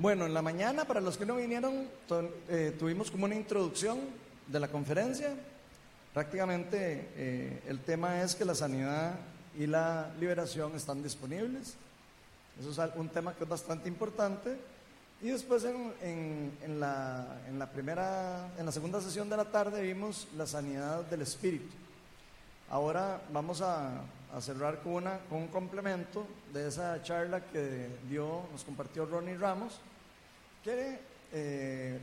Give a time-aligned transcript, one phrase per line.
[0.00, 1.88] Bueno, en la mañana, para los que no vinieron,
[2.48, 3.98] eh, tuvimos como una introducción
[4.46, 5.34] de la conferencia.
[6.14, 9.16] Prácticamente eh, el tema es que la sanidad
[9.58, 11.74] y la liberación están disponibles.
[12.60, 14.56] Eso es un tema que es bastante importante.
[15.20, 19.82] Y después en, en, la, en, la, primera, en la segunda sesión de la tarde
[19.82, 21.74] vimos la sanidad del espíritu.
[22.70, 24.02] Ahora vamos a,
[24.32, 29.36] a cerrar con, una, con un complemento de esa charla que dio, nos compartió Ronnie
[29.36, 29.80] Ramos,
[30.68, 30.98] que
[31.32, 31.98] eh,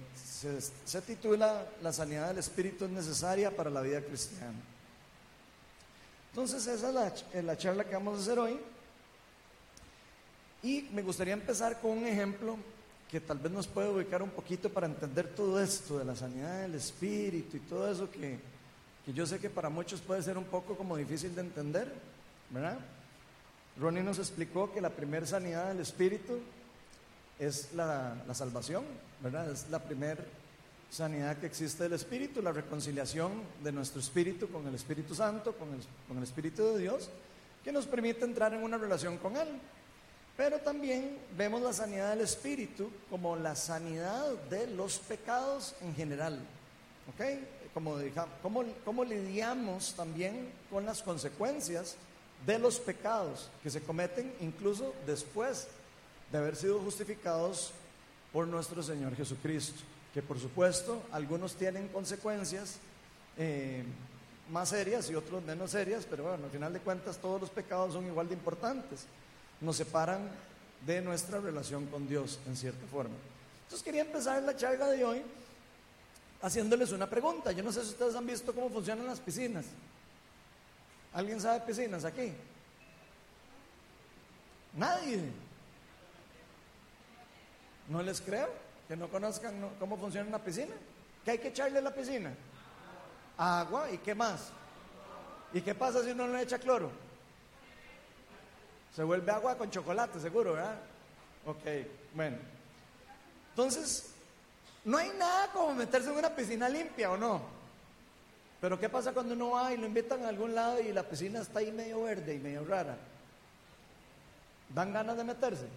[0.86, 4.60] se, titula La sanidad del espíritu es necesaria para la vida cristiana.
[6.32, 8.60] Entonces esa es la, eh, la charla que vamos a hacer hoy.
[10.64, 12.58] Y me gustaría empezar con un ejemplo
[13.10, 16.64] que tal vez nos puede ubicar un poquito para entender todo esto de la sanidad
[16.64, 18.40] del espíritu y todo eso que,
[19.06, 21.94] que yo sé que para muchos puede ser un poco como difícil de entender.
[22.50, 22.80] ¿verdad?
[23.80, 26.40] Ronnie nos explicó que la primera sanidad del espíritu
[27.40, 28.84] es la, salvación,
[29.22, 29.52] ¿verdad?
[29.52, 30.24] Es la primera
[30.90, 33.32] sanidad que existe del espíritu, la reconciliación
[33.64, 37.10] de nuestro espíritu con el Espíritu Santo, con el, con el Espíritu de Dios,
[37.64, 39.48] que nos permite entrar en una relación con Él.
[40.38, 46.40] Pero también vemos la sanidad del espíritu como la sanidad de los pecados en general.
[47.10, 47.26] ¿Ok?
[47.74, 47.98] Como,
[48.42, 51.96] cómo, cómo lidiamos también con las consecuencias
[52.46, 55.68] de los pecados que se cometen incluso después
[56.36, 57.72] de haber sido justificados
[58.34, 59.82] por nuestro Señor Jesucristo.
[60.14, 62.76] Que por supuesto algunos tienen consecuencias
[63.38, 63.84] eh,
[64.52, 67.94] más serias y otros menos serias, pero bueno, al final de cuentas todos los pecados
[67.94, 69.06] son igual de importantes.
[69.62, 70.30] Nos separan
[70.86, 73.16] de nuestra relación con Dios en cierta forma.
[73.64, 75.22] Entonces quería empezar la charla de hoy
[76.42, 77.54] haciéndoles una pregunta.
[77.54, 79.66] Yo no sé si ustedes han visto cómo funcionan las piscinas.
[81.14, 82.34] ¿Alguien sabe piscinas aquí?
[84.74, 85.45] Nadie.
[87.88, 88.50] No les creo
[88.88, 90.76] que no conozcan cómo funciona una piscina.
[91.24, 92.34] ¿Qué hay que echarle a la piscina?
[93.38, 94.52] Agua y qué más.
[95.54, 96.92] ¿Y qué pasa si uno no le echa cloro?
[98.96, 100.78] Se vuelve agua con chocolate, seguro, ¿verdad?
[101.46, 101.64] Ok,
[102.14, 102.38] bueno.
[103.50, 104.12] Entonces,
[104.84, 107.42] no hay nada como meterse en una piscina limpia o no.
[108.62, 111.42] Pero ¿qué pasa cuando uno va y lo invitan a algún lado y la piscina
[111.42, 112.98] está ahí medio verde y medio rara?
[114.70, 115.68] ¿Dan ganas de meterse?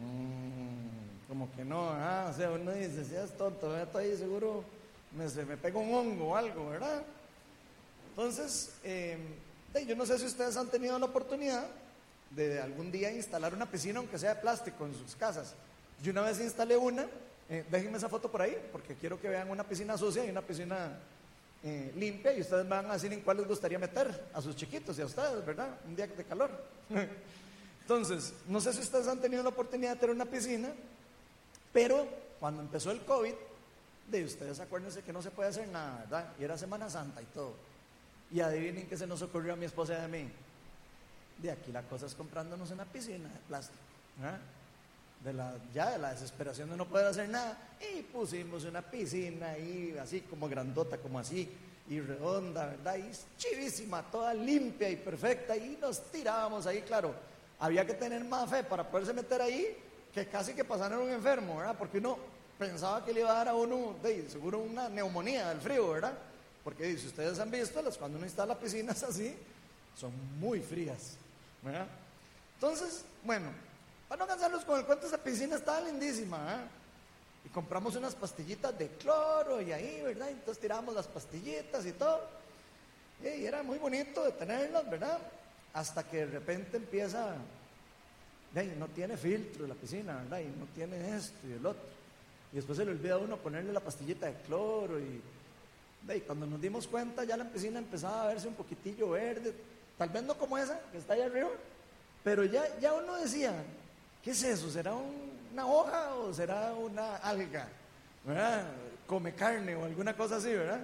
[0.00, 0.35] Mm,
[1.28, 4.64] como que no, o sea, uno dice, si es tonto, estoy ahí seguro
[5.12, 7.02] me, se me un hongo o algo, ¿verdad?
[8.10, 9.18] Entonces, em,
[9.86, 11.66] yo no sé si ustedes han tenido la oportunidad
[12.30, 15.54] de algún día instalar una piscina, aunque sea de plástico, en sus casas.
[16.02, 17.06] Yo una vez instalé una,
[17.48, 20.42] eh, déjenme esa foto por ahí, porque quiero que vean una piscina sucia y una
[20.42, 20.98] piscina
[21.62, 24.98] eh, limpia y ustedes van a decir en cuál les gustaría meter a sus chiquitos
[24.98, 25.68] y a ustedes, ¿verdad?
[25.86, 26.50] Un día de calor.
[27.82, 30.70] Entonces, no sé si ustedes han tenido la oportunidad de tener una piscina,
[31.76, 32.08] pero
[32.40, 33.34] cuando empezó el COVID,
[34.10, 36.32] de ustedes acuérdense que no se puede hacer nada, ¿verdad?
[36.40, 37.52] Y era Semana Santa y todo.
[38.30, 40.26] Y adivinen qué se nos ocurrió a mi esposa y a mí.
[41.36, 43.78] De aquí la cosa es comprándonos una piscina de plástico.
[45.22, 45.58] ¿verdad?
[45.74, 47.58] ya de la desesperación de no poder hacer nada,
[47.94, 51.46] y pusimos una piscina ahí, así como grandota, como así,
[51.90, 52.96] y redonda, ¿verdad?
[52.96, 57.14] Y chivísima, toda limpia y perfecta, y nos tirábamos ahí, claro.
[57.58, 59.76] Había que tener más fe para poderse meter ahí,
[60.16, 61.76] que casi que pasaron un enfermo, ¿verdad?
[61.78, 62.16] Porque uno
[62.58, 66.14] pensaba que le iba a dar a uno, de, seguro, una neumonía del frío, ¿verdad?
[66.64, 69.36] Porque si ustedes han visto, cuando uno instala piscinas así,
[69.94, 71.18] son muy frías,
[71.62, 71.86] ¿verdad?
[72.54, 73.50] Entonces, bueno,
[74.08, 76.54] para no cansarlos con el cuento, esa piscina estaba lindísima.
[76.54, 76.68] ¿eh?
[77.44, 80.30] Y compramos unas pastillitas de cloro y ahí, ¿verdad?
[80.30, 82.22] Entonces tiramos las pastillitas y todo.
[83.22, 85.18] Y era muy bonito de tenerlas, ¿verdad?
[85.74, 87.34] Hasta que de repente empieza,
[88.64, 90.40] no tiene filtro la piscina, ¿verdad?
[90.40, 91.82] Y no tiene esto y el otro.
[92.52, 95.20] Y después se le olvida a uno ponerle la pastillita de cloro y,
[96.14, 99.52] y cuando nos dimos cuenta ya la piscina empezaba a verse un poquitillo verde,
[99.98, 101.50] tal vez no como esa que está ahí arriba,
[102.24, 103.52] pero ya, ya uno decía,
[104.26, 104.68] ¿Qué es eso?
[104.68, 107.68] ¿Será una hoja o será una alga?
[108.24, 108.66] ¿Verdad?
[109.06, 110.80] Come carne o alguna cosa así, ¿verdad?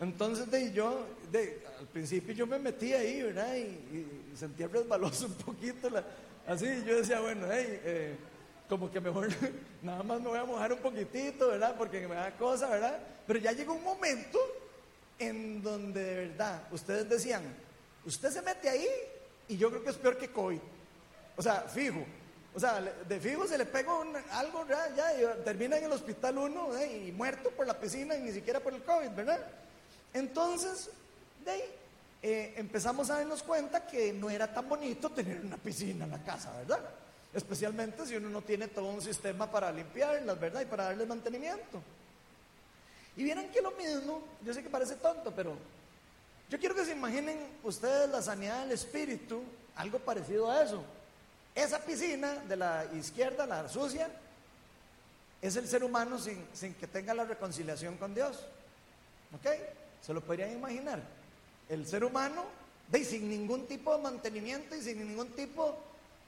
[0.00, 3.54] Entonces de, yo, de, al principio yo me metí ahí, ¿verdad?
[3.54, 5.88] Y, sentía resbaloso un poquito,
[6.46, 8.18] así, yo decía, bueno, hey,
[8.68, 9.28] como que mejor
[9.82, 11.74] nada más me voy a mojar un poquitito, ¿verdad?
[11.76, 12.98] Porque me da cosa, ¿verdad?
[13.26, 14.38] Pero ya llegó un momento
[15.18, 17.42] en donde de verdad ustedes decían,
[18.04, 18.88] usted se mete ahí
[19.48, 20.58] y yo creo que es peor que COVID.
[21.36, 22.04] O sea, fijo,
[22.54, 23.92] o sea, de fijo se le pega
[24.32, 28.32] algo, ya, ya termina en el hospital uno y muerto por la piscina y ni
[28.32, 29.46] siquiera por el COVID, ¿verdad?
[30.12, 30.90] Entonces,
[31.44, 31.62] de ahí
[32.22, 36.22] eh, empezamos a darnos cuenta que no era tan bonito tener una piscina en la
[36.22, 36.78] casa, ¿verdad?
[37.34, 40.60] Especialmente si uno no tiene todo un sistema para limpiarlas, ¿verdad?
[40.60, 41.82] Y para darles mantenimiento.
[43.16, 45.56] Y vieran que lo mismo, yo sé que parece tonto, pero
[46.48, 49.42] yo quiero que se imaginen ustedes la sanidad del espíritu,
[49.74, 50.84] algo parecido a eso.
[51.56, 54.08] Esa piscina de la izquierda, la sucia,
[55.40, 58.38] es el ser humano sin, sin que tenga la reconciliación con Dios.
[59.34, 59.50] ¿Ok?
[60.00, 61.02] ¿Se lo podrían imaginar?
[61.68, 62.44] El ser humano,
[62.88, 65.76] de, sin ningún tipo de mantenimiento y sin ningún tipo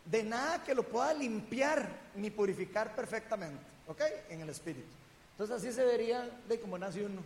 [0.04, 4.00] de nada que lo pueda limpiar ni purificar perfectamente, ¿ok?
[4.30, 4.88] En el espíritu.
[5.32, 7.22] Entonces así se vería de cómo nace uno.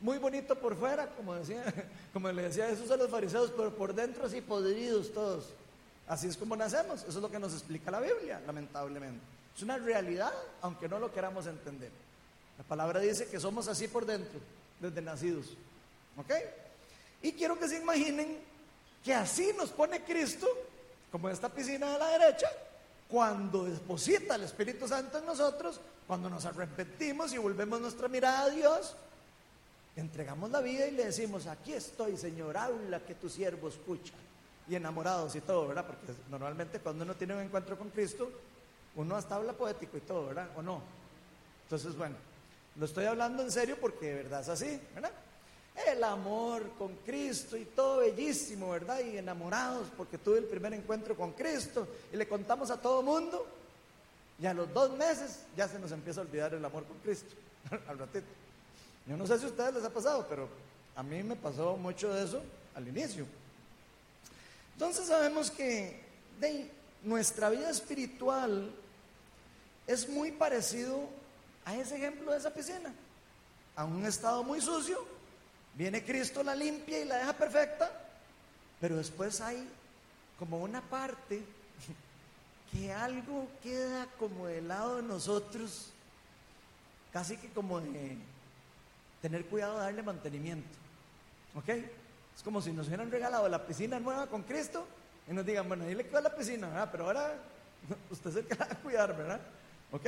[0.00, 1.64] Muy bonito por fuera, como decía,
[2.12, 5.54] como le decía Jesús a los fariseos, pero por dentro así podridos todos.
[6.06, 7.00] Así es como nacemos.
[7.00, 9.24] Eso es lo que nos explica la Biblia, lamentablemente.
[9.56, 11.90] Es una realidad, aunque no lo queramos entender.
[12.58, 14.38] La palabra dice que somos así por dentro,
[14.80, 15.56] desde nacidos.
[16.16, 16.32] ¿Ok?
[17.24, 18.38] Y quiero que se imaginen
[19.02, 20.46] que así nos pone Cristo
[21.10, 22.48] como esta piscina de la derecha,
[23.08, 28.50] cuando deposita el Espíritu Santo en nosotros, cuando nos arrepentimos y volvemos nuestra mirada a
[28.50, 28.94] Dios,
[29.96, 34.12] entregamos la vida y le decimos, aquí estoy, Señor, habla que tu siervo escucha.
[34.68, 35.86] Y enamorados y todo, ¿verdad?
[35.86, 38.30] Porque normalmente cuando uno tiene un encuentro con Cristo,
[38.96, 40.48] uno hasta habla poético y todo, ¿verdad?
[40.56, 40.82] ¿O no?
[41.62, 42.16] Entonces, bueno,
[42.76, 45.12] lo estoy hablando en serio porque de verdad es así, ¿verdad?
[45.74, 49.00] El amor con Cristo y todo bellísimo, ¿verdad?
[49.00, 53.46] Y enamorados porque tuve el primer encuentro con Cristo y le contamos a todo mundo.
[54.38, 57.34] Y a los dos meses ya se nos empieza a olvidar el amor con Cristo,
[57.88, 58.26] al ratito.
[59.06, 60.48] Yo no sé si a ustedes les ha pasado, pero
[60.96, 62.42] a mí me pasó mucho de eso
[62.74, 63.26] al inicio.
[64.74, 66.00] Entonces sabemos que
[67.02, 68.72] nuestra vida espiritual
[69.86, 71.08] es muy parecido
[71.64, 72.92] a ese ejemplo de esa piscina,
[73.76, 75.13] a un estado muy sucio
[75.74, 77.90] Viene Cristo, la limpia y la deja perfecta,
[78.80, 79.68] pero después hay
[80.38, 81.42] como una parte
[82.72, 85.90] que algo queda como del lado de nosotros,
[87.12, 88.16] casi que como de
[89.20, 90.68] tener cuidado de darle mantenimiento.
[91.56, 91.68] ¿Ok?
[91.68, 94.86] Es como si nos hubieran regalado la piscina nueva con Cristo
[95.28, 96.88] y nos digan, bueno, dile que va la piscina, ¿verdad?
[96.90, 97.34] pero ahora
[98.10, 99.40] usted es el que la a cuidar, ¿verdad?
[99.90, 100.06] ¿Ok?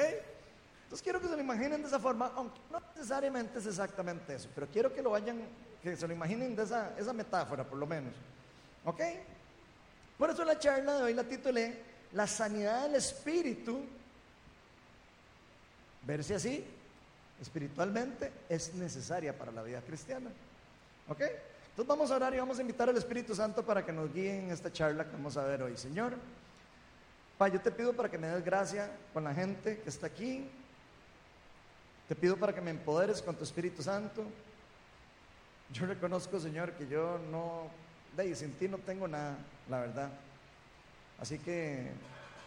[0.86, 4.48] Entonces quiero que se lo imaginen de esa forma, aunque no necesariamente es exactamente eso,
[4.54, 5.40] pero quiero que lo vayan,
[5.82, 8.14] que se lo imaginen de esa, esa metáfora por lo menos.
[8.84, 9.00] ¿Ok?
[10.16, 13.80] Por eso la charla de hoy la titulé La sanidad del espíritu,
[16.02, 16.64] verse así,
[17.42, 20.30] espiritualmente, es necesaria para la vida cristiana.
[21.08, 21.20] ¿Ok?
[21.20, 24.38] Entonces vamos a orar y vamos a invitar al Espíritu Santo para que nos guíe
[24.38, 25.76] en esta charla que vamos a ver hoy.
[25.76, 26.14] Señor,
[27.38, 30.48] Pa, yo te pido para que me des gracia con la gente que está aquí,
[32.08, 34.24] te pido para que me empoderes con tu Espíritu Santo.
[35.72, 37.68] Yo reconozco, Señor, que yo no,
[38.16, 39.36] de sin ti no tengo nada,
[39.68, 40.10] la verdad.
[41.18, 41.90] Así que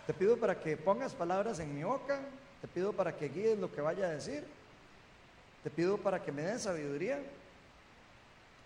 [0.07, 2.21] te pido para que pongas palabras en mi boca,
[2.61, 4.45] te pido para que guíes lo que vaya a decir,
[5.63, 7.19] te pido para que me des sabiduría,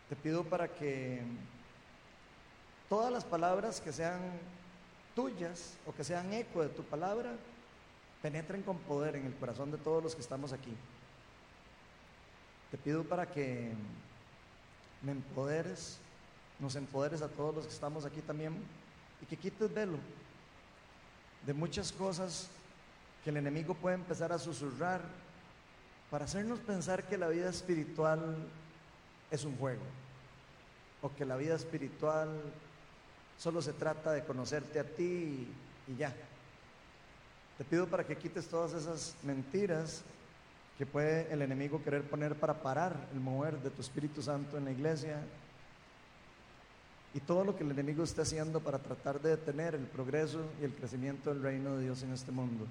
[0.10, 1.22] te pido para que
[2.88, 4.20] todas las palabras que sean
[5.16, 7.32] tuyas o que sean eco de tu palabra,
[8.24, 10.74] penetren con poder en el corazón de todos los que estamos aquí.
[12.72, 13.74] Te pido para que
[15.02, 16.00] me empoderes,
[16.58, 18.56] nos empoderes a todos los que estamos aquí también
[19.22, 19.98] y que quites velo
[21.46, 22.50] de muchas cosas
[23.26, 25.02] que el enemigo puede empezar a susurrar
[26.10, 28.38] para hacernos pensar que la vida espiritual
[29.32, 29.84] es un juego
[31.02, 32.30] o que la vida espiritual
[33.38, 35.48] solo se trata de conocerte a ti
[35.88, 36.16] y, ya.
[37.58, 40.04] Te pido para que quites todas esas mentiras
[40.78, 44.66] que puede el enemigo querer poner para parar el mover de tu Espíritu Santo en
[44.66, 45.22] la iglesia
[47.14, 50.66] y todo lo que el enemigo está haciendo para tratar de detener el progreso y
[50.66, 52.66] el crecimiento del reino de Dios en este mundo.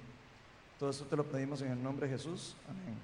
[0.77, 2.57] Todo eso te lo pedimos en el nombre de Jesús.
[2.67, 2.97] Amén.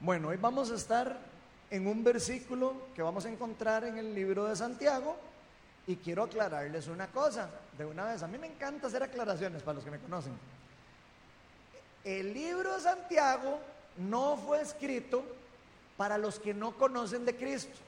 [0.00, 1.18] Bueno, hoy vamos a estar
[1.70, 5.16] en un versículo que vamos a encontrar en el libro de Santiago
[5.86, 8.22] y quiero aclararles una cosa de una vez.
[8.22, 10.32] A mí me encanta hacer aclaraciones para los que me conocen.
[12.04, 13.58] El libro de Santiago
[13.98, 15.24] no fue escrito
[15.96, 17.78] para los que no conocen de Cristo.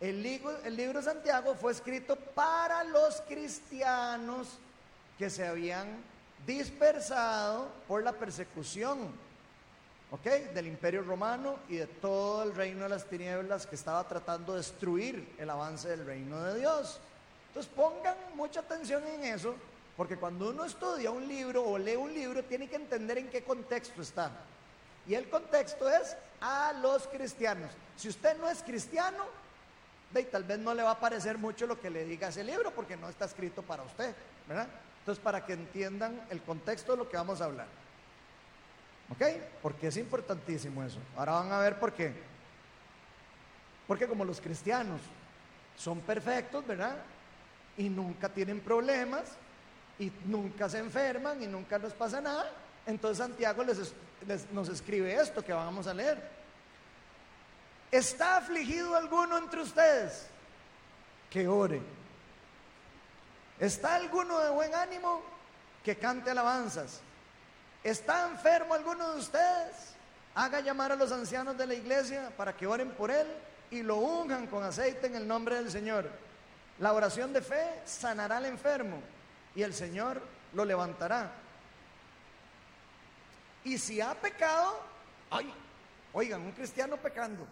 [0.00, 4.58] El libro, el libro de Santiago fue escrito para los cristianos
[5.18, 5.88] que se habían
[6.46, 9.10] dispersado por la persecución
[10.10, 14.58] Del imperio romano y de todo el reino de las tinieblas que estaba tratando de
[14.58, 17.00] destruir el avance del reino de Dios.
[17.48, 19.54] Entonces pongan mucha atención en eso,
[19.96, 23.44] porque cuando uno estudia un libro o lee un libro, tiene que entender en qué
[23.44, 24.30] contexto está.
[25.06, 27.70] Y el contexto es a los cristianos.
[27.96, 29.24] Si usted no es cristiano,
[30.30, 32.96] tal vez no le va a parecer mucho lo que le diga ese libro, porque
[32.96, 34.14] no está escrito para usted,
[34.48, 34.66] ¿verdad?
[34.98, 37.66] Entonces, para que entiendan el contexto de lo que vamos a hablar.
[39.10, 39.22] ¿Ok?
[39.62, 40.98] Porque es importantísimo eso.
[41.16, 42.12] Ahora van a ver por qué.
[43.86, 45.00] Porque como los cristianos
[45.76, 46.96] son perfectos, ¿verdad?
[47.76, 49.24] Y nunca tienen problemas,
[49.98, 52.50] y nunca se enferman, y nunca les pasa nada,
[52.86, 53.92] entonces Santiago les,
[54.52, 56.22] nos escribe esto que vamos a leer.
[57.90, 60.26] ¿Está afligido alguno entre ustedes?
[61.28, 61.82] Que ore.
[63.58, 65.22] ¿Está alguno de buen ánimo?
[65.84, 67.00] Que cante alabanzas.
[67.82, 69.94] ¿Está enfermo alguno de ustedes?
[70.34, 73.26] Haga llamar a los ancianos de la iglesia para que oren por él
[73.70, 76.10] y lo unjan con aceite en el nombre del Señor.
[76.78, 79.00] La oración de fe sanará al enfermo
[79.54, 80.22] y el Señor
[80.52, 81.32] lo levantará.
[83.64, 84.80] Y si ha pecado,
[85.30, 85.52] ay,
[86.12, 87.46] oigan, un cristiano pecando.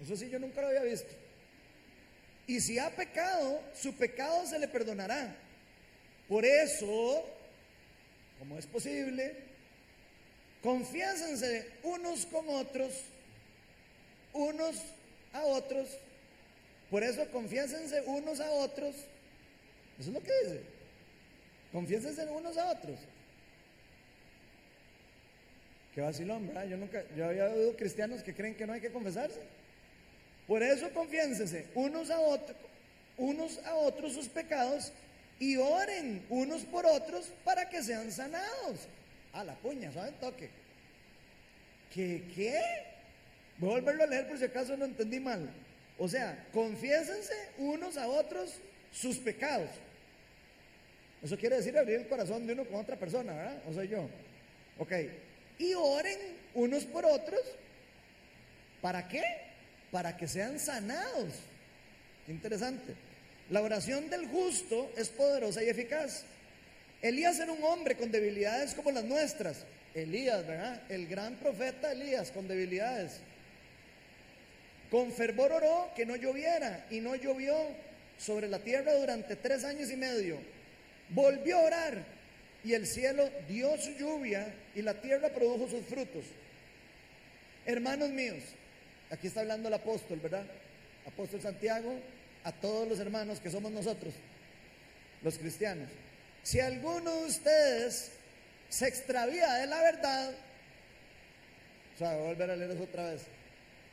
[0.00, 1.14] Eso sí, yo nunca lo había visto.
[2.46, 5.36] Y si ha pecado, su pecado se le perdonará.
[6.28, 7.24] Por eso,
[8.38, 9.34] como es posible,
[10.62, 12.92] confiésense unos con otros,
[14.32, 14.76] unos
[15.32, 15.88] a otros.
[16.90, 18.94] Por eso confiésense unos a otros.
[19.98, 20.60] Eso es lo que dice.
[21.72, 22.98] Confiésense unos a otros.
[25.94, 26.66] Qué vacilón, ¿verdad?
[26.66, 29.40] Yo nunca, yo había oído cristianos que creen que no hay que confesarse.
[30.46, 32.56] Por eso confiénsense unos a otros,
[33.16, 34.92] unos a otros sus pecados
[35.38, 38.88] y oren unos por otros para que sean sanados.
[39.32, 40.14] A la puña, ¿saben?
[40.14, 40.48] Toque.
[41.92, 42.60] ¿Qué qué?
[43.58, 45.48] Voy a volverlo a leer por si acaso no entendí mal.
[45.98, 48.54] O sea, confiésense unos a otros
[48.92, 49.70] sus pecados.
[51.22, 53.62] Eso quiere decir abrir el corazón de uno con otra persona, ¿verdad?
[53.68, 54.08] O soy yo.
[54.78, 54.92] Ok.
[55.58, 56.18] Y oren
[56.54, 57.40] unos por otros.
[58.80, 59.22] ¿Para qué?
[59.90, 61.32] para que sean sanados.
[62.28, 62.94] interesante.
[63.50, 66.24] La oración del justo es poderosa y eficaz.
[67.02, 69.64] Elías era un hombre con debilidades como las nuestras.
[69.94, 70.82] Elías, ¿verdad?
[70.88, 73.20] El gran profeta Elías con debilidades.
[74.90, 77.56] Con fervor oró que no lloviera y no llovió
[78.18, 80.38] sobre la tierra durante tres años y medio.
[81.10, 82.04] Volvió a orar
[82.64, 86.24] y el cielo dio su lluvia y la tierra produjo sus frutos.
[87.64, 88.42] Hermanos míos,
[89.10, 90.44] Aquí está hablando el apóstol, ¿verdad?
[91.06, 91.96] Apóstol Santiago,
[92.46, 94.14] a todos los hermanos que somos nosotros,
[95.22, 95.88] los cristianos.
[96.44, 98.12] Si alguno de ustedes
[98.68, 100.30] se extravía de la verdad,
[101.94, 103.22] o sea, voy a volver a leer eso otra vez,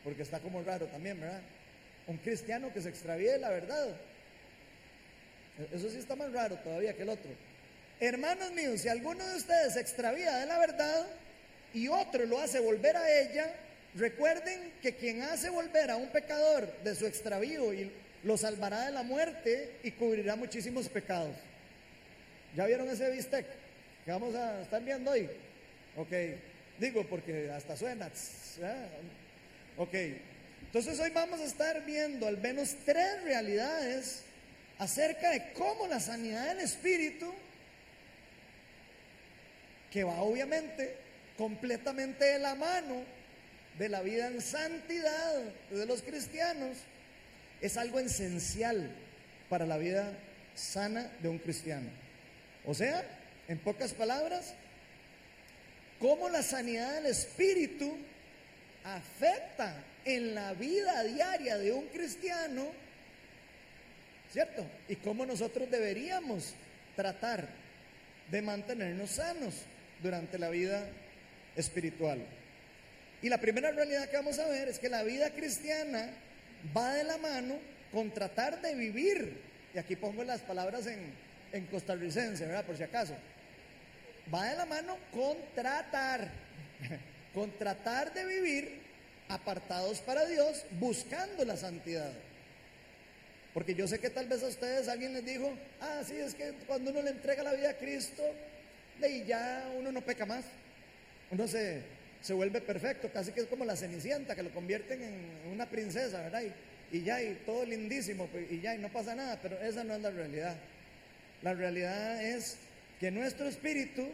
[0.03, 1.41] porque está como raro también, ¿verdad?
[2.05, 3.95] Un cristiano que se extravíe de la verdad.
[5.71, 7.31] Eso sí está más raro todavía que el otro.
[7.99, 11.07] Hermanos míos, si alguno de ustedes se extravía de la verdad
[11.73, 13.51] y otro lo hace volver a ella,
[13.95, 17.91] Recuerden que quien hace volver a un pecador de su extravío y
[18.23, 21.35] lo salvará de la muerte y cubrirá muchísimos pecados.
[22.55, 23.45] ¿Ya vieron ese bistec
[24.05, 25.29] que vamos a estar viendo hoy?
[25.97, 26.11] Ok,
[26.79, 28.09] digo porque hasta suena.
[29.77, 29.93] Ok,
[30.61, 34.23] entonces hoy vamos a estar viendo al menos tres realidades
[34.79, 37.33] acerca de cómo la sanidad del espíritu,
[39.91, 40.95] que va obviamente
[41.37, 43.03] completamente de la mano
[43.77, 46.77] de la vida en santidad de los cristianos
[47.63, 48.91] es algo esencial
[49.47, 50.11] para la vida
[50.53, 51.89] sana de un cristiano.
[52.65, 53.03] O sea,
[53.47, 54.53] en pocas palabras,
[55.97, 57.97] cómo la sanidad del espíritu
[58.83, 62.67] afecta en la vida diaria de un cristiano,
[64.33, 64.65] ¿cierto?
[64.89, 66.55] Y cómo nosotros deberíamos
[66.97, 67.47] tratar
[68.29, 69.55] de mantenernos sanos
[70.01, 70.85] durante la vida
[71.55, 72.19] espiritual.
[73.21, 76.09] Y la primera realidad que vamos a ver es que la vida cristiana
[76.75, 77.55] va de la mano
[77.91, 79.41] con tratar de vivir,
[79.73, 81.13] y aquí pongo las palabras en,
[81.51, 82.65] en costarricense, ¿verdad?
[82.65, 83.15] Por si acaso.
[84.33, 86.29] Va de la mano con tratar,
[87.33, 88.81] con tratar de vivir
[89.29, 92.11] apartados para Dios, buscando la santidad.
[93.53, 96.53] Porque yo sé que tal vez a ustedes alguien les dijo, ah, sí, es que
[96.65, 98.23] cuando uno le entrega la vida a Cristo,
[98.99, 100.45] de ya uno no peca más.
[101.29, 101.81] Uno se,
[102.23, 106.21] se vuelve perfecto, casi que es como la cenicienta, que lo convierten en una princesa,
[106.21, 106.41] ¿verdad?
[106.89, 109.93] Y, ya, y todo lindísimo, pues, y ya, y no pasa nada, pero esa no
[109.93, 110.55] es la realidad.
[111.41, 112.55] La realidad es
[113.01, 114.07] que nuestro espíritu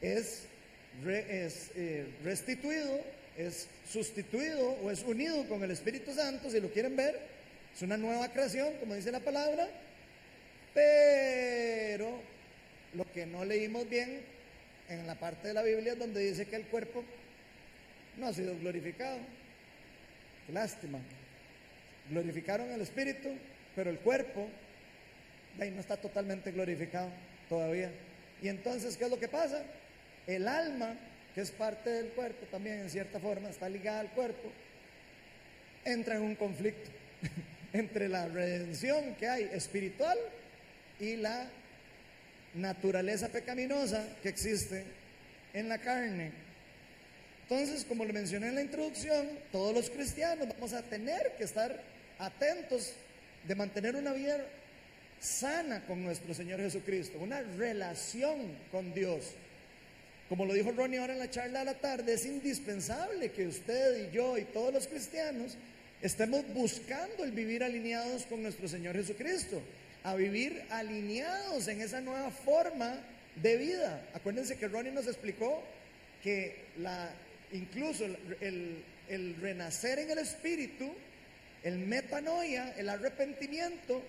[0.00, 0.44] es,
[1.04, 3.00] eh, restituido,
[3.36, 7.18] es sustituido o es unido con el Espíritu Santo, si lo quieren ver,
[7.74, 9.68] es una nueva creación, como dice la palabra,
[10.74, 12.20] pero
[12.94, 14.20] lo que no leímos bien
[14.90, 17.04] en la parte de la Biblia donde dice que el cuerpo
[18.18, 19.18] no ha sido glorificado.
[20.52, 20.98] Lástima.
[22.10, 23.28] Glorificaron el espíritu,
[23.74, 24.48] pero el cuerpo
[25.60, 27.10] ahí no está totalmente glorificado.
[27.48, 27.90] todavía.
[28.42, 29.62] Y entonces, ¿qué es lo que pasa?
[30.26, 30.94] El alma,
[31.34, 34.50] que es parte del cuerpo también en cierta forma, está ligada al cuerpo,
[35.84, 36.90] entra en un conflicto
[37.72, 40.18] entre la redención que hay espiritual
[41.00, 41.48] y la
[42.54, 44.84] naturaleza pecaminosa que existe
[45.52, 46.32] en la carne.
[47.42, 51.82] Entonces, como le mencioné en la introducción, todos los cristianos vamos a tener que estar
[52.18, 52.92] atentos
[53.46, 54.38] de mantener una vida
[55.20, 58.38] sana con nuestro Señor Jesucristo, una relación
[58.70, 59.32] con Dios.
[60.28, 64.08] Como lo dijo Ronnie ahora en la charla de la tarde, es indispensable que usted
[64.08, 65.56] y yo y todos los cristianos
[66.00, 69.60] estemos buscando el vivir alineados con nuestro Señor Jesucristo,
[70.04, 73.00] a vivir alineados en esa nueva forma
[73.36, 74.02] de vida.
[74.14, 75.62] Acuérdense que Ronnie nos explicó
[76.22, 77.10] que la,
[77.52, 80.90] incluso el, el renacer en el Espíritu,
[81.62, 84.02] el metanoia, el arrepentimiento,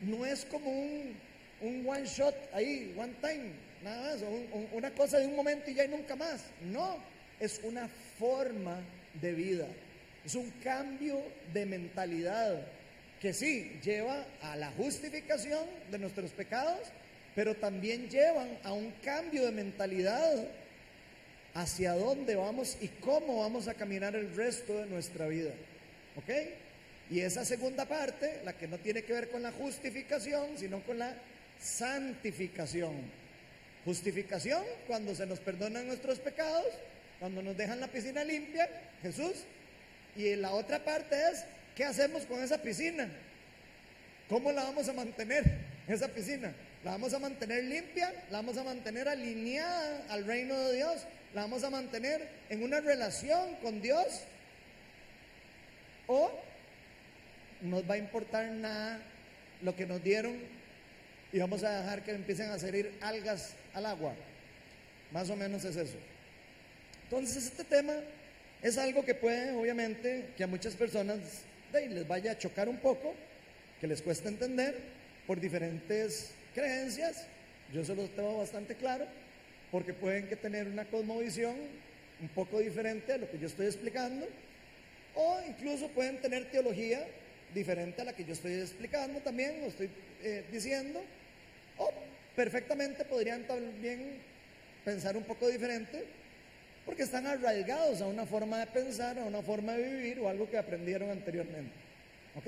[0.00, 1.14] no es como un,
[1.60, 3.50] un one shot ahí, one time,
[3.82, 6.44] nada más, o una cosa de un momento y ya y nunca más.
[6.62, 6.98] No,
[7.40, 8.80] es una forma
[9.20, 9.66] de vida,
[10.24, 11.20] es un cambio
[11.52, 12.66] de mentalidad
[13.20, 16.80] que sí lleva a la justificación de nuestros pecados,
[17.34, 20.46] pero también llevan a un cambio de mentalidad
[21.54, 25.52] hacia dónde vamos y cómo vamos a caminar el resto de nuestra vida.
[26.16, 26.30] ¿Ok?
[27.10, 30.98] Y esa segunda parte, la que no tiene que ver con la justificación, sino con
[30.98, 31.14] la
[31.60, 32.94] santificación.
[33.84, 36.66] Justificación cuando se nos perdonan nuestros pecados,
[37.18, 38.68] cuando nos dejan la piscina limpia,
[39.02, 39.44] Jesús.
[40.16, 41.44] Y la otra parte es,
[41.78, 43.08] ¿qué hacemos con esa piscina?
[44.28, 45.44] ¿Cómo la vamos a mantener,
[45.86, 46.52] esa piscina?
[46.84, 48.12] ¿La vamos a mantener limpia?
[48.32, 51.06] ¿La vamos a mantener alineada al reino de Dios?
[51.34, 54.22] ¿La vamos a mantener en una relación con Dios?
[56.08, 56.32] ¿O
[57.60, 59.00] nos va a importar nada
[59.62, 60.36] lo que nos dieron
[61.32, 64.14] y vamos a dejar que empiecen a salir algas al agua.
[65.12, 65.98] Más o menos es eso.
[67.04, 67.94] Entonces este tema
[68.62, 71.20] es algo que puede, obviamente, que a muchas personas
[71.72, 73.14] les vaya a chocar un poco,
[73.80, 74.74] que les cuesta entender
[75.26, 77.26] por diferentes creencias.
[77.72, 79.06] Yo se los tengo bastante claro,
[79.70, 81.54] porque pueden que tener una cosmovisión
[82.20, 84.26] un poco diferente a lo que yo estoy explicando,
[85.14, 87.06] o incluso pueden tener teología
[87.54, 89.90] diferente a la que yo estoy explicando también, o estoy
[90.22, 91.00] eh, diciendo,
[91.76, 91.92] o
[92.34, 94.18] perfectamente podrían también
[94.84, 96.04] pensar un poco diferente,
[96.88, 100.48] porque están arraigados a una forma de pensar, a una forma de vivir o algo
[100.48, 101.70] que aprendieron anteriormente.
[102.34, 102.46] ¿Ok?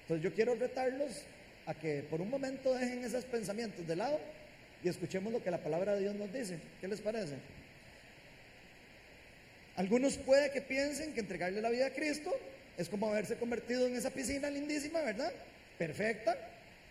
[0.00, 1.24] Entonces yo quiero retarlos
[1.66, 4.18] a que por un momento dejen esos pensamientos de lado
[4.82, 6.58] y escuchemos lo que la palabra de Dios nos dice.
[6.80, 7.34] ¿Qué les parece?
[9.76, 12.32] Algunos puede que piensen que entregarle la vida a Cristo
[12.78, 15.34] es como haberse convertido en esa piscina lindísima, ¿verdad?
[15.76, 16.34] Perfecta.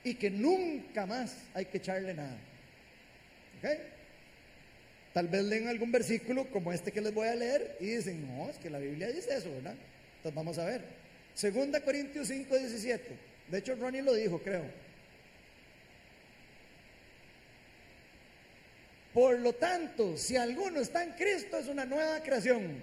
[0.03, 2.38] Y que nunca más hay que echarle nada.
[3.58, 3.99] ¿Ok?
[5.13, 8.50] Tal vez leen algún versículo como este que les voy a leer y dicen, no,
[8.50, 9.76] es que la Biblia dice eso, ¿verdad?
[10.17, 10.82] Entonces vamos a ver.
[11.34, 13.17] Segunda Corintios 5, 17.
[13.50, 14.63] De hecho, Ronnie lo dijo, creo.
[19.13, 22.82] Por lo tanto, si alguno está en Cristo, es una nueva creación.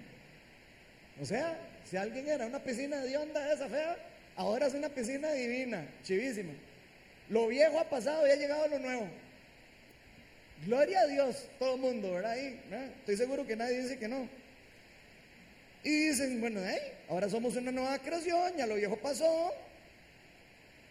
[1.21, 1.57] O sea,
[1.89, 3.97] si alguien era una piscina de onda esa fea,
[4.35, 6.53] ahora es una piscina divina, chivísima.
[7.29, 9.07] Lo viejo ha pasado y ha llegado lo nuevo.
[10.65, 12.31] Gloria a Dios, todo el mundo, ¿verdad?
[12.31, 12.59] Ahí,
[12.99, 14.27] Estoy seguro que nadie dice que no.
[15.83, 16.59] Y dicen, bueno,
[17.09, 19.53] ahora somos una nueva creación, ya lo viejo pasó.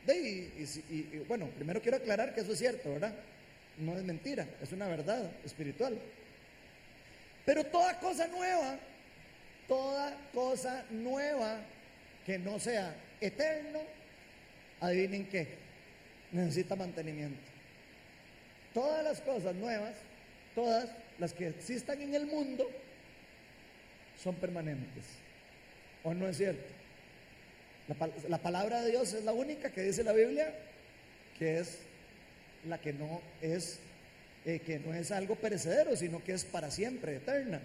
[0.09, 3.13] y, bueno, primero quiero aclarar que eso es cierto, ¿verdad?
[3.79, 5.99] No es mentira, es una verdad espiritual.
[7.45, 8.79] Pero toda cosa nueva
[9.69, 11.59] toda cosa nueva
[12.25, 13.81] que no sea eterno,
[14.81, 15.47] adivinen qué,
[16.33, 17.56] necesita mantenimiento.
[18.77, 19.95] Todas las cosas nuevas,
[20.55, 22.69] todas las que existan en el mundo,
[24.23, 25.03] son permanentes.
[26.05, 26.63] ¿O no es cierto?
[28.29, 30.53] La, palabra de Dios es la única que dice la Biblia
[31.39, 31.79] que es
[32.69, 33.79] la que no es,
[34.45, 37.63] eh, que no es algo perecedero, sino que es para siempre, eterna.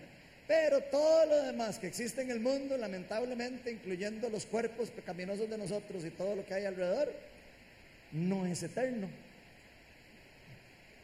[0.48, 5.58] Pero todo lo demás que existe en el mundo, lamentablemente, incluyendo los cuerpos pecaminosos de
[5.58, 7.12] nosotros y todo lo que hay alrededor,
[8.14, 9.10] no es eterno.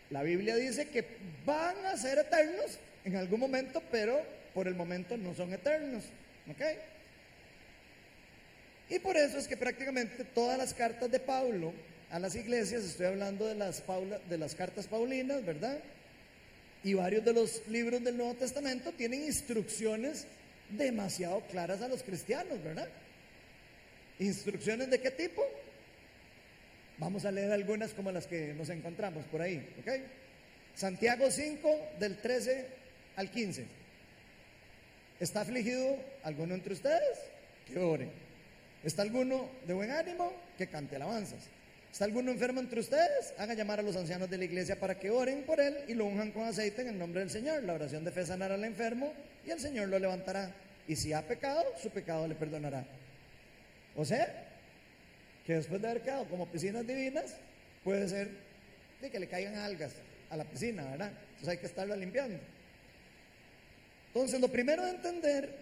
[0.09, 1.05] La Biblia dice que
[1.45, 4.21] van a ser eternos en algún momento, pero
[4.53, 6.03] por el momento no son eternos.
[6.49, 6.61] ¿Ok?
[8.89, 11.73] Y por eso es que prácticamente todas las cartas de Pablo
[12.09, 13.83] a las iglesias, estoy hablando de las,
[14.29, 15.77] de las cartas paulinas, ¿verdad?
[16.83, 20.25] Y varios de los libros del Nuevo Testamento tienen instrucciones
[20.69, 22.87] demasiado claras a los cristianos, ¿verdad?
[24.19, 25.43] ¿Instrucciones de qué tipo?
[26.99, 29.91] Vamos a leer algunas como las que nos encontramos por ahí, ¿ok?
[30.75, 32.65] Santiago 5, del 13
[33.15, 33.65] al 15.
[35.19, 37.19] ¿Está afligido alguno entre ustedes?
[37.67, 38.09] Que ore.
[38.83, 40.31] ¿Está alguno de buen ánimo?
[40.57, 41.39] Que cante alabanzas.
[41.91, 43.33] ¿Está alguno enfermo entre ustedes?
[43.37, 46.05] Haga llamar a los ancianos de la iglesia para que oren por él y lo
[46.05, 47.63] unjan con aceite en el nombre del Señor.
[47.63, 49.13] La oración de fe sanará al enfermo
[49.45, 50.51] y el Señor lo levantará.
[50.87, 52.85] Y si ha pecado, su pecado le perdonará.
[53.95, 54.46] O sea,
[55.47, 57.37] que después de haber quedado como piscinas divinas,
[57.81, 58.29] puede ser
[59.01, 59.93] de que le caigan algas
[60.29, 61.09] a la piscina, ¿verdad?
[61.09, 62.37] Entonces hay que estarla limpiando.
[64.07, 65.57] Entonces, lo primero de entender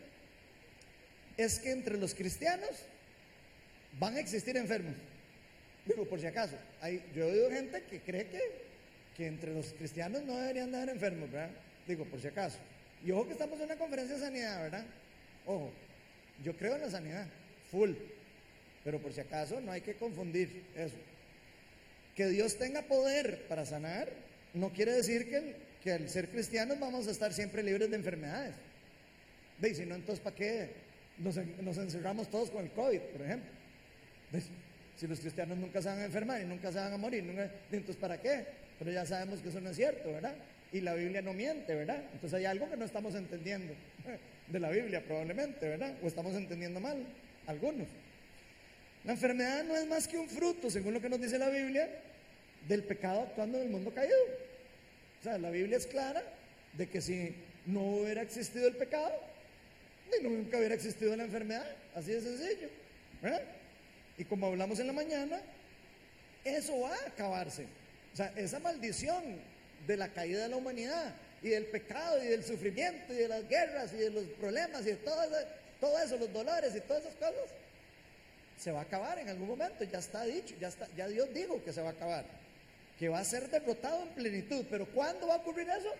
[1.37, 2.71] es que entre los cristianos
[3.99, 4.95] van a existir enfermos.
[5.85, 8.41] Digo, por si acaso, hay, yo he oído gente que cree que,
[9.15, 11.51] que entre los cristianos no deberían de haber enfermos, ¿verdad?
[11.85, 12.57] Digo, por si acaso.
[13.05, 14.85] Y ojo que estamos en una conferencia de sanidad, ¿verdad?
[15.45, 15.71] Ojo,
[16.43, 17.27] yo creo en la sanidad,
[17.69, 17.91] full.
[18.85, 20.95] Pero por si acaso no hay que confundir eso.
[22.15, 24.07] Que Dios tenga poder para sanar
[24.55, 28.55] no quiere decir que, que al ser cristianos vamos a estar siempre libres de enfermedades.
[29.59, 29.77] ¿Veis?
[29.77, 30.71] Si no, entonces ¿para qué
[31.17, 31.37] nos,
[31.77, 33.51] encerramos todos con el COVID, por ejemplo?
[34.95, 37.23] Si los cristianos nunca se van a enfermar y nunca se van a morir,
[37.71, 38.45] entonces ¿para qué?
[38.79, 40.35] Pero ya sabemos que eso no es cierto, ¿verdad?
[40.71, 42.01] Y la Biblia no miente, ¿verdad?
[42.13, 43.73] Entonces hay algo que no estamos entendiendo
[44.47, 45.95] de la Biblia probablemente, ¿verdad?
[46.01, 47.05] O estamos entendiendo mal,
[47.45, 47.87] algunos.
[49.05, 51.87] La enfermedad no es más que un fruto, según lo que nos dice la Biblia,
[52.67, 54.17] del pecado actuando en el mundo caído.
[55.21, 56.23] O sea, la Biblia es clara
[56.73, 57.35] de que si
[57.67, 59.11] no hubiera existido el pecado,
[60.11, 61.65] ni nunca hubiera existido la enfermedad.
[61.95, 62.67] Así de sencillo.
[64.17, 65.39] Y como hablamos en la mañana,
[66.43, 67.65] eso va a acabarse.
[68.13, 69.23] O sea, esa maldición
[69.85, 71.13] de la caída de la humanidad
[71.43, 74.91] y del pecado y del sufrimiento y de las guerras y de los problemas y
[74.91, 75.35] de todo eso,
[75.79, 77.35] todo eso los dolores y todas esas cosas,
[78.57, 81.63] se va a acabar en algún momento, ya está dicho, ya, está, ya Dios dijo
[81.63, 82.25] que se va a acabar,
[82.97, 85.93] que va a ser derrotado en plenitud, pero ¿cuándo va a ocurrir eso?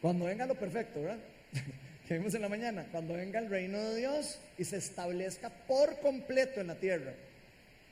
[0.00, 1.18] Cuando venga lo perfecto, ¿verdad?
[2.08, 5.98] que vimos en la mañana, cuando venga el reino de Dios y se establezca por
[6.00, 7.14] completo en la tierra.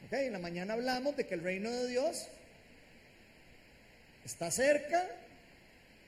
[0.07, 0.13] ¿Ok?
[0.13, 2.29] En la mañana hablamos de que el reino de Dios
[4.27, 5.09] está cerca,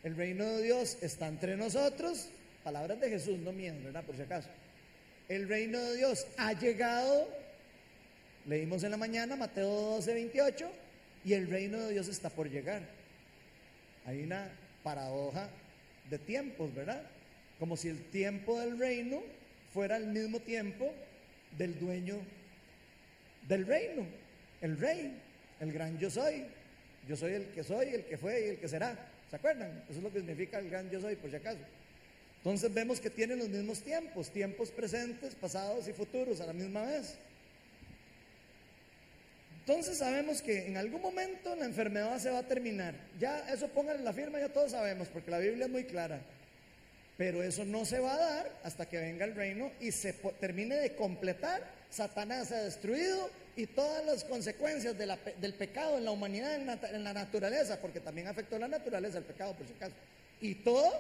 [0.03, 2.29] el reino de Dios está entre nosotros
[2.65, 4.03] Palabras de Jesús, no mías, ¿verdad?
[4.05, 4.49] Por si acaso.
[5.29, 7.29] El reino de Dios ha llegado,
[8.47, 10.71] leímos en la mañana Mateo 12, 28,
[11.27, 12.83] y el reino de Dios está por llegar.
[14.07, 14.49] Hay una
[14.83, 15.49] paradoja
[16.09, 17.03] de tiempos, ¿verdad?
[17.59, 19.23] Como si el tiempo del reino
[19.73, 20.93] fuera el mismo tiempo
[21.59, 22.19] del dueño
[23.47, 24.07] del reino,
[24.63, 25.21] el rey,
[25.61, 26.45] el gran yo soy.
[27.07, 28.97] Yo soy el que soy, el que fue y el que será.
[29.29, 29.85] ¿Se acuerdan?
[29.89, 31.59] Eso es lo que significa el gran yo soy, por si acaso.
[32.45, 36.83] Entonces vemos que tienen los mismos tiempos, tiempos presentes, pasados y futuros a la misma
[36.83, 37.15] vez.
[39.61, 42.95] Entonces sabemos que en algún momento la enfermedad se va a terminar.
[43.19, 46.21] Ya eso pongan la firma, ya todos sabemos, porque la Biblia es muy clara.
[47.17, 50.77] Pero eso no se va a dar hasta que venga el reino y se termine
[50.77, 51.63] de completar.
[51.89, 57.05] Satanás ha destruido y todas las consecuencias del pecado en la humanidad, en la, en
[57.05, 59.95] la naturaleza, porque también afectó la naturaleza el pecado, por si acaso.
[60.43, 60.93] Y todo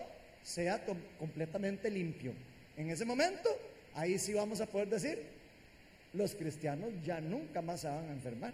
[0.45, 0.85] sea
[1.19, 2.33] completamente limpio.
[2.77, 3.49] En ese momento,
[3.95, 5.19] ahí sí vamos a poder decir,
[6.13, 8.53] los cristianos ya nunca más se van a enfermar.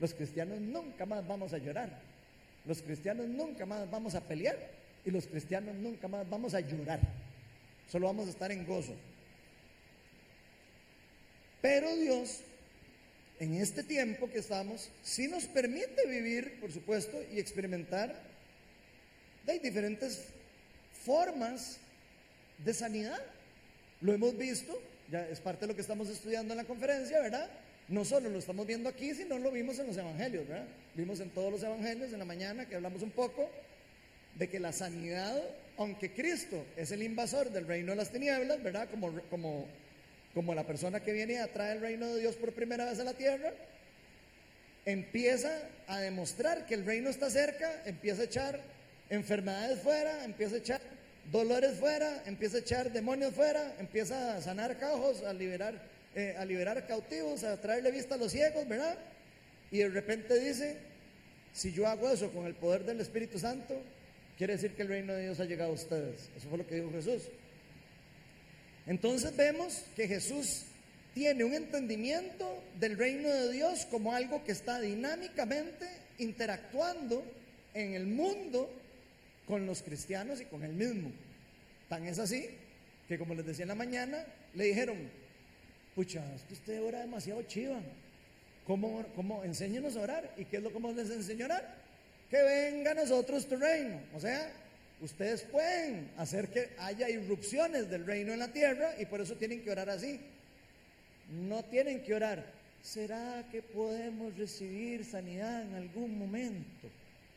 [0.00, 2.00] Los cristianos nunca más vamos a llorar.
[2.64, 4.56] Los cristianos nunca más vamos a pelear.
[5.04, 7.00] Y los cristianos nunca más vamos a llorar.
[7.90, 8.94] Solo vamos a estar en gozo.
[11.60, 12.40] Pero Dios,
[13.38, 18.14] en este tiempo que estamos, sí nos permite vivir, por supuesto, y experimentar
[19.46, 20.28] de diferentes
[21.04, 21.78] formas
[22.58, 23.20] de sanidad.
[24.00, 27.48] Lo hemos visto, ya es parte de lo que estamos estudiando en la conferencia, ¿verdad?
[27.88, 30.66] No solo lo estamos viendo aquí, sino lo vimos en los evangelios, ¿verdad?
[30.94, 33.48] Vimos en todos los evangelios en la mañana que hablamos un poco
[34.36, 35.42] de que la sanidad,
[35.76, 38.88] aunque Cristo es el invasor del reino de las tinieblas, ¿verdad?
[38.90, 39.66] Como, como,
[40.34, 43.04] como la persona que viene a traer el reino de Dios por primera vez a
[43.04, 43.52] la tierra,
[44.84, 45.50] empieza
[45.86, 48.60] a demostrar que el reino está cerca, empieza a echar
[49.12, 50.80] enfermedades fuera, empieza a echar
[51.30, 55.74] dolores fuera, empieza a echar demonios fuera, empieza a sanar cajos, a liberar,
[56.14, 58.96] eh, a liberar cautivos, a traerle vista a los ciegos, ¿verdad?
[59.70, 60.78] Y de repente dice,
[61.52, 63.82] si yo hago eso con el poder del Espíritu Santo,
[64.38, 66.30] quiere decir que el reino de Dios ha llegado a ustedes.
[66.34, 67.24] Eso fue lo que dijo Jesús.
[68.86, 70.62] Entonces vemos que Jesús
[71.12, 75.86] tiene un entendimiento del reino de Dios como algo que está dinámicamente
[76.18, 77.22] interactuando
[77.74, 78.70] en el mundo
[79.46, 81.10] con los cristianos y con él mismo.
[81.88, 82.48] Tan es así
[83.08, 84.24] que como les decía en la mañana,
[84.54, 84.96] le dijeron,
[85.94, 87.80] pucha, es que usted ora demasiado chiva.
[88.66, 90.34] ¿cómo, cómo enséñenos a orar?
[90.36, 91.74] ¿Y qué es lo que les enseño a orar?
[92.30, 94.00] Que venga a nosotros tu reino.
[94.14, 94.50] O sea,
[95.00, 99.62] ustedes pueden hacer que haya irrupciones del reino en la tierra y por eso tienen
[99.62, 100.20] que orar así.
[101.30, 102.44] No tienen que orar.
[102.82, 106.88] ¿Será que podemos recibir sanidad en algún momento?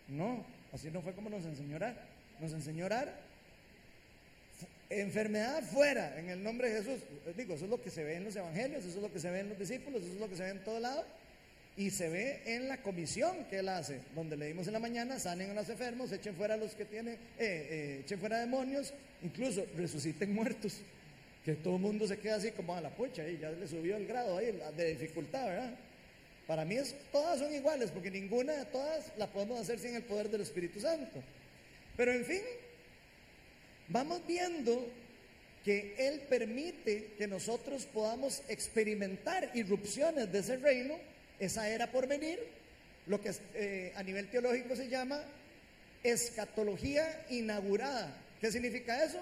[0.07, 0.43] No,
[0.75, 1.95] así no fue como nos enseñó orar.
[2.39, 3.25] Nos enseñó orar
[4.89, 7.01] enfermedad fuera en el nombre de Jesús.
[7.35, 9.29] Digo, eso es lo que se ve en los evangelios, eso es lo que se
[9.29, 11.05] ve en los discípulos, eso es lo que se ve en todo lado.
[11.77, 15.51] Y se ve en la comisión que él hace, donde leímos en la mañana, sanen
[15.51, 19.65] a los enfermos, echen fuera a los que tienen, eh, eh, echen fuera demonios, incluso
[19.75, 20.77] resuciten muertos.
[21.43, 23.97] Que todo el mundo se queda así como a la pucha, y ya le subió
[23.97, 25.75] el grado ahí de dificultad, ¿verdad?
[26.47, 26.77] Para mí
[27.12, 30.79] todas son iguales, porque ninguna de todas la podemos hacer sin el poder del Espíritu
[30.79, 31.21] Santo.
[31.97, 32.41] Pero en fin,
[33.88, 34.88] vamos viendo
[35.63, 40.95] que Él permite que nosotros podamos experimentar irrupciones de ese reino,
[41.39, 42.39] esa era por venir,
[43.08, 45.23] lo que eh, a nivel teológico se llama
[46.03, 48.15] escatología inaugurada.
[48.39, 49.19] ¿Qué significa eso?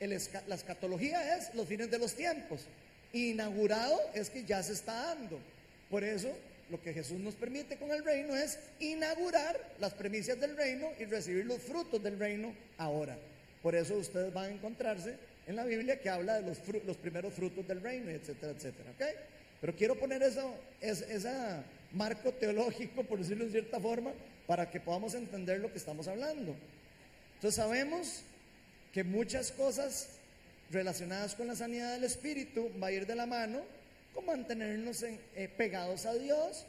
[0.00, 2.66] la escatología es los fines de los tiempos.
[3.12, 5.38] Inaugurado es que ya se está dando.
[5.88, 6.30] Por eso
[6.70, 11.04] lo que Jesús nos permite con el reino es inaugurar las premisas del reino y
[11.04, 13.16] recibir los frutos del reino ahora.
[13.62, 17.34] Por eso ustedes van a encontrarse en la Biblia que habla de los, los primeros
[17.34, 18.92] frutos del reino, etcétera, etcétera.
[19.60, 21.30] Pero quiero poner eso, ese
[21.92, 24.12] marco teológico, por decirlo de cierta forma,
[24.46, 26.54] para que podamos entender lo que estamos hablando.
[27.36, 28.22] Entonces sabemos
[28.92, 30.08] que muchas cosas
[30.70, 33.60] relacionadas con la sanidad del espíritu va a ir de la mano
[34.14, 36.64] con mantenernos eh, pegados a Dios,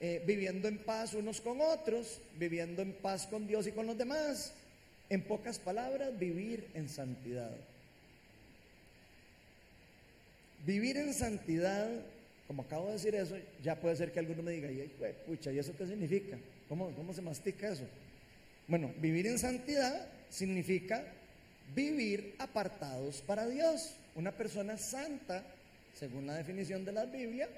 [0.00, 3.96] eh, viviendo en paz unos con otros, viviendo en paz con Dios y con los
[3.96, 4.52] demás,
[5.08, 7.50] en pocas palabras, vivir en santidad.
[10.66, 11.88] Vivir en santidad,
[12.46, 14.90] como acabo de decir eso, ya puede ser que alguno me diga, y,
[15.26, 16.36] pucha, ¿y eso qué significa?
[16.68, 17.84] ¿Cómo, ¿Cómo se mastica eso?
[18.66, 21.04] Bueno, vivir en santidad significa
[21.74, 23.94] vivir apartados para Dios.
[24.14, 25.44] Una persona santa,
[25.94, 27.48] según la definición de la Biblia,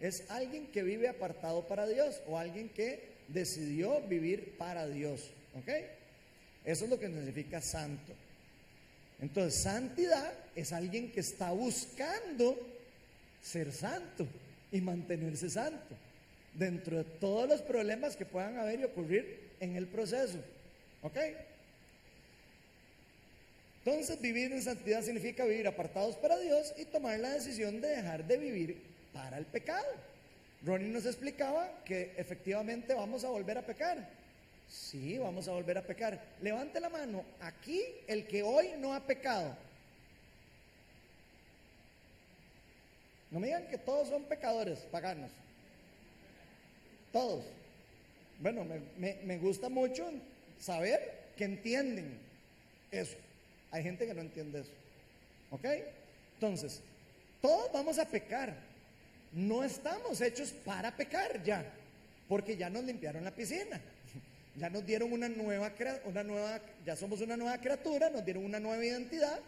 [0.00, 5.30] es alguien que vive apartado para Dios o alguien que decidió vivir para Dios.
[5.54, 5.68] ¿Ok?
[6.64, 8.12] Eso es lo que significa santo.
[9.20, 12.58] Entonces, santidad es alguien que está buscando
[13.40, 14.26] ser santo
[14.70, 15.96] y mantenerse santo
[16.54, 20.38] dentro de todos los problemas que puedan haber y ocurrir en el proceso.
[21.02, 21.16] ¿Ok?
[23.84, 28.24] Entonces, vivir en santidad significa vivir apartados para Dios y tomar la decisión de dejar
[28.24, 29.86] de vivir para el pecado.
[30.64, 34.08] Ronnie nos explicaba que efectivamente vamos a volver a pecar.
[34.68, 36.20] Sí, vamos a volver a pecar.
[36.40, 37.24] Levante la mano.
[37.40, 39.56] Aquí el que hoy no ha pecado.
[43.32, 45.30] No me digan que todos son pecadores paganos.
[47.12, 47.44] Todos.
[48.40, 48.66] Bueno,
[48.98, 50.10] me, gusta mucho
[50.58, 52.18] saber que entienden
[52.90, 53.16] eso.
[53.72, 54.70] Hay gente que no entiende eso.
[55.50, 55.64] ¿Ok?
[56.34, 56.80] Entonces,
[57.40, 58.54] todos vamos a pecar.
[59.32, 61.64] No estamos hechos para pecar ya,
[62.28, 63.80] porque ya nos limpiaron la piscina.
[64.54, 65.72] Ya nos dieron una nueva,
[66.04, 69.40] una nueva, ya somos una nueva criatura, nos dieron una nueva identidad.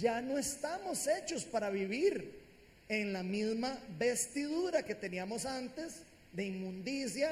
[0.00, 2.40] Ya no estamos hechos para vivir
[2.88, 7.30] en la misma vestidura que teníamos antes de inmundicia.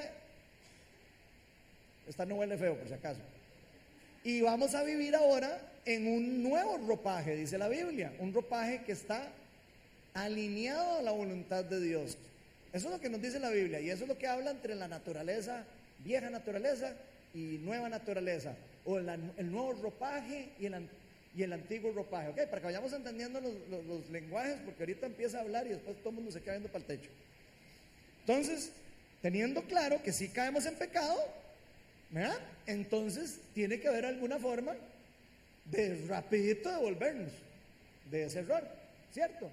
[2.08, 3.18] Esta no huele feo, por si acaso.
[4.22, 8.92] Y vamos a vivir ahora en un nuevo ropaje, dice la Biblia, un ropaje que
[8.92, 9.28] está
[10.14, 12.16] alineado a la voluntad de Dios.
[12.72, 14.74] Eso es lo que nos dice la Biblia y eso es lo que habla entre
[14.74, 15.64] la naturaleza
[16.04, 16.94] vieja naturaleza
[17.34, 20.88] y nueva naturaleza, o el nuevo ropaje y el,
[21.36, 22.28] y el antiguo ropaje.
[22.28, 22.36] ¿Ok?
[22.48, 26.16] Para que vayamos entendiendo los, lenguajes, porque ahorita empieza a hablar y después todo el
[26.16, 27.10] mundo se queda viendo para el techo.
[28.20, 28.72] Entonces,
[29.22, 31.16] teniendo claro que si caemos en pecado.
[32.66, 34.74] Entonces tiene que haber alguna forma
[35.70, 37.32] de rapidito devolvernos
[38.10, 38.66] de ese error,
[39.12, 39.50] ¿cierto?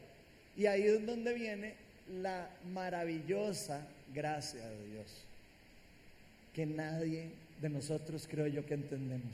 [0.55, 1.75] Y ahí es donde viene
[2.21, 5.27] la maravillosa gracia de Dios
[6.57, 7.29] que nadie
[7.61, 9.31] de nosotros creo yo que entendemos.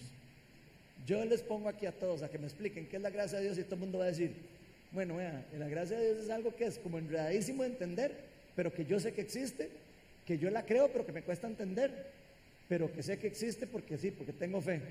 [1.08, 3.46] Yo les pongo aquí a todos a que me expliquen qué es la gracia de
[3.46, 4.34] Dios y todo el mundo va a decir,
[4.92, 8.14] bueno, vea, la gracia de Dios es algo que es como enredadísimo de entender,
[8.58, 9.70] pero que yo sé que existe,
[10.26, 12.08] que yo la creo, pero que me cuesta entender,
[12.68, 14.82] pero que sé que existe porque sí, porque tengo fe.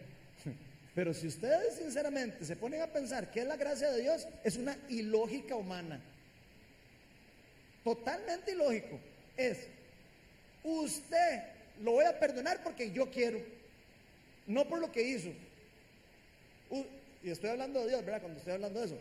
[0.94, 4.56] Pero si ustedes sinceramente se ponen a pensar qué es la gracia de Dios, es
[4.56, 6.00] una ilógica humana.
[7.82, 9.00] Totalmente ilógico.
[9.36, 9.66] Es,
[10.62, 11.42] usted
[11.80, 13.40] lo voy a perdonar porque yo quiero,
[14.46, 15.30] no por lo que hizo.
[17.22, 18.20] y estoy hablando de Dios, ¿verdad?
[18.20, 18.98] Cuando estoy hablando de eso.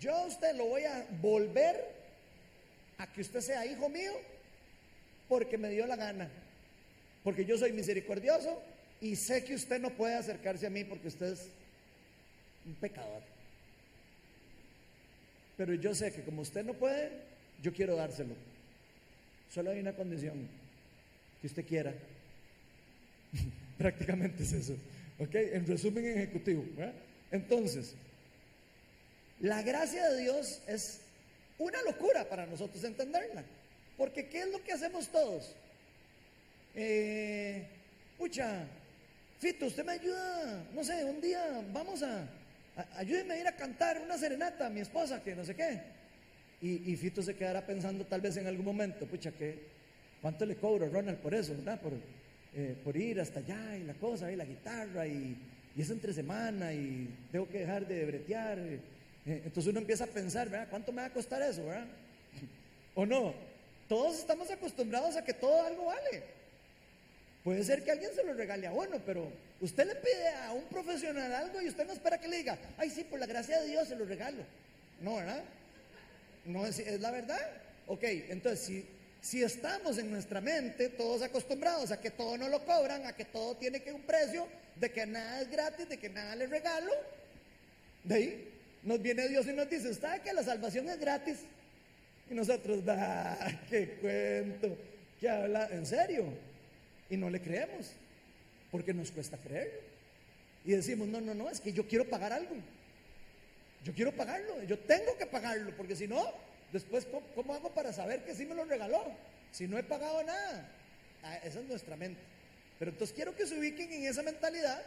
[0.00, 1.88] Yo a usted lo voy a volver
[2.98, 4.12] a que usted sea hijo mío
[5.28, 6.28] porque me dio la gana,
[7.22, 8.60] porque yo soy misericordioso
[9.02, 11.48] y sé que usted no puede acercarse a mí porque usted es
[12.64, 13.20] un pecador.
[15.56, 17.10] Pero yo sé que como usted no puede,
[17.60, 18.34] yo quiero dárselo.
[19.52, 20.48] Solo hay una condición,
[21.40, 21.92] que usted quiera.
[23.78, 24.76] Prácticamente es eso.
[25.18, 25.34] ¿Ok?
[25.34, 26.64] En resumen ejecutivo.
[27.32, 27.94] Entonces,
[29.40, 31.00] la gracia de Dios es
[31.58, 33.42] una locura para nosotros entenderla.
[33.96, 35.56] Porque ¿qué es lo que hacemos todos?
[36.76, 37.66] Eh,
[39.42, 42.28] Fito, usted me ayuda, no sé, un día vamos a,
[42.94, 45.80] ayúdeme a ir a cantar una serenata a mi esposa, que no sé qué.
[46.60, 49.58] Y, Fito se quedará pensando tal vez en algún momento, pucha, ¿qué,
[50.20, 51.80] ¿cuánto le cobro Ronald por eso, verdad?
[51.80, 51.92] Por,
[52.54, 55.36] eh, por ir hasta allá y la cosa, y la guitarra, y,
[55.74, 58.60] y es entre semana, y tengo que dejar de bretear.
[58.60, 58.80] Eh,
[59.26, 60.68] entonces uno empieza a pensar, ¿verdad?
[60.70, 61.88] ¿Cuánto me va a costar eso, verdad?
[62.94, 63.34] ¿O no?
[63.88, 66.41] Todos estamos acostumbrados a que todo algo vale.
[67.44, 69.28] Puede ser que alguien se lo regale a uno, pero
[69.60, 72.88] usted le pide a un profesional algo y usted no espera que le diga, ay,
[72.88, 74.44] sí, por la gracia de Dios se lo regalo.
[75.00, 75.42] No, ¿verdad?
[76.44, 77.50] No es, es la verdad.
[77.88, 78.86] Ok, entonces si,
[79.20, 83.24] si estamos en nuestra mente todos acostumbrados a que todo no lo cobran, a que
[83.24, 86.92] todo tiene que un precio, de que nada es gratis, de que nada le regalo,
[88.04, 88.52] de ahí
[88.84, 91.38] nos viene Dios y nos dice, ¿sabe que la salvación es gratis?
[92.30, 93.36] Y nosotros, da,
[93.68, 94.76] qué cuento,
[95.20, 95.68] ¿qué habla?
[95.72, 96.51] ¿En serio?
[97.12, 97.90] Y no le creemos,
[98.70, 99.80] porque nos cuesta creerlo.
[100.64, 102.56] Y decimos, no, no, no, es que yo quiero pagar algo.
[103.84, 106.24] Yo quiero pagarlo, yo tengo que pagarlo, porque si no,
[106.72, 109.12] después, ¿cómo, hago para saber que sí me lo regaló?
[109.50, 110.70] Si no he pagado nada.
[111.22, 112.22] Ah, esa es nuestra mente.
[112.78, 114.82] Pero entonces quiero que se ubiquen en esa mentalidad,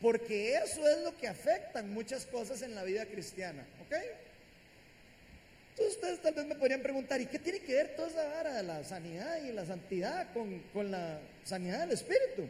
[0.00, 3.66] porque eso es lo que afecta muchas cosas en la vida cristiana.
[3.84, 3.96] ¿Ok?
[5.74, 8.54] Entonces ustedes tal vez me podrían preguntar, ¿y qué tiene que ver toda esa vara
[8.54, 12.46] de la sanidad y la santidad con, con la sanidad del espíritu?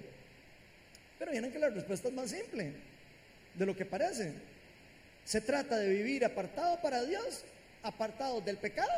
[1.19, 2.73] Pero vienen que la respuesta es más simple
[3.55, 4.35] de lo que parece.
[5.25, 7.45] Se trata de vivir apartado para Dios,
[7.83, 8.93] apartado del pecado,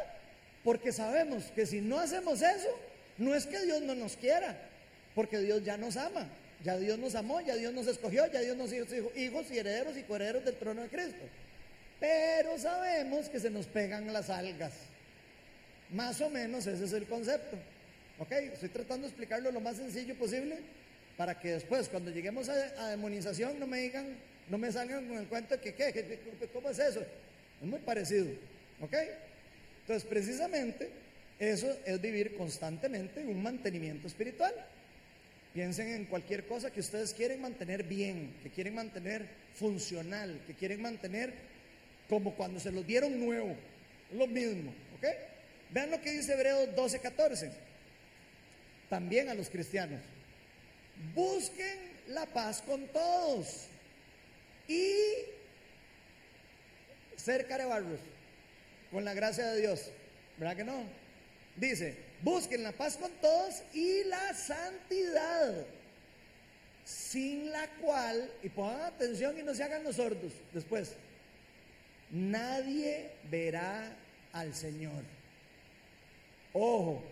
[0.65, 2.77] porque sabemos que si no hacemos eso,
[3.19, 4.57] no es que Dios no nos quiera,
[5.15, 6.29] porque Dios ya nos ama,
[6.65, 9.97] ya Dios nos amó, ya Dios nos escogió, ya Dios nos hizo hijos y herederos
[9.97, 11.23] y coherederos del trono de Cristo.
[12.01, 14.73] Pero sabemos que se nos pegan las algas.
[15.91, 17.57] Más o menos ese es el concepto.
[18.19, 18.33] ¿Ok?
[18.33, 20.59] Estoy tratando de explicarlo lo más sencillo posible
[21.17, 24.07] para que después, cuando lleguemos a, demonización, no me digan,
[24.49, 26.21] no me salgan con el cuento de que, ¿qué?
[26.53, 27.01] ¿Cómo es eso?
[27.01, 28.27] Es muy parecido.
[28.81, 28.95] ¿Ok?
[29.81, 30.91] Entonces, precisamente,
[31.39, 34.55] eso es vivir constantemente un mantenimiento espiritual.
[35.55, 40.83] Piensen en cualquier cosa que ustedes quieren mantener bien, que quieren mantener funcional, que quieren
[40.83, 41.33] mantener
[42.09, 43.57] como cuando se los dieron nuevo.
[44.13, 45.07] Lo mismo, ¿ok?
[45.71, 47.51] Vean lo que dice Hebreos 12, 14.
[48.89, 50.01] También a los cristianos.
[51.15, 53.67] Busquen la paz con todos
[54.69, 54.93] y
[57.17, 58.01] ser carebarros
[58.91, 59.91] con la gracia de Dios.
[60.39, 60.85] ¿Verdad que no?
[61.57, 65.65] Dice, busquen la paz con todos y la santidad,
[66.85, 70.93] sin la cual, y pongan atención y no se hagan los sordos después,
[72.11, 73.93] nadie verá
[74.33, 75.03] al Señor.
[76.53, 77.03] Ojo,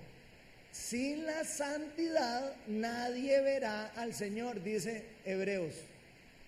[0.72, 5.74] sin la santidad nadie verá al Señor, dice Hebreos.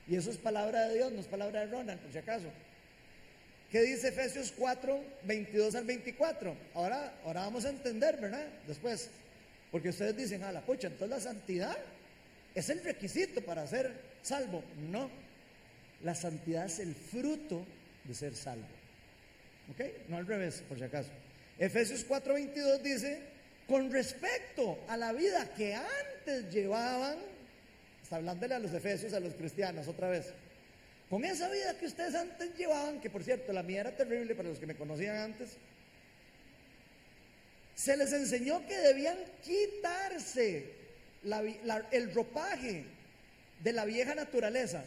[0.08, 2.46] Y eso es palabra de Dios, no es palabra de Ronald, por si acaso.
[3.70, 6.56] ¿Qué dice Efesios 4, 22 al 24?
[6.74, 8.46] Ahora, ahora vamos a entender, ¿verdad?
[8.66, 9.10] Después,
[9.72, 11.76] porque ustedes dicen, a la pucha, entonces la santidad
[12.54, 14.62] es el requisito para ser salvo.
[14.90, 15.10] No,
[16.02, 17.66] la santidad es el fruto
[18.06, 18.66] de ser salvo.
[19.70, 20.08] ¿Ok?
[20.08, 21.10] No al revés, por si acaso.
[21.58, 23.20] Efesios 4:22 dice,
[23.66, 27.18] con respecto a la vida que antes llevaban,
[28.02, 30.32] está hablándole a los efesios, a los cristianos otra vez,
[31.10, 34.48] con esa vida que ustedes antes llevaban, que por cierto la mía era terrible para
[34.48, 35.56] los que me conocían antes,
[37.74, 40.74] se les enseñó que debían quitarse
[41.90, 42.84] el ropaje
[43.62, 44.84] de la vieja naturaleza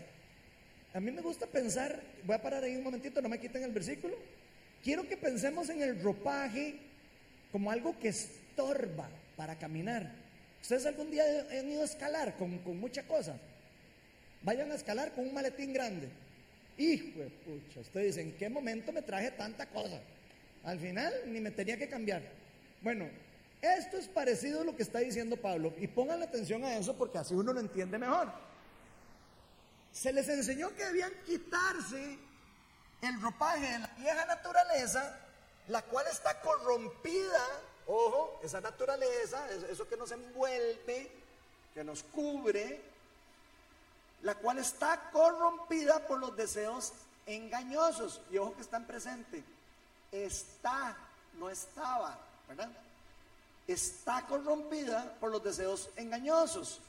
[0.94, 3.72] a mí me gusta pensar, voy a parar ahí un momentito, no me quiten el
[3.72, 4.18] versículo.
[4.84, 6.78] Quiero que pensemos en el ropaje
[7.52, 10.12] como algo que estorba para caminar.
[10.62, 13.38] ¿Ustedes algún día han ido a escalar con, con mucha cosa?
[14.42, 16.10] Vayan a escalar con un maletín grande.
[16.78, 20.00] Hijo de pucha, usted dice, ¿en qué momento me traje tanta cosa?
[20.64, 22.24] Al final ni me tenía que cambiar.
[22.82, 23.08] Bueno,
[23.62, 27.18] esto es parecido a lo que está diciendo Pablo y pongan atención a eso porque
[27.18, 28.49] así uno lo entiende mejor
[29.92, 32.20] se les enseñó que debían quitarse
[33.02, 35.20] el ropaje de la vieja naturaleza,
[35.68, 37.46] la cual está corrompida
[37.90, 41.12] ojo, esa naturaleza, eso que nos envuelve,
[41.74, 42.82] que nos cubre,
[44.22, 46.94] la cual está corrompida por los deseos
[47.26, 48.22] engañosos.
[48.32, 49.44] Y ojo que están presentes.
[50.12, 50.96] Está,
[51.34, 52.18] no estaba,
[52.48, 52.70] ¿verdad?
[53.68, 56.80] Está corrompida por los deseos engañosos.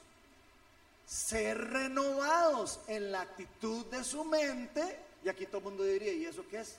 [1.11, 4.97] Ser renovados en la actitud de su mente.
[5.25, 6.77] Y aquí todo el mundo diría, ¿y eso qué es?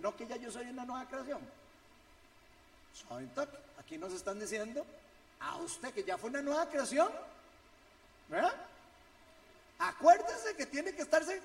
[0.00, 1.40] No que ya yo soy una nueva creación.
[3.78, 4.86] Aquí nos están diciendo
[5.40, 7.12] a usted que ya fue una nueva creación.
[8.30, 8.54] ¿Verdad?
[9.78, 11.42] Acuérdese que tiene que estarse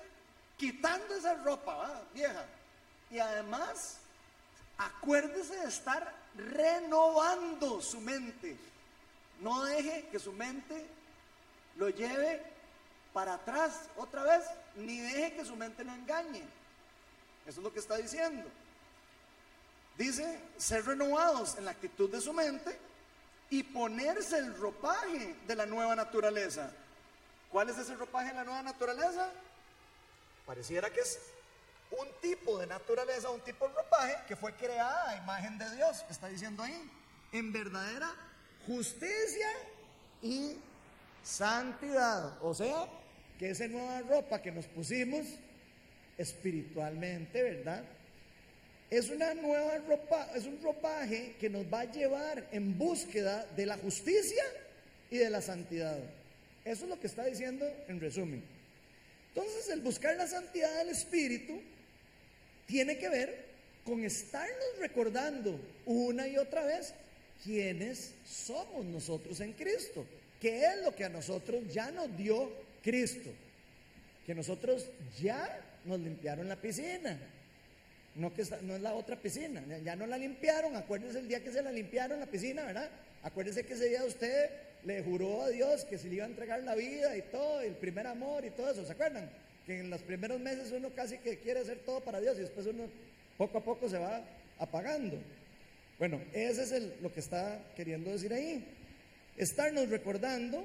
[0.56, 2.46] quitando esa ropa vieja.
[3.10, 3.98] Y además,
[4.78, 8.56] acuérdese de estar renovando su mente.
[9.42, 11.01] No deje que su mente
[11.76, 12.42] lo lleve
[13.14, 14.44] para atrás otra vez,
[14.76, 16.44] ni deje que su mente lo engañe.
[17.46, 18.50] Eso es lo que está diciendo.
[19.98, 22.78] Dice ser renovados en la actitud de su mente
[23.50, 26.72] y ponerse el ropaje de la nueva naturaleza.
[27.52, 29.30] ¿Cuál es ese ropaje de la nueva naturaleza?
[30.46, 31.20] Pareciera que es
[31.92, 36.06] un tipo de naturaleza, un tipo de ropaje que fue creada a imagen de Dios,
[36.10, 36.90] está diciendo ahí,
[37.34, 38.10] en verdadera
[38.66, 39.50] justicia
[40.22, 40.58] y
[41.24, 42.38] santidad.
[42.42, 42.88] O sea,
[43.38, 45.26] que esa nueva ropa que nos pusimos
[46.18, 47.84] espiritualmente, ¿verdad?
[48.90, 53.66] Es una nueva ropa, es un ropaje que nos va a llevar en búsqueda de
[53.66, 54.44] la justicia
[55.10, 55.98] y de la santidad.
[56.66, 58.44] Eso es lo que está diciendo en resumen.
[59.34, 61.62] Entonces, el buscar la santidad del Espíritu
[62.68, 63.46] tiene que ver
[63.86, 66.94] con estarnos recordando una y otra vez
[67.44, 70.06] quiénes somos nosotros en Cristo,
[70.42, 72.52] qué es lo que a nosotros ya nos dio
[72.84, 73.30] Cristo,
[74.26, 74.90] que nosotros
[75.22, 77.18] ya nos limpiaron la piscina,
[78.16, 81.52] no, que no es la otra piscina, ya no la limpiaron, acuérdense el día que
[81.52, 82.90] se la limpiaron la piscina, ¿verdad?
[83.24, 84.50] Acuérdese que ese día usted
[84.84, 87.76] le juró a Dios que se le iba a entregar la vida y todo, el
[87.76, 89.30] primer amor y todo eso, ¿se acuerdan?
[89.68, 92.66] Que en los primeros meses uno casi que quiere hacer todo para Dios y después
[92.66, 92.90] uno
[93.38, 94.24] poco a poco se va
[94.58, 95.18] apagando.
[96.00, 98.66] Bueno, ese es lo que está queriendo decir ahí.
[99.42, 100.64] Estarnos recordando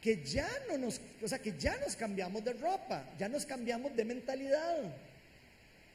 [0.00, 3.96] que ya no nos, o sea, que ya nos cambiamos de ropa, ya nos cambiamos
[3.96, 4.78] de mentalidad.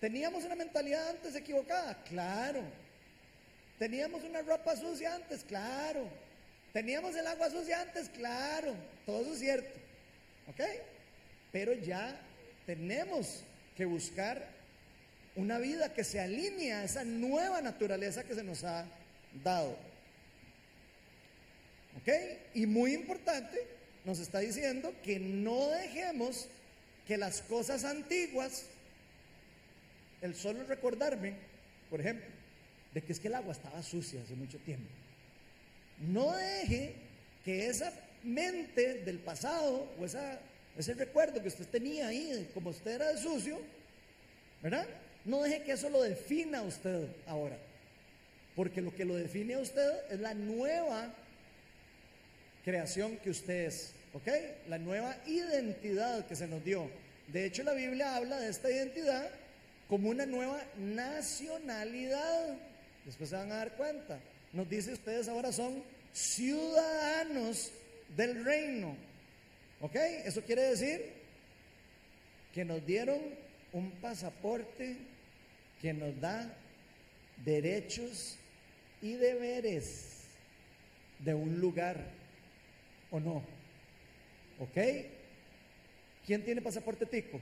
[0.02, 2.64] Teníamos una mentalidad antes equivocada, claro.
[3.80, 6.06] Teníamos una ropa sucia antes, claro.
[6.74, 8.76] Teníamos el agua sucia antes, claro.
[9.06, 9.80] Todo eso es cierto.
[10.50, 10.62] ¿Ok?
[11.54, 12.20] Pero ya
[12.66, 13.42] tenemos
[13.78, 14.46] que buscar
[15.38, 18.86] una vida que se alinee a esa nueva naturaleza que se nos ha
[19.46, 19.87] dado.
[22.02, 22.10] ¿Ok?
[22.54, 23.58] Y muy importante,
[24.06, 26.48] nos está diciendo que no dejemos
[27.08, 28.66] que las cosas antiguas,
[30.22, 31.34] el solo recordarme,
[31.90, 32.28] por ejemplo,
[32.94, 34.90] de que es que el agua estaba sucia hace mucho tiempo.
[36.00, 36.94] No deje
[37.44, 37.92] que esa
[38.24, 40.40] mente del pasado o esa,
[40.78, 43.60] ese recuerdo que usted tenía ahí, como usted era de sucio,
[44.62, 44.88] ¿verdad?
[45.26, 47.58] No deje que eso lo defina usted ahora.
[48.56, 51.14] Porque lo que lo define a usted es la nueva
[52.68, 54.28] creación que usted es, ¿ok?
[54.68, 56.92] La nueva identidad que se nos dio.
[57.28, 59.30] De hecho, la Biblia habla de esta identidad
[59.88, 62.58] como una nueva nacionalidad.
[63.06, 64.20] Después se van a dar cuenta.
[64.52, 67.72] Nos dice ustedes ahora son ciudadanos
[68.18, 68.98] del reino.
[69.80, 69.96] ¿Ok?
[70.26, 71.14] Eso quiere decir
[72.54, 73.22] que nos dieron
[73.72, 74.98] un pasaporte
[75.82, 76.54] que nos da
[77.46, 78.36] derechos
[79.02, 80.24] y deberes
[81.20, 82.17] de un lugar
[83.12, 83.44] o no.
[84.60, 84.78] ¿Ok?
[86.26, 87.40] ¿Quién tiene pasaporte tico?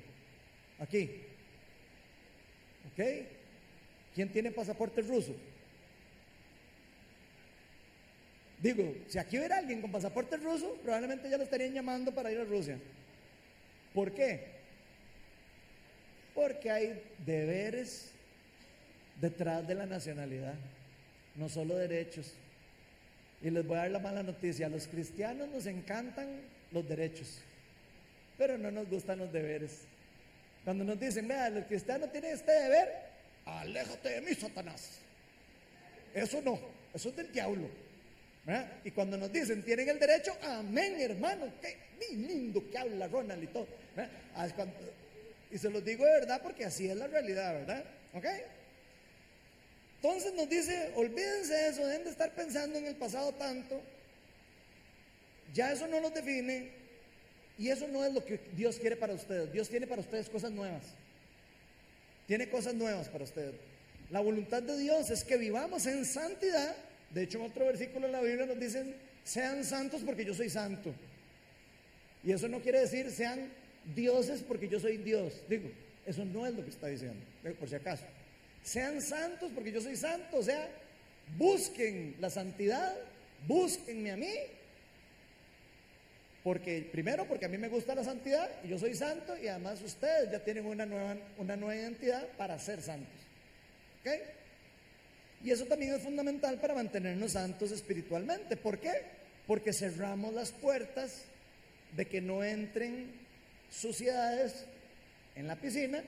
[0.80, 1.22] Aquí.
[2.92, 3.06] ¿Ok?
[4.14, 5.36] ¿Quién tiene pasaporte ruso?
[8.62, 12.40] Digo, si aquí hubiera alguien con pasaporte ruso, probablemente ya lo estarían llamando para ir
[12.40, 12.80] a Rusia.
[13.94, 14.56] ¿Por qué?
[16.34, 18.12] Porque hay deberes
[19.22, 20.56] detrás de la nacionalidad,
[21.36, 22.34] no solo derechos.
[23.42, 27.40] Y les voy a dar la mala noticia, a los cristianos nos encantan los derechos,
[28.38, 29.82] pero no nos gustan los deberes.
[30.64, 32.90] Cuando nos dicen, vea, los cristianos tienen este deber,
[33.46, 35.00] aléjate de mí, Satanás.
[36.14, 36.60] Eso no,
[36.94, 37.70] eso es del diablo.
[38.84, 41.78] Y cuando nos dicen, tienen el derecho, amén, hermano, qué
[42.16, 43.68] lindo que habla Ronald y todo.
[44.36, 44.48] Ah,
[45.52, 47.84] y se los digo de verdad porque así es la realidad, ¿verdad?
[48.14, 48.26] ¿Ok?
[50.06, 53.82] Entonces nos dice, olvídense de eso, dejen de estar pensando en el pasado tanto.
[55.52, 56.70] Ya eso no los define
[57.58, 59.52] y eso no es lo que Dios quiere para ustedes.
[59.52, 60.84] Dios tiene para ustedes cosas nuevas.
[62.28, 63.56] Tiene cosas nuevas para ustedes.
[64.12, 66.76] La voluntad de Dios es que vivamos en santidad.
[67.10, 70.52] De hecho, en otro versículo en la Biblia nos dicen, sean santos porque yo soy
[70.52, 70.94] santo.
[72.24, 73.52] Y eso no quiere decir sean
[73.96, 75.34] dioses porque yo soy Dios.
[75.50, 75.72] Digo,
[76.06, 77.26] eso no es lo que está diciendo,
[77.60, 78.06] por si acaso.
[78.66, 80.38] Sean santos porque yo soy santo.
[80.38, 80.68] O sea,
[81.38, 82.94] busquen la santidad,
[83.48, 84.34] búsquenme a mí.
[86.44, 89.82] Porque primero, porque a mí me gusta la santidad y yo soy santo y además
[89.82, 93.16] ustedes ya tienen una nueva, una nueva identidad para ser santos.
[94.02, 94.12] ¿Ok?
[95.44, 98.58] Y eso también es fundamental para mantenernos santos espiritualmente.
[98.58, 98.94] ¿Por qué?
[99.46, 101.26] Porque cerramos las puertas
[101.96, 103.12] de que no entren
[103.70, 104.66] suciedades
[105.36, 106.04] en la piscina.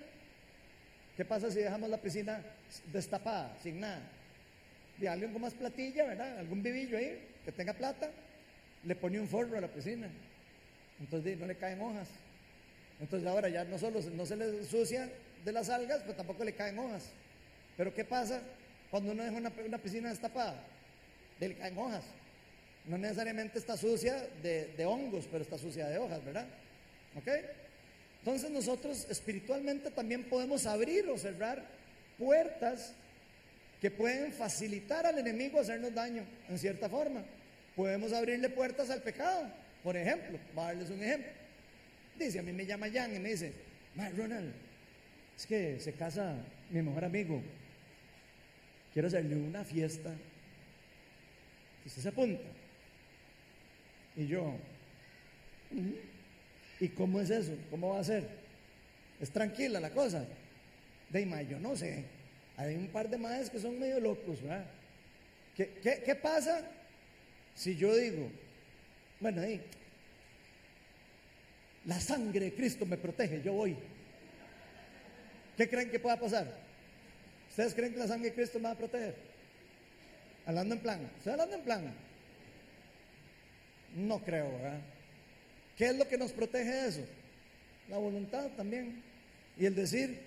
[1.18, 2.40] ¿Qué pasa si dejamos la piscina
[2.94, 4.00] destapada, sin nada?
[5.02, 6.38] Y alguien con más platilla, ¿verdad?
[6.38, 8.12] Algún vivillo ahí que tenga plata,
[8.84, 10.08] le pone un forro a la piscina.
[11.00, 12.08] Entonces no le caen hojas.
[13.00, 15.10] Entonces ahora ya no solo no se le sucia
[15.44, 17.10] de las algas, pero tampoco le caen hojas.
[17.76, 18.40] Pero ¿qué pasa
[18.92, 20.64] cuando uno deja una, piscina destapada?
[21.40, 22.04] Le caen hojas.
[22.86, 26.46] No necesariamente está sucia de, de hongos, pero está sucia de hojas, ¿verdad?
[27.16, 27.28] ¿Ok?
[28.28, 31.64] Entonces nosotros espiritualmente también podemos abrir o cerrar
[32.18, 32.94] puertas
[33.80, 37.24] que pueden facilitar al enemigo hacernos daño, en cierta forma.
[37.74, 39.50] Podemos abrirle puertas al pecado.
[39.82, 41.32] Por ejemplo, voy a darles un ejemplo.
[42.20, 43.54] Dice, a mí me llama Jan y me dice,
[44.18, 44.54] Ronald,
[45.38, 46.36] es que se casa
[46.70, 47.42] mi mejor amigo.
[48.92, 50.14] Quiero hacerle una fiesta.
[51.86, 52.44] Y usted se apunta.
[54.18, 54.54] Y yo,
[56.80, 57.54] ¿y cómo es eso?
[57.70, 58.28] ¿Cómo va a ser?
[59.20, 60.26] ¿Es tranquila la cosa?
[61.10, 62.04] De yo no sé.
[62.58, 64.66] Hay un par de madres que son medio locos, ¿verdad?
[65.56, 66.62] ¿Qué, qué, qué pasa
[67.56, 68.30] si yo digo,
[69.20, 69.62] bueno, ahí,
[71.86, 73.76] la sangre de Cristo me protege, yo voy.
[75.56, 76.48] ¿Qué creen que pueda pasar?
[77.50, 79.16] ¿Ustedes creen que la sangre de Cristo me va a proteger?
[80.46, 81.94] Hablando en plan, ¿ustedes hablando en plan?
[83.96, 84.80] No creo, ¿verdad?
[85.78, 87.06] ¿Qué es lo que nos protege eso?
[87.90, 89.04] La voluntad también.
[89.58, 90.20] Y el decir,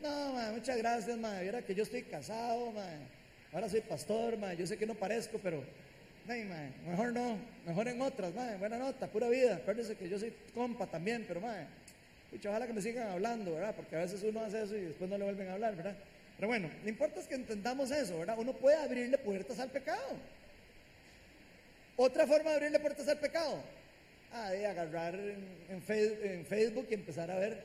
[0.00, 2.86] no, muchas gracias, ma, Mira que yo estoy casado, ma.
[3.52, 4.54] Ahora soy pastor, ma.
[4.54, 5.64] Yo sé que no parezco, pero
[6.86, 9.56] mejor no, mejor en otras, buena nota, pura vida.
[9.56, 11.66] Acuérdense que yo soy compa también, pero madre,
[12.46, 13.74] ojalá que me sigan hablando, ¿verdad?
[13.74, 15.96] Porque a veces uno hace eso y después no le vuelven a hablar, ¿verdad?
[16.36, 18.36] Pero bueno, lo importante es que entendamos eso, ¿verdad?
[18.38, 20.16] Uno puede abrirle puertas al pecado.
[21.96, 23.62] Otra forma de abrirle puertas al pecado,
[24.32, 27.62] ah, de agarrar en, Facebook y empezar a ver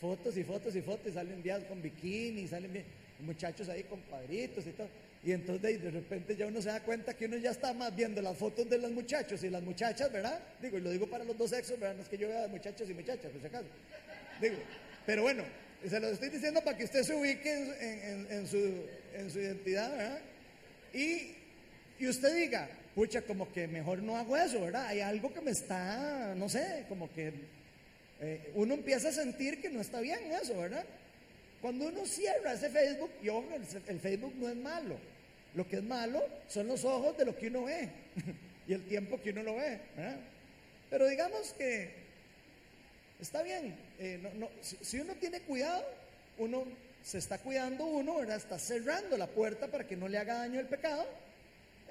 [0.00, 2.84] fotos y fotos y fotos y salen días con bikini, salen
[3.20, 4.88] muchachos ahí con padritos y todo.
[5.24, 8.20] Y entonces de repente ya uno se da cuenta que uno ya está más viendo
[8.20, 10.40] las fotos de los muchachos y las muchachas, ¿verdad?
[10.60, 11.96] Digo, y lo digo para los dos sexos, ¿verdad?
[11.96, 13.68] No es que yo vea muchachos y muchachas, por si acaso.
[14.40, 14.56] Digo,
[15.06, 15.44] pero bueno,
[15.88, 17.52] se lo estoy diciendo para que usted se ubique
[18.30, 18.84] en, su,
[19.14, 20.20] en su, identidad, ¿verdad?
[20.92, 21.34] Y,
[22.00, 24.86] y usted diga, pucha, como que mejor no hago eso, ¿verdad?
[24.86, 27.32] Hay algo que me está, no sé, como que
[28.20, 30.84] eh, uno empieza a sentir que no está bien eso, ¿verdad?
[31.60, 34.96] Cuando uno cierra ese Facebook, y el Facebook no es malo,
[35.54, 37.88] lo que es malo son los ojos de lo que uno ve
[38.66, 39.78] y el tiempo que uno lo ve.
[40.90, 41.90] Pero digamos que
[43.20, 43.74] está bien.
[43.98, 44.20] Eh,
[44.60, 45.84] si, uno tiene cuidado,
[46.38, 46.64] uno
[47.02, 48.36] se está cuidando uno, ¿verdad?
[48.36, 51.06] Está cerrando la puerta para que no le haga daño el pecado.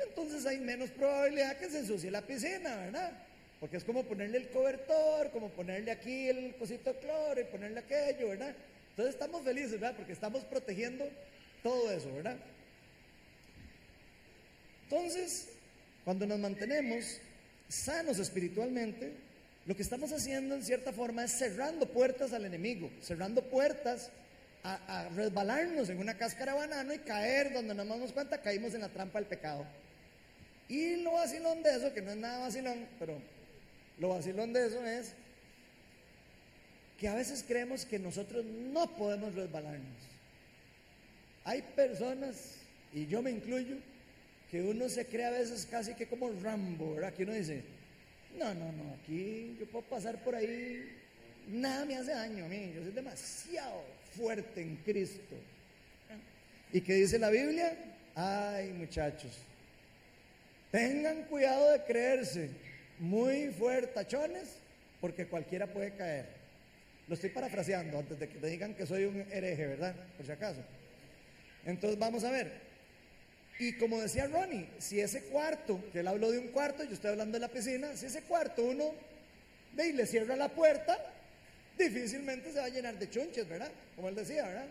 [0.08, 3.12] Entonces hay menos probabilidad que se ensucie la piscina, ¿verdad?
[3.60, 7.80] Porque es como ponerle el cobertor, como ponerle aquí el cosito de cloro y ponerle
[7.80, 8.56] aquello, ¿verdad?
[8.90, 9.96] Entonces estamos felices, ¿verdad?
[9.96, 11.08] Porque estamos protegiendo
[11.64, 12.38] todo eso, ¿verdad?
[14.84, 15.50] Entonces,
[16.04, 17.20] cuando nos mantenemos
[17.70, 19.14] sanos espiritualmente,
[19.66, 24.12] lo que estamos haciendo en cierta forma es cerrando puertas al enemigo, cerrando puertas
[24.64, 28.74] a, resbalarnos en una cáscara de banano y caer donde no nos damos cuenta, caímos
[28.74, 29.66] en la trampa del pecado.
[30.72, 33.22] Y lo vacilón de eso, que no es nada vacilón, pero
[34.00, 35.12] lo vacilón de eso es
[36.98, 39.98] que a veces creemos que nosotros no podemos resbalarnos.
[41.44, 42.56] Hay personas,
[42.94, 43.76] y yo me incluyo,
[44.50, 47.14] que uno se cree a veces casi que como Rambo, ¿verdad?
[47.16, 47.64] Que uno dice,
[48.40, 50.90] no, no, no, aquí yo puedo pasar por ahí,
[51.50, 53.84] nada me hace daño a mí, yo soy demasiado
[54.16, 55.36] fuerte en Cristo.
[56.72, 57.78] ¿Y qué dice la Biblia?
[58.16, 59.38] Ay, muchachos,
[60.72, 62.50] tengan cuidado de creerse
[63.00, 64.58] muy fuertachones,
[65.00, 66.26] porque cualquiera puede caer.
[67.08, 69.96] Lo estoy parafraseando antes de que te digan que soy un hereje, ¿verdad?
[70.16, 70.62] Por si acaso.
[71.66, 72.52] Entonces vamos a ver,
[73.60, 77.12] y como decía Ronnie, si ese cuarto, que él habló de un cuarto, yo estoy
[77.12, 78.94] hablando de la piscina, si ese cuarto uno
[79.74, 80.98] ve y le cierra la puerta,
[81.78, 83.72] difícilmente se va a llenar de chunches, ¿verdad?
[83.96, 84.68] Como él decía, ¿verdad?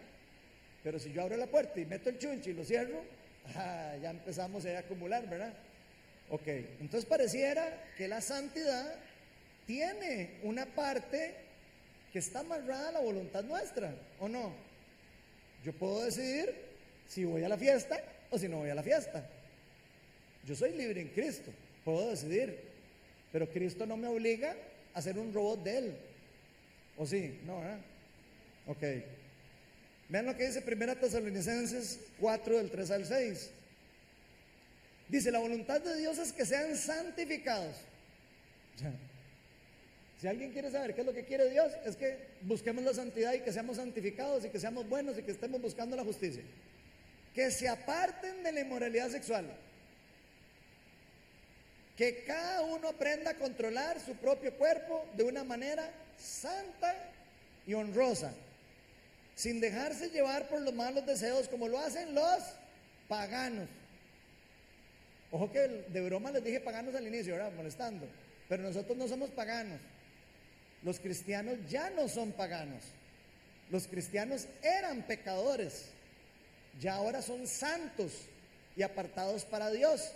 [0.83, 3.03] Pero si yo abro la puerta y meto el chunche y lo cierro,
[3.55, 5.53] ah, ya empezamos a acumular, ¿verdad?
[6.31, 6.47] Ok,
[6.81, 8.95] entonces pareciera que la santidad
[9.67, 11.35] tiene una parte
[12.13, 14.53] que está amarrada a la voluntad nuestra, ¿o no?
[15.65, 16.55] Yo puedo decidir
[17.09, 18.01] si voy a la fiesta
[18.31, 19.29] o si no voy a la fiesta.
[20.47, 21.51] Yo soy libre en Cristo,
[21.85, 22.59] puedo decidir,
[23.33, 24.57] pero Cristo no me obliga
[24.95, 25.97] a ser un robot de Él.
[26.97, 27.41] ¿O sí?
[27.45, 27.81] No, ¿verdad?
[28.67, 28.83] Ok.
[30.09, 33.51] Vean lo que dice 1 Tesalonicenses 4 del 3 al 6.
[35.11, 37.75] Dice, la voluntad de Dios es que sean santificados.
[40.21, 43.33] Si alguien quiere saber qué es lo que quiere Dios, es que busquemos la santidad
[43.33, 46.43] y que seamos santificados y que seamos buenos y que estemos buscando la justicia.
[47.35, 49.47] Que se aparten de la inmoralidad sexual.
[51.97, 56.95] Que cada uno aprenda a controlar su propio cuerpo de una manera santa
[57.67, 58.33] y honrosa
[59.35, 62.43] sin dejarse llevar por los malos deseos como lo hacen los
[63.09, 63.69] paganos.
[65.33, 67.53] Ojo que de broma les dije paganos al inicio, ¿verdad?
[67.53, 68.07] Molestando.
[68.49, 69.81] Pero nosotros no somos paganos.
[70.83, 72.83] Los cristianos ya no son paganos.
[73.71, 75.91] Los cristianos eran pecadores.
[76.81, 78.13] Ya ahora son santos
[78.77, 80.13] y apartados para Dios.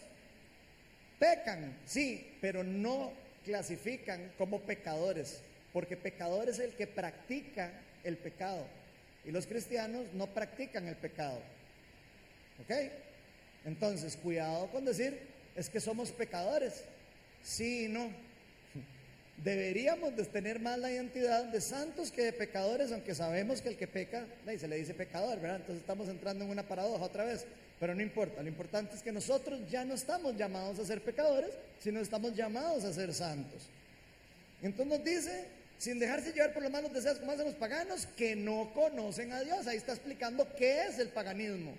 [1.18, 3.12] Pecan, sí, pero no
[3.44, 5.40] clasifican como pecadores,
[5.72, 7.70] porque pecador es el que practica
[8.02, 8.66] el pecado.
[9.24, 11.40] Y los cristianos no practican el pecado.
[12.62, 12.70] ¿Ok?
[13.64, 15.18] Entonces, cuidado con decir,
[15.56, 16.84] es que somos pecadores.
[17.42, 18.10] Sí y no.
[19.42, 23.76] Deberíamos de tener más la identidad de santos que de pecadores, aunque sabemos que el
[23.76, 25.56] que peca, se le dice pecador, ¿verdad?
[25.56, 27.44] Entonces estamos entrando en una paradoja otra vez,
[27.80, 31.50] pero no importa, lo importante es que nosotros ya no estamos llamados a ser pecadores,
[31.80, 33.68] sino estamos llamados a ser santos.
[34.62, 35.46] Entonces nos dice
[35.78, 39.40] sin dejarse llevar por los malos deseos como hacen los paganos que no conocen a
[39.40, 39.66] Dios.
[39.66, 41.74] Ahí está explicando qué es el paganismo.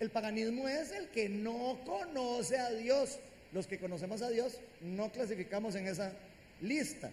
[0.00, 3.18] El paganismo es el que no conoce a Dios.
[3.52, 6.12] Los que conocemos a Dios no clasificamos en esa
[6.62, 7.10] lista.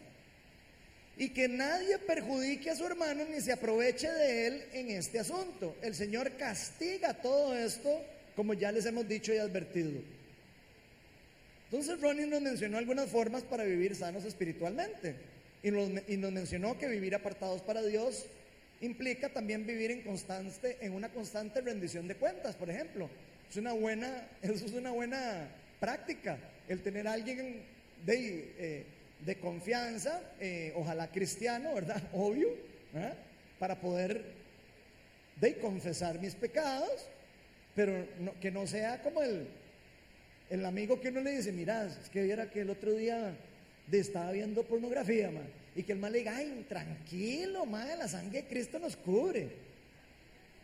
[1.18, 5.76] Y que nadie perjudique a su hermano ni se aproveche de él en este asunto.
[5.82, 7.90] El Señor castiga todo esto,
[8.36, 10.00] como ya les hemos dicho y advertido.
[11.70, 15.16] Entonces Ronnie nos mencionó algunas formas para vivir sanos espiritualmente.
[15.64, 15.90] Y nos,
[16.32, 18.26] mencionó que vivir apartados para Dios
[18.82, 23.10] implica también vivir en, constante, en una constante rendición de cuentas, por ejemplo.
[23.50, 25.50] Es una buena, eso es una buena
[25.80, 27.64] práctica, el tener a alguien
[28.06, 28.86] de, eh,
[29.26, 32.02] de confianza, eh, ojalá cristiano, ¿verdad?
[32.14, 32.50] Obvio,
[33.60, 34.24] para poder
[35.40, 37.08] de confesar mis pecados,
[37.76, 38.08] pero
[38.42, 39.48] que no sea como el,
[40.50, 43.36] el amigo que uno le dice, mira, es que viera que el otro día
[43.88, 45.48] de estaba viendo pornografía, man,
[45.78, 49.48] y que el mal le diga, ay, tranquilo, man, la sangre de Cristo nos cubre.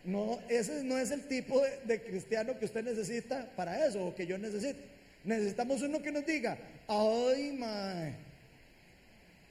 [0.03, 4.25] No, ese no es el tipo de, cristiano que usted necesita para eso, o que
[4.25, 4.79] yo necesito.
[5.23, 6.57] Necesitamos uno que nos diga,
[6.87, 8.15] ay, man,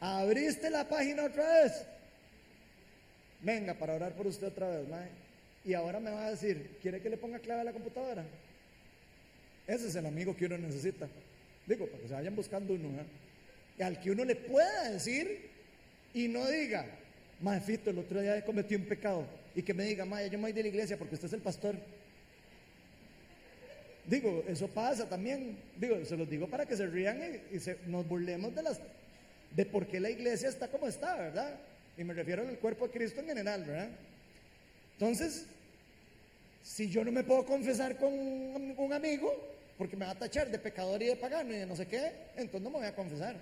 [0.01, 1.85] abriste la página otra vez.
[3.41, 5.09] Venga, para orar por usted otra vez, man.
[5.65, 8.25] Y ahora me va a decir, ¿quiere que le ponga clave a la computadora?
[9.69, 11.07] Ese es el amigo que uno necesita.
[11.69, 13.83] Digo, para que se vayan buscando uno, ¿eh?
[13.83, 15.52] al que uno le pueda decir
[16.15, 16.87] y no diga,
[17.65, 20.53] Fito, el otro día cometí un pecado y que me diga, Maya, yo me voy
[20.53, 21.77] de la iglesia porque usted es el pastor.
[24.07, 25.57] Digo, eso pasa también.
[25.77, 27.21] Digo, se los digo para que se rían
[27.53, 28.81] y, nos burlemos de las
[29.51, 31.55] de por qué la iglesia está como está, ¿verdad?
[31.99, 33.89] Y me refiero al cuerpo de Cristo en general, ¿verdad?
[34.95, 35.47] Entonces,
[36.63, 39.31] si yo no me puedo confesar con un amigo,
[39.77, 42.13] porque me va a tachar de pecador y de pagano y de no sé qué,
[42.37, 43.37] entonces no me voy a confesar.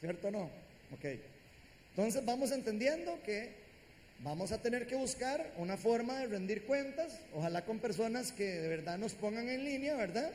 [0.00, 0.50] ¿Cierto o no?
[0.92, 1.35] Ok.
[1.96, 3.48] Entonces vamos entendiendo que
[4.22, 8.68] vamos a tener que buscar una forma de rendir cuentas, ojalá con personas que de
[8.68, 10.30] verdad nos pongan en línea, ¿verdad?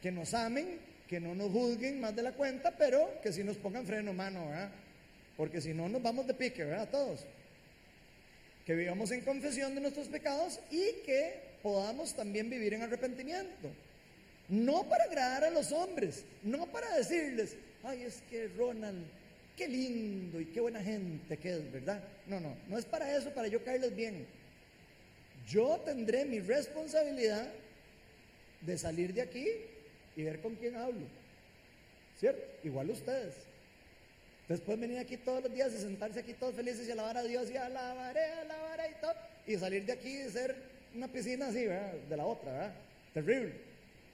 [0.00, 3.58] Que nos amen, que no nos juzguen más de la cuenta, pero que sí nos
[3.58, 4.70] pongan freno mano, ¿verdad?
[5.36, 6.88] Porque si no nos vamos de pique, ¿verdad?
[6.88, 7.26] Todos.
[8.64, 13.68] Que vivamos en confesión de nuestros pecados y que podamos también vivir en arrepentimiento.
[14.48, 19.04] No para agradar a los hombres, no para decirles, ay, es que Ronald,
[19.58, 22.02] qué lindo y qué buena gente que es, ¿verdad?
[22.26, 24.24] No, no, no es para eso, para yo caerles bien.
[25.48, 27.48] Yo tendré mi responsabilidad
[28.60, 29.46] de salir de aquí
[30.16, 31.06] y ver con quién hablo.
[32.20, 32.42] ¿Cierto?
[32.62, 33.34] Igual ustedes.
[34.48, 37.50] Después venir aquí todos los días y sentarse aquí todos felices y alabar a Dios
[37.50, 39.14] y alabaré, alabaré y todo.
[39.46, 40.54] Y salir de aquí y ser
[40.94, 41.92] una piscina así, ¿verdad?
[42.08, 42.74] De la otra, ¿verdad?
[43.12, 43.54] Terrible.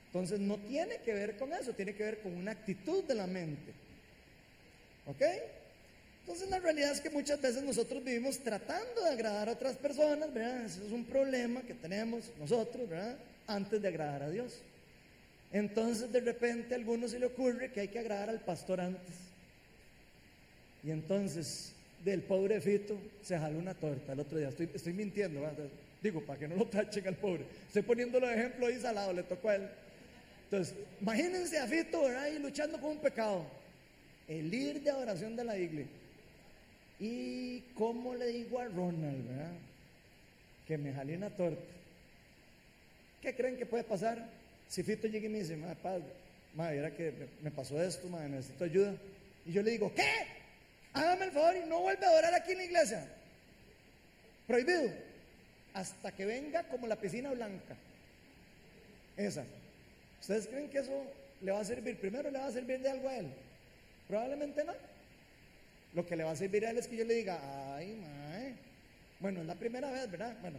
[0.07, 3.27] Entonces no tiene que ver con eso, tiene que ver con una actitud de la
[3.27, 3.84] mente.
[5.07, 5.23] ¿Ok?
[6.21, 10.33] Entonces la realidad es que muchas veces nosotros vivimos tratando de agradar a otras personas,
[10.33, 10.65] ¿verdad?
[10.65, 13.19] Ese es un problema que tenemos nosotros, ¿verdad?
[13.47, 14.61] Antes de agradar a Dios.
[15.53, 19.15] Entonces de repente a alguno se le ocurre que hay que agradar al pastor antes.
[20.83, 24.49] Y entonces del pobre Fito se jaló una torta el otro día.
[24.49, 25.69] Estoy, estoy mintiendo, ¿verdad?
[26.03, 27.45] digo, para que no lo tachen al pobre.
[27.67, 29.69] Estoy poniéndolo de ejemplo ahí salado, le tocó a él.
[30.45, 32.25] Entonces, imagínense a Fito, ¿verdad?
[32.25, 33.47] Ahí luchando con un pecado.
[34.29, 35.93] El líder de oración de la iglesia.
[36.99, 39.53] ¿Y cómo le digo a Ronald, verdad?
[40.67, 41.63] Que me jalé una torta.
[43.21, 44.27] ¿Qué creen que puede pasar?
[44.69, 46.05] Si Fito llega y me dice, madre, padre,
[46.55, 47.13] madre, era que
[47.43, 48.95] me pasó esto, madre, necesito ayuda.
[49.45, 50.27] Y yo le digo, ¿qué?
[50.95, 53.09] Hágame el favor y no vuelve a orar aquí en la iglesia.
[54.47, 54.91] Prohibido.
[55.75, 57.77] Hasta que venga como la piscina blanca.
[59.17, 59.45] Esa.
[60.21, 61.05] ¿Ustedes creen que eso
[61.41, 61.99] le va a servir?
[61.99, 63.27] Primero le va a servir de algo a él.
[64.09, 64.73] Probablemente no.
[65.95, 67.39] Lo que le va a servir a él es que yo le diga,
[67.77, 68.55] ay, mae.
[69.21, 70.37] Bueno, es la primera vez, ¿verdad?
[70.41, 70.59] Bueno,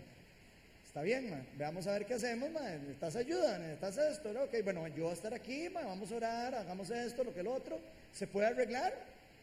[0.85, 1.43] está bien, mae.
[1.57, 2.79] Veamos a ver qué hacemos, mae.
[2.79, 3.57] ¿Necesitas ayuda?
[3.57, 4.29] ¿Necesitas esto?
[4.43, 5.83] Ok, bueno, yo voy a estar aquí, mae.
[5.83, 7.79] Vamos a orar, hagamos esto, lo que lo otro.
[8.13, 8.93] ¿Se puede arreglar?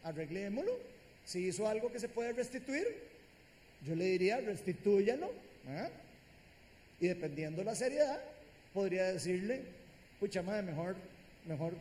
[0.03, 0.77] Arreglémoslo.
[1.25, 2.87] Si hizo algo que se puede restituir,
[3.85, 5.31] yo le diría, restitúyalo.
[6.99, 8.19] Y dependiendo la seriedad,
[8.73, 9.61] podría decirle,
[10.19, 10.95] pucha, madre, mejor,
[11.45, 11.73] mejor,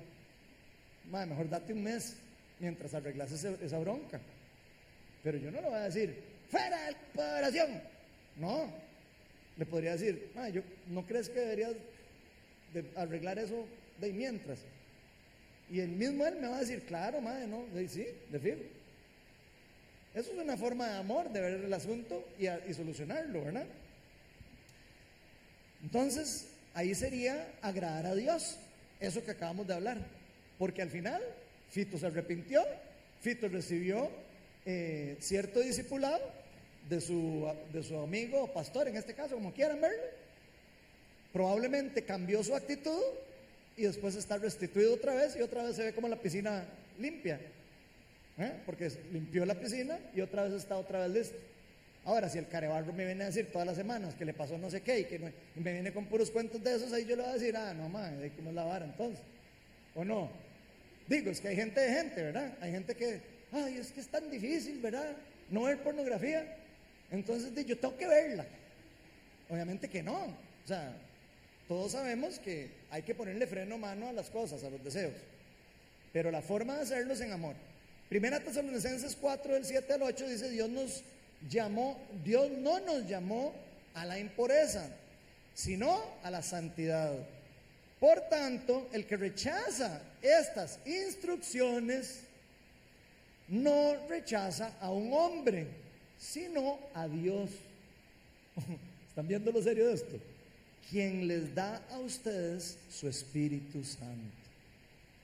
[1.10, 2.16] madre, mejor date un mes
[2.58, 4.20] mientras arreglas esa bronca.
[5.22, 7.82] Pero yo no le voy a decir, fuera de la oración.
[8.36, 8.72] No,
[9.56, 11.72] le podría decir, yo, ¿no crees que deberías
[12.72, 13.66] de arreglar eso
[14.00, 14.58] de mientras?
[15.70, 18.64] Y el mismo él me va a decir, claro, madre, no, de, sí, de firme.
[20.14, 23.66] Eso es una forma de amor de ver el asunto y, y solucionarlo, ¿verdad?
[25.82, 28.58] Entonces, ahí sería agradar a Dios,
[29.00, 29.98] eso que acabamos de hablar.
[30.62, 31.20] Porque al final
[31.70, 32.62] Fito se arrepintió,
[33.20, 34.08] Fito recibió
[34.64, 36.20] eh, cierto discipulado
[36.88, 40.04] de su, de su amigo o pastor, en este caso, como quieran verlo.
[41.32, 43.02] Probablemente cambió su actitud
[43.76, 46.64] y después está restituido otra vez y otra vez se ve como la piscina
[46.96, 47.40] limpia.
[48.38, 48.52] ¿eh?
[48.64, 51.38] Porque limpió la piscina y otra vez está otra vez listo.
[52.04, 54.70] Ahora, si el carebarro me viene a decir todas las semanas que le pasó no
[54.70, 57.32] sé qué y que me viene con puros cuentos de esos, ahí yo le voy
[57.32, 59.24] a decir, ah, no, madre, ¿cómo es la vara entonces?
[59.94, 60.51] ¿O no?
[61.12, 62.56] Digo, es que hay gente de gente, ¿verdad?
[62.62, 63.20] Hay gente que,
[63.52, 65.14] ay, es que es tan difícil, ¿verdad?
[65.50, 66.56] No ver pornografía.
[67.10, 68.46] Entonces, yo tengo que verla.
[69.50, 70.24] Obviamente que no.
[70.24, 70.90] O sea,
[71.68, 75.12] todos sabemos que hay que ponerle freno mano a las cosas, a los deseos.
[76.14, 77.56] Pero la forma de hacerlo es en amor.
[78.08, 81.04] Primera Tesalonicenses 4, del 7 al 8 dice, Dios nos
[81.46, 83.52] llamó, Dios no nos llamó
[83.92, 84.88] a la impureza,
[85.52, 87.12] sino a la santidad.
[88.00, 92.20] Por tanto, el que rechaza estas instrucciones
[93.48, 95.66] no rechaza a un hombre,
[96.18, 97.50] sino a Dios.
[99.08, 100.16] ¿Están viendo lo serio de esto?
[100.88, 104.36] Quien les da a ustedes su Espíritu Santo.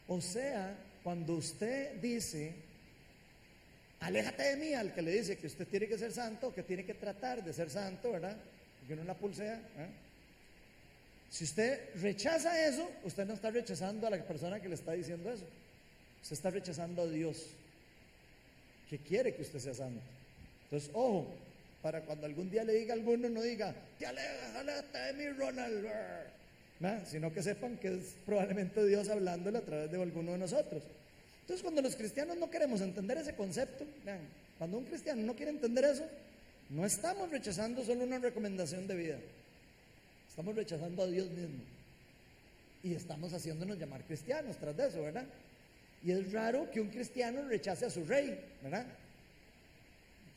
[0.08, 2.54] O sea, cuando usted dice,
[4.00, 6.84] aléjate de mí, al que le dice que usted tiene que ser santo, que tiene
[6.84, 8.36] que tratar de ser santo, ¿verdad?
[8.86, 9.54] Que no la pulsea.
[9.54, 10.07] ¿eh?
[11.30, 15.30] Si usted rechaza eso, usted no está rechazando a la persona que le está diciendo
[15.30, 15.44] eso.
[16.22, 17.46] Usted está rechazando a Dios,
[18.88, 20.00] que quiere que usted sea santo.
[20.64, 21.26] Entonces, ojo,
[21.82, 25.86] para cuando algún día le diga a alguno, no diga, te alejas, de mí, Ronald.
[27.06, 30.82] Sino que sepan que es probablemente Dios hablándole a través de alguno de nosotros.
[31.42, 33.84] Entonces, cuando los cristianos no queremos entender ese concepto,
[34.58, 36.06] cuando un cristiano no quiere entender eso,
[36.70, 39.16] no estamos rechazando solo una recomendación de vida.
[40.38, 41.64] Estamos rechazando a Dios mismo.
[42.84, 45.26] Y estamos haciéndonos llamar cristianos tras de eso, ¿verdad?
[46.04, 48.86] Y es raro que un cristiano rechace a su rey, ¿verdad?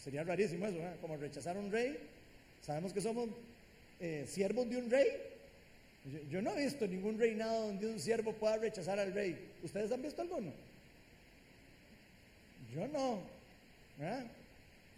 [0.04, 0.96] Sería rarísimo eso, ¿verdad?
[1.02, 2.00] Como rechazar a un rey.
[2.64, 3.30] Sabemos que somos
[4.00, 5.08] eh, siervos de un rey.
[6.32, 9.52] Yo, no he visto ningún reinado donde un siervo pueda rechazar al rey.
[9.62, 10.52] ¿Ustedes han visto alguno?
[12.74, 13.22] Yo no,
[14.00, 14.26] ¿verdad?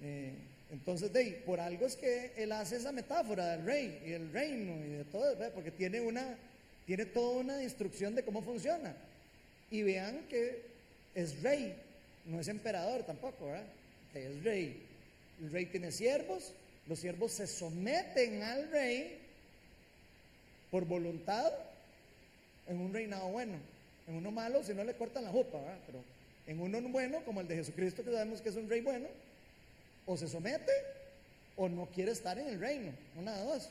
[0.02, 0.32] Eh,
[0.74, 4.74] entonces, de, por algo es que él hace esa metáfora del rey y el reino
[4.84, 6.36] y de todo, porque tiene una,
[6.88, 8.96] tiene toda una instrucción de cómo funciona.
[9.70, 10.64] Y vean que
[11.14, 11.76] es rey,
[12.26, 13.68] no es emperador tampoco, ¿verdad?
[14.16, 14.84] Es rey.
[15.44, 16.54] El rey tiene siervos,
[16.88, 19.20] los siervos se someten al rey
[20.72, 21.54] por voluntad
[22.68, 23.60] en un reinado bueno.
[24.08, 25.78] En uno malo, si no le cortan la jupa, ¿verdad?
[25.86, 26.04] Pero
[26.48, 29.08] en uno bueno, como el de Jesucristo, que sabemos que es un rey bueno,
[30.06, 30.72] o se somete
[31.56, 32.92] o no quiere estar en el reino.
[33.16, 33.70] Una de dos.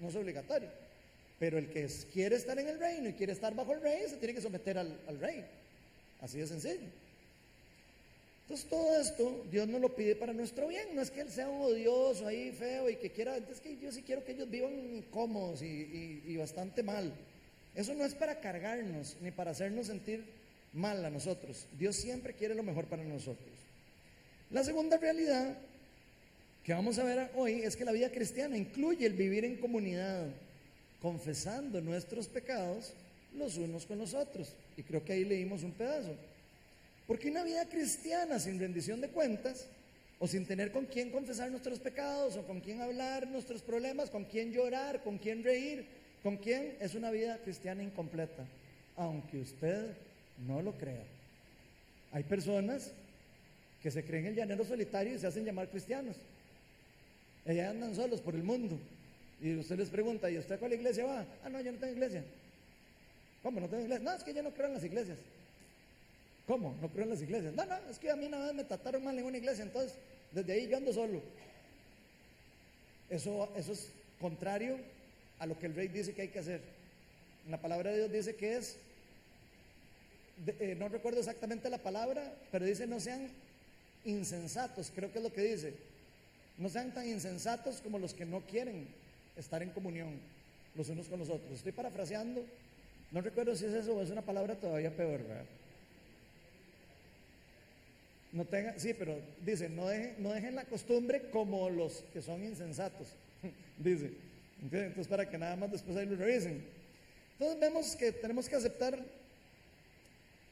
[0.00, 0.68] No es obligatorio.
[1.38, 4.16] Pero el que quiere estar en el reino y quiere estar bajo el rey se
[4.16, 5.44] tiene que someter al, rey.
[6.20, 6.88] Así de sencillo.
[8.42, 11.48] Entonces todo esto Dios nos lo pide para nuestro bien, no es que Él sea
[11.48, 14.72] un odioso ahí, feo y que quiera, es que yo sí quiero que ellos vivan
[14.96, 17.12] incómodos y, y bastante mal.
[17.76, 20.24] Eso no es para cargarnos ni para hacernos sentir
[20.72, 21.66] mal a nosotros.
[21.78, 23.59] Dios siempre quiere lo mejor para nosotros.
[24.50, 25.56] La segunda realidad
[26.64, 30.26] que vamos a ver hoy es que la vida cristiana incluye el vivir en comunidad,
[31.00, 32.92] confesando nuestros pecados
[33.36, 34.52] los unos con los otros.
[34.76, 36.16] Y creo que ahí leímos un pedazo.
[37.06, 39.66] Porque una vida cristiana sin rendición de cuentas,
[40.18, 44.24] o sin tener con quién confesar nuestros pecados, o con quién hablar nuestros problemas, con
[44.24, 45.86] quién llorar, con quién reír,
[46.22, 48.44] con quién, es una vida cristiana incompleta,
[48.96, 49.92] aunque usted
[50.46, 51.04] no lo crea.
[52.12, 52.92] Hay personas
[53.82, 56.16] que se creen el llanero solitario y se hacen llamar cristianos.
[57.46, 58.78] Ellas andan solos por el mundo.
[59.40, 61.24] Y usted les pregunta, ¿y usted a cuál iglesia va?
[61.44, 62.22] Ah, no, yo no tengo iglesia.
[63.42, 64.04] ¿Cómo no tengo iglesia?
[64.04, 65.16] No, es que yo no creo en las iglesias.
[66.46, 66.76] ¿Cómo?
[66.80, 67.54] No creo en las iglesias.
[67.54, 69.94] No, no, es que a mí una vez me trataron mal en una iglesia, entonces
[70.32, 71.22] desde ahí yo ando solo.
[73.08, 73.88] Eso, eso es
[74.20, 74.76] contrario
[75.38, 76.60] a lo que el rey dice que hay que hacer.
[77.48, 78.76] La palabra de Dios dice que es,
[80.46, 83.30] eh, no recuerdo exactamente la palabra, pero dice no sean
[84.04, 85.74] insensatos, creo que es lo que dice.
[86.58, 88.86] No sean tan insensatos como los que no quieren
[89.36, 90.18] estar en comunión
[90.74, 91.52] los unos con los otros.
[91.52, 92.44] Estoy parafraseando,
[93.10, 95.20] no recuerdo si es eso o es una palabra todavía peor.
[98.32, 102.44] No tenga, sí, pero dice, no dejen, no dejen la costumbre como los que son
[102.44, 103.08] insensatos,
[103.78, 104.12] dice.
[104.62, 106.62] Entonces, para que nada más después ahí lo revisen.
[107.32, 109.02] Entonces vemos que tenemos que aceptar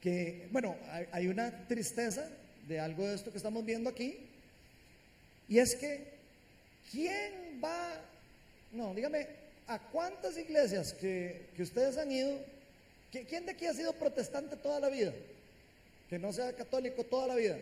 [0.01, 0.75] que, bueno,
[1.11, 2.27] hay una tristeza
[2.69, 4.15] de algo de esto que estamos viendo aquí,
[5.49, 6.05] y es que,
[6.91, 7.99] ¿quién va?
[8.71, 9.27] No, dígame,
[9.65, 12.37] ¿a cuántas iglesias que, ustedes han ido?
[13.11, 15.11] ¿Quién de aquí ha sido protestante toda la vida?
[16.07, 17.57] Que no sea católico toda la vida.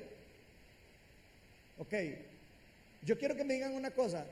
[1.77, 1.93] Ok,
[3.03, 4.25] yo quiero que me digan una cosa.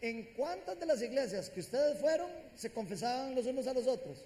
[0.00, 4.18] ¿En cuántas de las iglesias que ustedes fueron se confesaban los unos a los otros?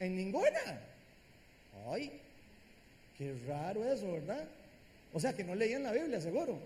[0.00, 0.80] En ninguna.
[1.88, 2.20] Ay,
[3.16, 4.44] qué raro eso, ¿verdad?
[5.12, 6.58] O sea que no leían la Biblia, seguro.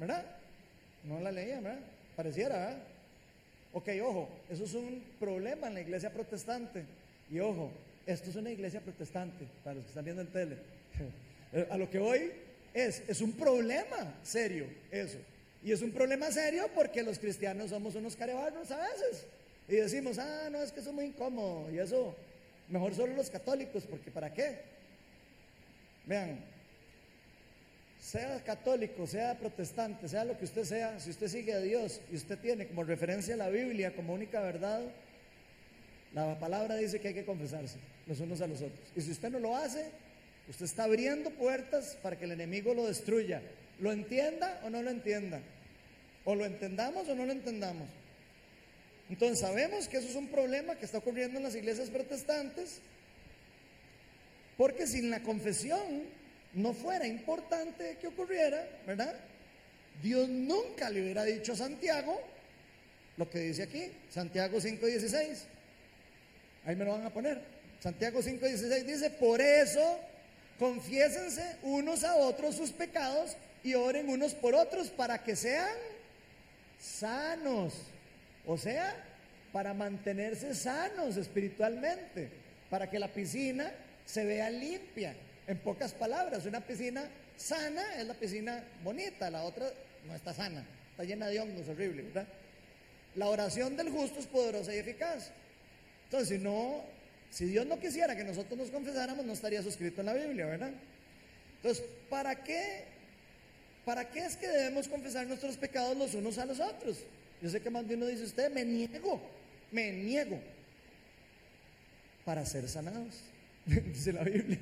[0.00, 0.24] ¿verdad?
[1.04, 1.78] No la leía, ¿verdad?
[2.16, 2.78] Pareciera, ¿verdad?
[3.72, 6.84] Ok, ojo, eso es un problema en la iglesia protestante.
[7.30, 7.70] Y ojo,
[8.06, 10.56] esto es una iglesia protestante, para los que están viendo en tele.
[11.52, 12.30] Eh, a lo que voy
[12.72, 15.18] es, es un problema serio eso.
[15.64, 19.26] Y es un problema serio porque los cristianos somos unos carebarros a veces.
[19.66, 21.68] Y decimos, ah, no, es que eso es muy incómodo.
[21.72, 22.14] Y eso,
[22.68, 24.60] mejor solo los católicos, porque ¿para qué?
[26.10, 26.40] Vean,
[28.00, 32.16] sea católico, sea protestante, sea lo que usted sea, si usted sigue a Dios y
[32.16, 34.82] usted tiene como referencia la Biblia como única verdad,
[36.12, 37.76] la palabra dice que hay que confesarse
[38.08, 38.88] los unos a los otros.
[38.96, 39.88] Y si usted no lo hace,
[40.48, 43.40] usted está abriendo puertas para que el enemigo lo destruya.
[43.78, 45.38] Lo entienda o no lo entienda.
[46.24, 47.88] O lo entendamos o no lo entendamos.
[49.08, 52.80] Entonces sabemos que eso es un problema que está ocurriendo en las iglesias protestantes,
[54.60, 55.80] porque sin la confesión
[56.52, 59.14] no fuera importante que ocurriera, ¿verdad?
[60.02, 62.20] Dios nunca le hubiera dicho a Santiago
[63.16, 65.44] lo que dice aquí, Santiago 5.16.
[66.66, 67.40] Ahí me lo van a poner.
[67.82, 69.98] Santiago 5.16 dice, por eso
[70.58, 75.74] confiésense unos a otros sus pecados y oren unos por otros para que sean
[76.78, 77.72] sanos.
[78.46, 78.94] O sea,
[79.54, 82.28] para mantenerse sanos espiritualmente,
[82.68, 83.72] para que la piscina
[84.10, 85.14] se vea limpia.
[85.46, 89.70] En pocas palabras, una piscina sana es la piscina bonita, la otra
[90.06, 92.26] no está sana, está llena de hongos, horrible, ¿verdad?
[93.16, 95.30] La oración del justo es poderosa y eficaz.
[96.04, 96.84] Entonces, si no,
[97.30, 100.70] si Dios no quisiera que nosotros nos confesáramos, no estaría suscrito en la Biblia, ¿verdad?
[101.56, 102.84] Entonces, ¿para qué?
[103.84, 106.98] ¿Para qué es que debemos confesar nuestros pecados los unos a los otros?
[107.40, 109.20] Yo sé que más de uno dice usted, me niego,
[109.72, 110.38] me niego
[112.24, 113.16] para ser sanados,
[113.66, 114.58] dice la Biblia.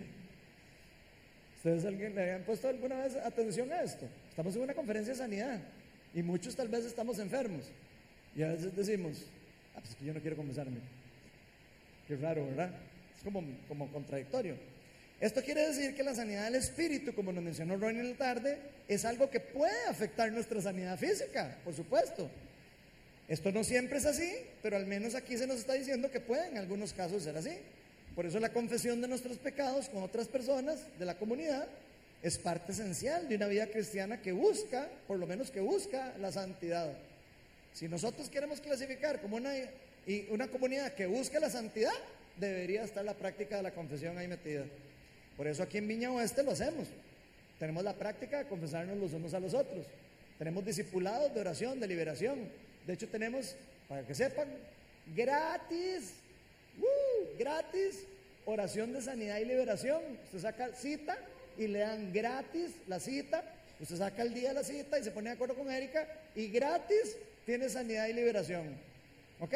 [1.57, 4.07] ¿Ustedes alguien le habían puesto alguna vez atención a esto?
[4.31, 5.61] Estamos en una conferencia de sanidad
[6.15, 7.65] y muchos tal vez estamos enfermos.
[8.37, 9.25] Y a veces decimos,
[9.75, 10.79] ah, pues que yo no quiero confesarme.
[12.07, 12.71] Qué raro, ¿verdad?
[13.17, 14.55] Es como, como contradictorio.
[15.21, 18.59] Esto quiere decir que la sanidad del espíritu, como nos mencionó Ronnie en la tarde,
[18.87, 22.31] es algo que puede afectar nuestra sanidad física, por supuesto.
[23.27, 24.33] Esto no siempre es así,
[24.63, 27.51] pero al menos aquí se nos está diciendo que puede en algunos casos ser así.
[28.19, 31.69] Por eso la confesión de nuestros pecados con otras personas de la comunidad
[32.21, 36.33] es parte esencial de una vida cristiana que busca, por lo menos que busca la
[36.33, 36.93] santidad.
[37.73, 39.53] Si nosotros queremos clasificar como una,
[40.05, 41.93] y una comunidad que busca la santidad,
[42.37, 44.64] debería estar la práctica de la confesión ahí metida.
[45.37, 46.89] Por eso aquí en Viña Oeste lo hacemos.
[47.61, 49.87] Tenemos la práctica de confesarnos los unos a los otros.
[50.39, 52.51] Tenemos discipulados de oración, de liberación.
[52.85, 53.55] De hecho, tenemos,
[53.89, 54.49] para que sepan,
[55.14, 56.14] gratis.
[57.39, 58.05] Gratis,
[58.45, 60.03] oración de sanidad y liberación.
[60.24, 61.16] Usted saca cita
[61.57, 63.43] y le dan gratis la cita.
[63.80, 66.49] Usted saca el día de la cita y se pone de acuerdo con Erika y
[66.49, 67.16] gratis
[67.47, 68.76] tiene sanidad y liberación.
[69.41, 69.55] ¿Ok?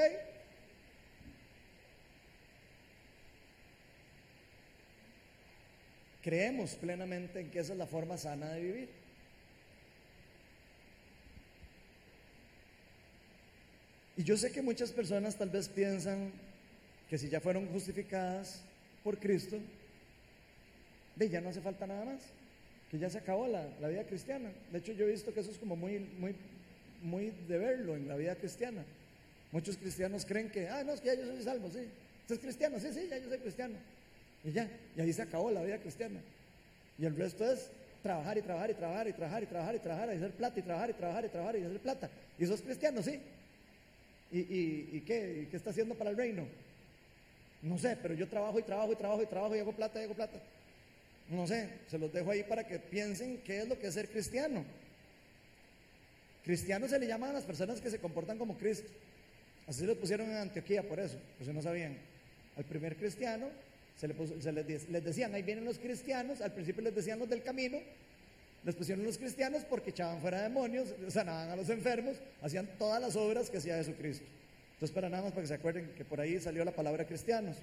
[6.23, 8.89] Creemos plenamente en que esa es la forma sana de vivir.
[14.17, 16.33] Y yo sé que muchas personas tal vez piensan
[17.13, 18.63] que si ya fueron justificadas
[19.05, 19.59] por Cristo,
[21.15, 22.23] de ya no hace falta nada más,
[22.91, 24.51] que ya se acabó la, la, vida cristiana.
[24.71, 26.35] De hecho, yo he visto que eso es como muy, muy,
[27.03, 28.83] muy de verlo en la vida cristiana.
[29.51, 31.87] Muchos cristianos creen que, ah, no, es que ya yo soy salvo, sí.
[32.23, 32.81] ¿Usted cristiano?
[32.81, 33.75] Sí, sí, ya yo soy cristiano.
[34.43, 36.19] Y ya, y ahí se acabó la vida cristiana.
[36.99, 37.69] Y el resto es
[38.03, 40.63] trabajar y trabajar y trabajar y trabajar y trabajar y trabajar y hacer plata y
[40.63, 42.11] trabajar y trabajar y trabajar y hacer plata.
[42.39, 43.21] Y sos cristiano, sí.
[44.31, 46.47] ¿Y, y, y qué, qué está haciendo para el reino?
[47.63, 50.05] No sé, pero yo trabajo y trabajo y trabajo y trabajo y hago plata y
[50.05, 50.39] hago plata.
[51.31, 54.09] No sé, se los dejo ahí para que piensen qué es lo que es ser
[54.09, 54.65] cristiano.
[56.45, 58.91] Cristiano se le llama a las personas que se comportan como Cristo.
[59.69, 61.97] Así lo pusieron en Antioquía por eso, si no sabían.
[62.57, 63.47] Al primer cristiano
[63.97, 64.15] se, le
[64.65, 67.79] les, les, decían, ahí vienen los cristianos, al principio les decían los del camino,
[68.65, 73.15] les pusieron los cristianos porque echaban fuera demonios, sanaban a los enfermos, hacían todas las
[73.15, 74.25] obras que hacía Jesucristo.
[74.83, 77.55] Entonces, para nada más para que se acuerden que por ahí salió la palabra cristianos.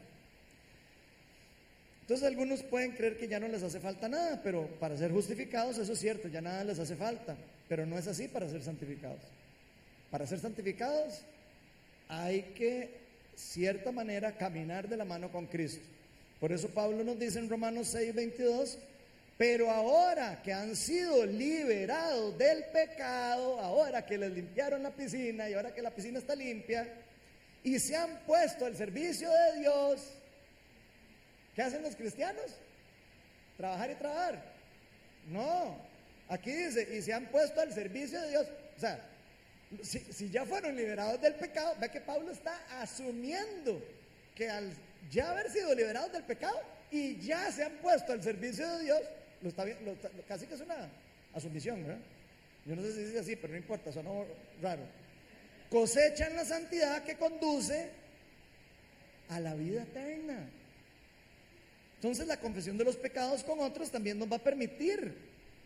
[2.00, 5.78] Entonces algunos pueden creer que ya no les hace falta nada, pero para ser justificados
[5.80, 7.36] eso es cierto, ya nada les hace falta,
[7.68, 9.20] pero no es así para ser santificados.
[10.10, 11.24] Para ser santificados
[12.08, 12.90] hay que,
[13.36, 15.86] cierta manera, caminar de la mano con Cristo.
[16.40, 18.78] Por eso Pablo nos dice en Romanos 6, 22,
[19.38, 25.54] pero ahora que han sido liberados del pecado, ahora que les limpiaron la piscina y
[25.54, 26.88] ahora que la piscina está limpia,
[27.64, 30.02] y se han puesto al servicio de Dios,
[31.56, 32.46] ¿qué hacen los cristianos?
[33.58, 34.44] Trabajar y trabajar.
[35.28, 35.78] No,
[36.30, 38.48] aquí dice, y se han puesto al servicio de Dios.
[38.78, 39.00] O sea,
[39.84, 43.84] si, ya fueron liberados del pecado, ve que Pablo está asumiendo
[44.36, 44.72] que al
[45.12, 46.60] ya haber sido liberados del pecado
[46.92, 49.02] y ya se han puesto al servicio de Dios,
[49.42, 49.96] lo está, lo
[50.28, 50.90] casi que es una
[51.34, 52.02] asumición, ¿verdad?
[52.66, 54.10] Yo no sé si dice así, pero no importa, suena
[54.62, 54.82] raro.
[55.70, 57.90] Cosechan la santidad que conduce
[59.30, 60.50] a la vida eterna.
[61.96, 65.14] Entonces la confesión de los pecados con otros también nos va a permitir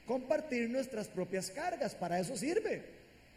[0.07, 1.95] compartir nuestras propias cargas.
[1.95, 2.83] Para eso sirve.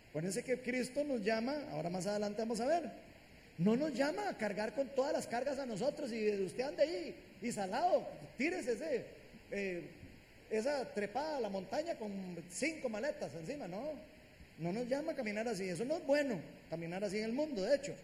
[0.08, 2.90] Acuérdense que Cristo nos llama, ahora más adelante vamos a ver,
[3.58, 7.14] no nos llama a cargar con todas las cargas a nosotros y usted ande ahí
[7.42, 8.08] y salado,
[8.38, 9.04] tírese ese,
[9.50, 9.82] eh,
[10.48, 12.10] esa trepada a la montaña con
[12.50, 13.92] cinco maletas encima, no.
[14.58, 16.40] No nos llama a caminar así, eso no es bueno,
[16.70, 17.94] caminar así en el mundo, de hecho.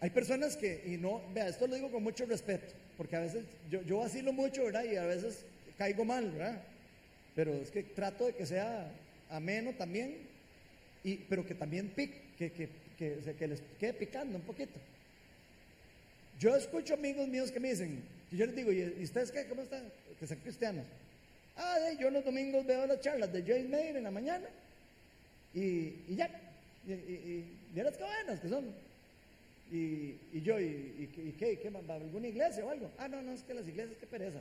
[0.00, 3.44] Hay personas que, y no, vea, esto lo digo con mucho respeto, porque a veces
[3.70, 4.84] yo, yo vacilo mucho, ¿verdad?
[4.84, 5.44] Y a veces
[5.76, 6.62] caigo mal, ¿verdad?
[7.34, 8.90] Pero es que trato de que sea
[9.30, 10.18] ameno también,
[11.04, 14.78] y, pero que también pique, que, que, que, que les quede picando un poquito.
[16.38, 19.46] Yo escucho amigos míos que me dicen, y yo les digo, ¿y ustedes qué?
[19.46, 19.84] ¿Cómo están?
[20.18, 20.84] Que sean cristianos.
[21.56, 24.46] Ah, de, yo los domingos veo las charlas de Joyce Mayer en la mañana
[25.54, 26.28] y, y ya.
[26.86, 28.66] Y, y, y las buenas que son.
[29.72, 31.58] Y, y yo, ¿y, y, qué?
[31.58, 32.90] qué ¿Va a alguna iglesia o algo?
[32.98, 34.38] Ah, no, no, es que las iglesias, qué pereza.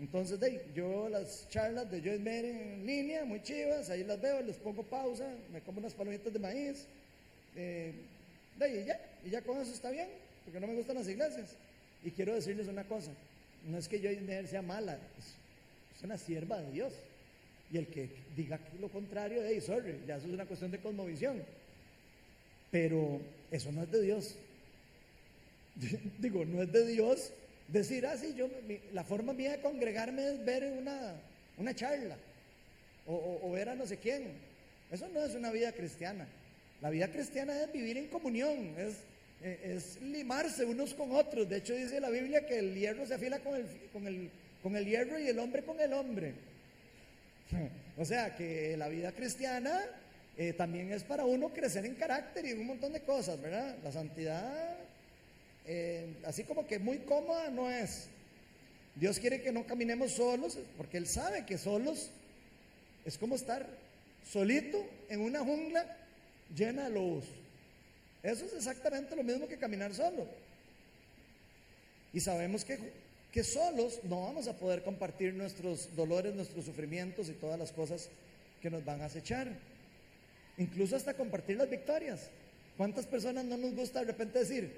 [0.00, 4.20] Entonces, de, yo veo las charlas de Joyce Mayer en línea, muy chivas, ahí las
[4.20, 6.86] veo, les pongo pausa, me como unas palomitas de maíz.
[7.56, 7.92] Eh,
[8.58, 10.08] de, y ya, y ya con eso está bien,
[10.44, 11.56] porque no me gustan las iglesias.
[12.04, 13.10] Y quiero decirles una cosa,
[13.68, 14.98] no es que Joyce Mayer sea mala,
[16.02, 16.92] una sierva de Dios.
[17.72, 21.42] Y el que diga lo contrario, hey, sorry, ya eso es una cuestión de cosmovisión.
[22.70, 24.34] Pero eso no es de Dios.
[26.18, 27.32] Digo, no es de Dios
[27.68, 28.48] decir, ah, sí, yo,
[28.92, 31.14] la forma mía de congregarme es ver una,
[31.56, 32.16] una charla
[33.06, 34.32] o, o, o ver a no sé quién.
[34.90, 36.26] Eso no es una vida cristiana.
[36.82, 38.96] La vida cristiana es vivir en comunión, es,
[39.42, 41.48] es, limarse unos con otros.
[41.48, 44.28] De hecho, dice la Biblia que el hierro se afila con el, con el,
[44.62, 46.34] con el hierro y el hombre con el hombre.
[47.98, 49.78] O sea que la vida cristiana
[50.38, 53.76] eh, también es para uno crecer en carácter y un montón de cosas, ¿verdad?
[53.84, 54.78] La santidad,
[55.66, 58.08] eh, así como que muy cómoda no es.
[58.94, 62.10] Dios quiere que no caminemos solos, porque Él sabe que solos
[63.04, 63.66] es como estar
[64.30, 65.84] solito en una jungla
[66.54, 67.24] llena de lobos.
[68.22, 70.26] Eso es exactamente lo mismo que caminar solo.
[72.12, 72.78] Y sabemos que
[73.32, 78.10] que solos no vamos a poder compartir nuestros dolores, nuestros sufrimientos y todas las cosas
[78.60, 79.48] que nos van a acechar.
[80.58, 82.28] Incluso hasta compartir las victorias.
[82.76, 84.70] ¿Cuántas personas no nos gusta de repente decir,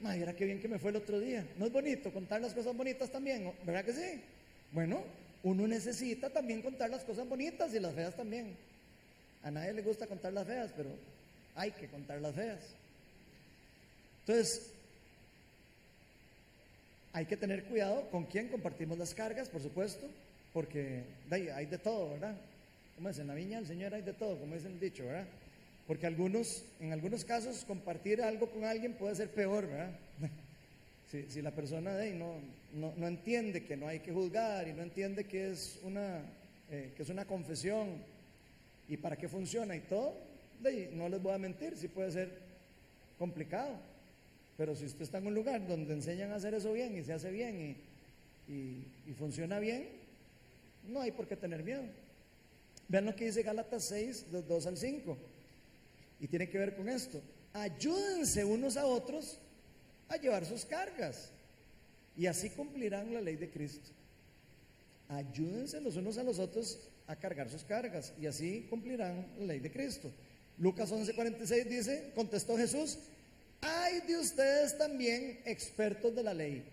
[0.00, 1.44] mira qué bien que me fue el otro día?
[1.58, 3.52] ¿No es bonito contar las cosas bonitas también?
[3.64, 4.22] ¿Verdad que sí?
[4.70, 5.02] Bueno,
[5.42, 8.56] uno necesita también contar las cosas bonitas y las feas también.
[9.42, 10.90] A nadie le gusta contar las feas, pero
[11.56, 12.60] hay que contar las feas.
[14.20, 14.71] Entonces,
[17.12, 20.06] hay que tener cuidado con quién compartimos las cargas, por supuesto,
[20.52, 22.34] porque hay de todo, ¿verdad?
[22.96, 25.26] Como es, en la viña del Señor hay de todo, como dice el dicho, ¿verdad?
[25.86, 29.90] Porque algunos, en algunos casos compartir algo con alguien puede ser peor, ¿verdad?
[31.28, 32.36] Si, la persona de no,
[32.72, 36.22] no, entiende que no hay que juzgar y no entiende que es una,
[36.70, 37.98] eh, que es una confesión
[38.88, 40.14] y para qué funciona y todo,
[40.94, 42.30] no les voy a mentir, sí puede ser
[43.18, 43.76] complicado.
[44.56, 47.12] Pero si usted está en un lugar donde enseñan a hacer eso bien y se
[47.12, 47.76] hace bien
[48.48, 49.88] y, funciona bien,
[50.88, 51.82] no hay por qué tener miedo.
[52.88, 55.16] Vean lo que dice Gálatas 6, 2 al 5.
[56.20, 57.20] Y tiene que ver con esto.
[57.52, 59.38] Ayúdense unos a otros
[60.08, 61.30] a llevar sus cargas.
[62.16, 63.90] Y así cumplirán la ley de Cristo.
[65.08, 68.12] Ayúdense los unos a los otros a cargar sus cargas.
[68.20, 70.10] Y así cumplirán la ley de Cristo.
[70.58, 72.98] Lucas 11:46 dice, contestó Jesús,
[73.62, 76.64] hay de ustedes también expertos de la ley.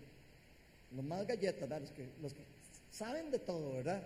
[0.94, 2.40] Los más galletas, Los, que, los que
[2.92, 4.02] saben de todo, ¿verdad?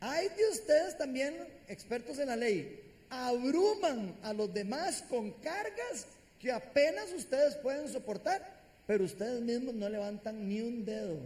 [0.00, 1.36] Hay de ustedes también
[1.68, 2.80] expertos en la ley.
[3.08, 6.06] Abruman a los demás con cargas
[6.40, 8.44] que apenas ustedes pueden soportar,
[8.86, 11.18] pero ustedes mismos no levantan ni un dedo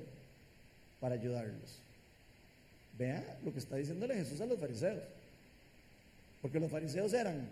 [1.00, 1.78] para ayudarlos.
[2.98, 5.02] Vea lo que está diciéndole Jesús a los fariseos.
[6.42, 7.48] Porque los fariseos eran,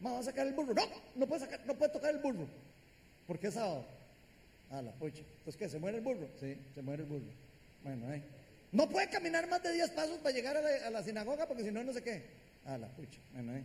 [0.00, 0.74] vamos a sacar el burro.
[0.74, 0.82] No,
[1.14, 2.46] no puede, sacar, no puede tocar el burro.
[3.26, 3.84] Porque es sábado.
[4.70, 5.22] Ah, la pucha.
[5.38, 5.68] Entonces, ¿qué?
[5.68, 6.28] ¿Se muere el burro?
[6.40, 7.32] Sí, se muere el burro.
[7.82, 8.22] Bueno, eh.
[8.72, 11.84] No puede caminar más de 10 pasos para llegar a la, sinagoga porque si no,
[11.84, 12.22] no sé qué.
[12.66, 13.18] Ah, la pucha.
[13.32, 13.62] Bueno, eh.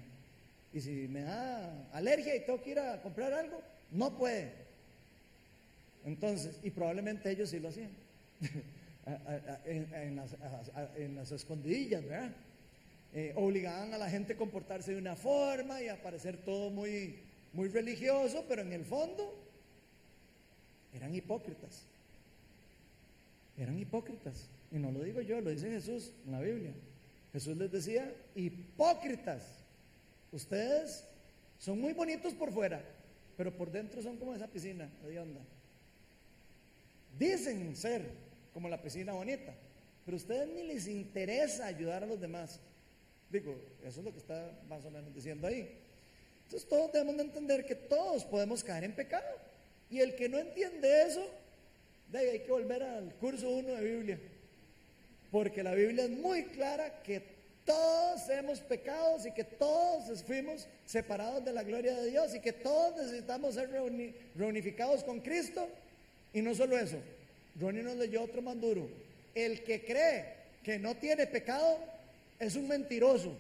[0.74, 3.62] Y si me da alergia y tengo que ir a comprar algo,
[3.92, 4.52] no puede.
[6.06, 7.92] Entonces, y probablemente ellos sí lo hacían.
[9.66, 10.16] en,
[11.16, 12.32] las, escondidillas, ¿verdad?
[13.14, 17.20] Eh, obligaban a la gente a comportarse de una forma y a parecer todo muy,
[17.52, 19.38] muy religioso, pero en el fondo
[20.94, 21.84] eran hipócritas.
[23.58, 24.48] Eran hipócritas.
[24.72, 26.72] Y no lo digo yo, lo dice Jesús en la Biblia.
[27.34, 29.44] Jesús les decía, hipócritas,
[30.32, 31.04] ustedes
[31.60, 32.82] son muy bonitos por fuera,
[33.38, 35.42] pero por dentro son como esa piscina de onda.
[37.20, 38.10] Dicen ser
[38.54, 39.54] como la piscina bonita,
[40.06, 42.60] pero a ustedes ni les interesa ayudar a los demás.
[43.32, 45.78] Digo, eso es lo que está más o menos diciendo ahí.
[46.46, 49.38] Entonces todos debemos de entender que todos podemos caer en pecado.
[49.90, 51.26] Y el que no entiende eso,
[52.12, 54.20] de ahí hay que volver al curso 1 de Biblia.
[55.32, 57.22] Porque la Biblia es muy clara que
[57.66, 62.52] todos hemos pecado y que todos fuimos separados de la gloria de Dios y que
[62.52, 63.70] todos necesitamos ser
[64.36, 65.70] reunificados con Cristo.
[66.34, 66.98] Y no solo eso,
[67.60, 68.58] Ronnie nos leyó otro más.
[69.34, 70.26] El que cree
[70.64, 71.91] que no tiene pecado
[72.42, 73.32] es un mentiroso.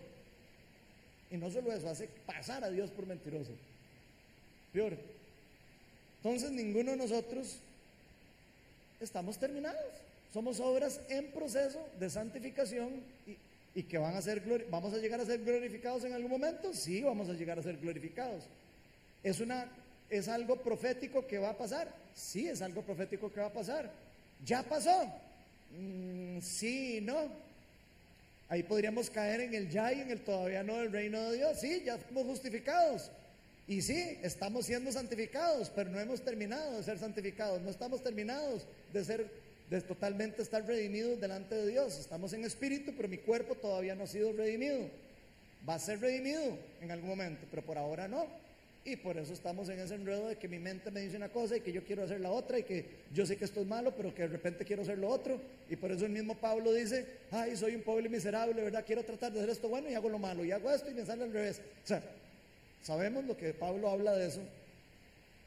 [1.32, 3.52] Y no solo eso, hace pasar a Dios por mentiroso.
[4.72, 4.96] Peor.
[6.18, 7.58] Entonces ninguno de nosotros
[9.00, 9.82] estamos terminados.
[10.32, 13.02] Somos obras en proceso de santificación
[13.74, 16.72] y, que van a ser, vamos a llegar a ser glorificados en algún momento.
[16.72, 18.44] Sí, vamos a llegar a ser glorificados.
[19.24, 19.68] Es, una,
[20.10, 21.92] es algo profético que va a pasar.
[22.14, 23.90] Sí, es algo profético que va a pasar.
[24.46, 25.12] ¿Ya pasó?
[25.76, 27.51] Mm, sí, no.
[28.52, 31.58] Ahí podríamos caer en el ya y en el todavía no del reino de Dios.
[31.58, 33.10] Sí, ya somos justificados.
[33.66, 37.62] Y sí, estamos siendo santificados, pero no hemos terminado de ser santificados.
[37.62, 39.32] No estamos terminados de ser
[39.70, 41.98] de totalmente estar redimidos delante de Dios.
[41.98, 44.90] Estamos en espíritu, pero mi cuerpo todavía no ha sido redimido.
[45.68, 48.28] Va a ser redimido en algún momento, pero por ahora no.
[48.84, 51.56] Y por eso estamos en ese enredo de que mi mente me dice una cosa
[51.56, 52.84] y que yo quiero hacer la otra y que
[53.14, 55.40] yo sé que esto es malo, pero que de repente quiero hacer lo otro.
[55.70, 58.84] Y por eso el mismo Pablo dice, ay, soy un pobre miserable, ¿verdad?
[58.84, 60.44] Quiero tratar de hacer esto bueno y hago lo malo.
[60.44, 61.62] Y hago esto y me sale al revés.
[61.84, 62.02] O sea,
[62.82, 64.42] sabemos lo que Pablo habla de eso,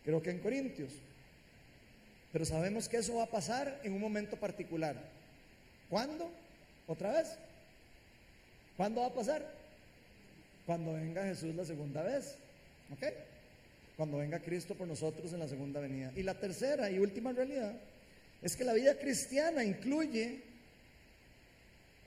[0.04, 0.92] creo que en Corintios.
[2.32, 4.96] Pero sabemos que eso va a pasar en un momento particular.
[5.90, 6.30] ¿Cuándo?
[6.86, 7.36] ¿Otra vez?
[8.76, 9.44] ¿Cuándo va a pasar?
[10.66, 12.36] Cuando venga Jesús la segunda vez.
[12.92, 13.02] ¿Ok?
[13.96, 16.12] Cuando venga Cristo por nosotros en la segunda venida.
[16.16, 17.74] Y la tercera y última realidad
[18.42, 20.42] es que la vida cristiana incluye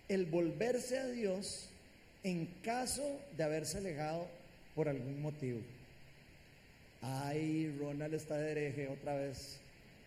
[0.09, 1.69] el volverse a Dios
[2.23, 4.27] en caso de haberse alejado
[4.75, 5.61] por algún motivo.
[7.01, 9.59] Ay, Ronald está de hereje otra vez.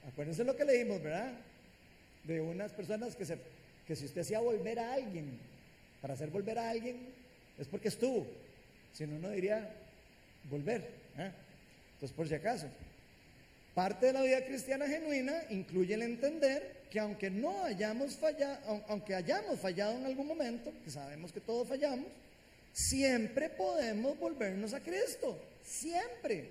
[0.06, 1.32] Acuérdense lo que leímos, ¿verdad?
[2.24, 3.38] de unas personas que, se,
[3.86, 5.38] que si usted hacía volver a alguien,
[6.00, 7.08] para hacer volver a alguien,
[7.58, 8.26] es porque estuvo.
[8.92, 9.70] Si no, no diría
[10.44, 10.80] volver.
[11.18, 11.30] ¿eh?
[11.94, 12.66] Entonces, por si acaso.
[13.74, 19.14] Parte de la vida cristiana genuina incluye el entender que aunque no hayamos fallado, aunque
[19.14, 22.08] hayamos fallado en algún momento, que sabemos que todos fallamos,
[22.72, 25.38] siempre podemos volvernos a Cristo.
[25.64, 26.50] Siempre.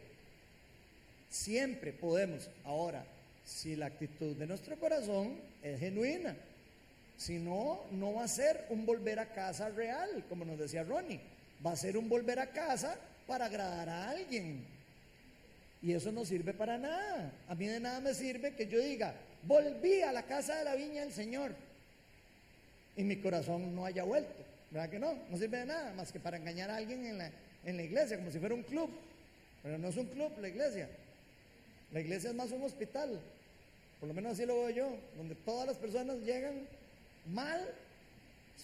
[1.29, 2.49] Siempre podemos.
[2.63, 3.03] Ahora,
[3.45, 6.35] si la actitud de nuestro corazón es genuina,
[7.17, 11.19] si no, no va a ser un volver a casa real, como nos decía Ronnie,
[11.65, 14.65] va a ser un volver a casa para agradar a alguien.
[15.81, 17.31] Y eso no sirve para nada.
[17.47, 19.13] A mí de nada me sirve que yo diga,
[19.43, 21.51] volví a la casa de la viña del Señor
[22.95, 24.43] y mi corazón no haya vuelto.
[24.71, 25.15] ¿Verdad que no?
[25.29, 27.31] No sirve de nada más que para engañar a alguien en la,
[27.65, 28.89] en la iglesia, como si fuera un club.
[29.63, 30.89] Pero no es un club la iglesia.
[31.91, 33.19] La iglesia es más un hospital.
[33.99, 36.67] Por lo menos así lo veo yo, donde todas las personas llegan
[37.33, 37.73] mal,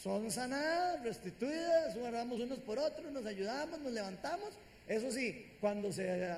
[0.01, 4.49] son sanadas, restituidas, oramos unos por otros, nos ayudamos, nos levantamos.
[4.88, 6.35] Eso sí, cuando se eh,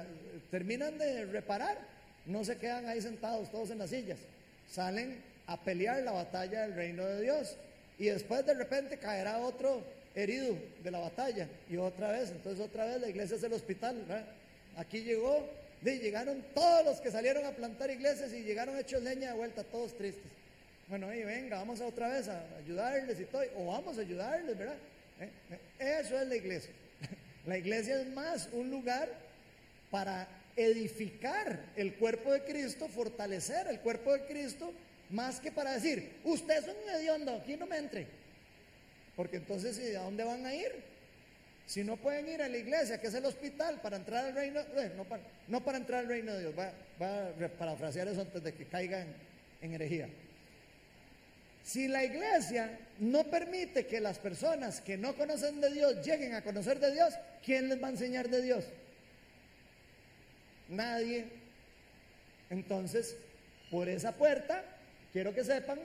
[0.50, 1.78] terminan de reparar,
[2.26, 4.20] no se quedan ahí sentados todos en las sillas,
[4.70, 7.58] salen a pelear la batalla del reino de Dios.
[8.00, 9.82] Y después de repente caerá otro
[10.14, 14.04] herido de la batalla y otra vez, entonces otra vez la iglesia es el hospital.
[14.78, 15.46] Aquí llegó,
[15.84, 19.98] llegaron todos los que salieron a plantar iglesias y llegaron hechos leña de vuelta, todos
[19.98, 20.37] tristes.
[20.88, 24.58] Bueno, y venga, vamos a otra vez a ayudarles y todo, o vamos a ayudarles,
[24.58, 24.78] ¿verdad?
[25.20, 25.30] ¿Eh?
[26.00, 26.72] Eso es la iglesia.
[27.46, 29.10] La iglesia es más un lugar
[29.90, 34.74] para edificar el cuerpo de Cristo, fortalecer el cuerpo de Cristo,
[35.10, 38.08] más que para decir, usted es un hediondo, aquí no me entre.
[39.16, 40.72] Porque entonces, ¿a dónde van a ir?
[41.66, 44.60] Si no pueden ir a la iglesia, que es el hospital, para entrar al reino,
[44.60, 48.22] eh, no, para, no para entrar al reino de Dios, va, va a parafrasear eso
[48.22, 49.08] antes de que caigan
[49.62, 50.10] en herejía.
[51.68, 56.42] Si la iglesia no permite que las personas que no conocen de Dios lleguen a
[56.42, 57.14] conocer de Dios,
[57.44, 58.64] ¿quién les va a enseñar de Dios?
[60.70, 61.26] Nadie.
[62.50, 63.18] Entonces,
[63.70, 64.64] por esa puerta,
[65.12, 65.78] quiero que sepan,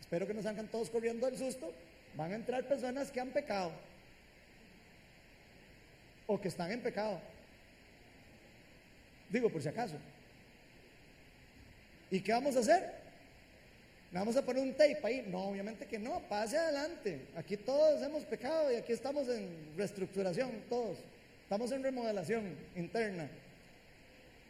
[0.00, 1.74] espero que no salgan todos corriendo del susto,
[2.14, 3.72] van a entrar personas que han pecado
[6.28, 7.20] o que están en pecado.
[9.30, 9.96] Digo, por si acaso.
[12.08, 13.01] ¿Y qué vamos a hacer?
[14.12, 15.26] Vamos a poner un tape ahí?
[15.28, 17.20] No, obviamente que no, pase adelante.
[17.36, 20.98] Aquí todos hemos pecado y aquí estamos en reestructuración, todos.
[21.44, 23.28] Estamos en remodelación interna.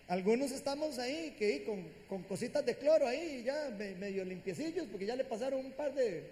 [0.08, 5.16] Algunos estamos ahí que con, con cositas de cloro ahí, ya medio limpiecillos, porque ya
[5.16, 6.24] le pasaron un par de,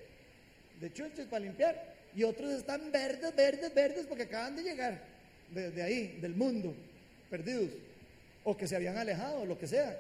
[0.81, 1.95] de para limpiar.
[2.15, 5.01] Y otros están verdes, verdes, verdes, porque acaban de llegar
[5.51, 6.75] de, ahí, del mundo,
[7.29, 7.71] perdidos.
[8.43, 9.99] O que se habían alejado, lo que sea.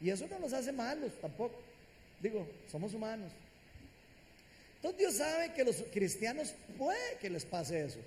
[0.00, 1.60] Y eso no nos hace malos tampoco.
[2.22, 3.32] Digo, somos humanos.
[4.76, 7.98] Entonces Dios sabe que los cristianos puede que les pase eso.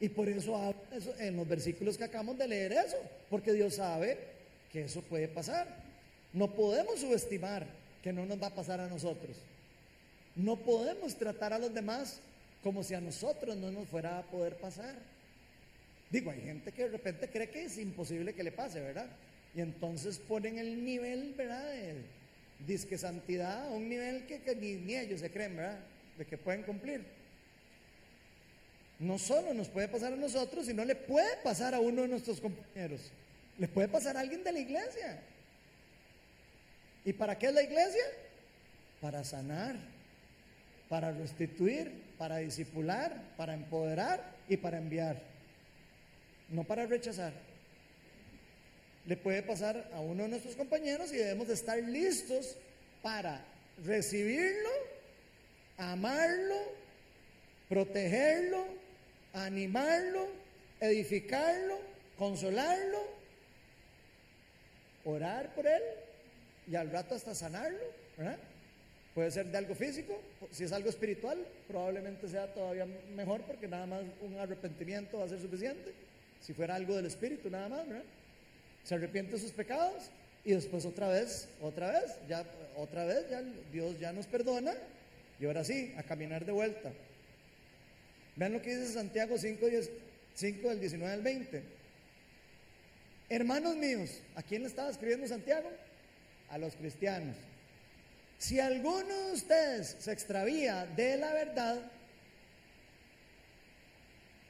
[0.00, 0.76] Y por eso habla
[1.20, 2.96] en los versículos que acabamos de leer eso,
[3.30, 4.18] porque Dios sabe
[4.72, 5.66] que eso puede pasar.
[6.32, 7.66] No podemos subestimar
[8.02, 9.36] que no nos va a pasar a nosotros.
[10.34, 12.18] No podemos tratar a los demás
[12.62, 14.94] como si a nosotros no nos fuera a poder pasar.
[16.10, 19.06] Digo, hay gente que de repente cree que es imposible que le pase, ¿verdad?
[19.54, 21.64] Y entonces ponen el nivel, ¿verdad?
[22.64, 25.78] Disque santidad a un nivel que, ni, ellos se creen, ¿verdad?
[26.16, 27.04] De que pueden cumplir.
[28.98, 32.40] No solo nos puede pasar a nosotros, sino le puede pasar a uno de nuestros
[32.40, 33.00] compañeros.
[33.58, 35.20] Le puede pasar a alguien de la iglesia.
[37.04, 38.02] ¿Y para qué es la iglesia?
[39.00, 39.76] Para sanar,
[40.88, 45.20] para restituir, para disipular, para empoderar y para enviar.
[46.48, 47.32] No para rechazar
[49.06, 52.56] le puede pasar a uno de nuestros compañeros y debemos de estar listos
[53.02, 53.44] para
[53.84, 54.70] recibirlo,
[55.78, 56.56] amarlo,
[57.68, 58.64] protegerlo,
[59.32, 60.26] animarlo,
[60.80, 61.78] edificarlo,
[62.18, 62.98] consolarlo,
[65.04, 65.82] orar por él
[66.68, 68.06] y al rato hasta sanarlo,
[69.14, 70.20] Puede ser de algo físico,
[70.50, 75.28] si es algo espiritual, probablemente sea todavía mejor porque nada más un arrepentimiento va a
[75.28, 75.94] ser suficiente.
[76.42, 78.04] Si fuera algo del espíritu, nada más, ¿verdad?
[78.86, 80.10] Se arrepiente de sus pecados
[80.44, 82.44] y después otra vez, otra vez, ya
[82.76, 83.42] otra vez, ya
[83.72, 84.74] Dios ya nos perdona
[85.40, 86.92] y ahora sí, a caminar de vuelta.
[88.36, 89.66] Vean lo que dice Santiago 5,
[90.34, 91.62] 5 del 19 al 20.
[93.28, 95.68] Hermanos míos, ¿a quién le estaba escribiendo Santiago?
[96.50, 97.34] A los cristianos.
[98.38, 101.80] Si alguno de ustedes se extravía de la verdad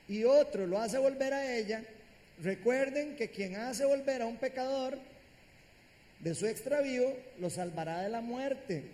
[0.09, 1.83] y otro lo hace volver a ella,
[2.43, 4.99] Recuerden que quien hace volver a un pecador
[6.21, 8.85] de su extravío, lo salvará de la muerte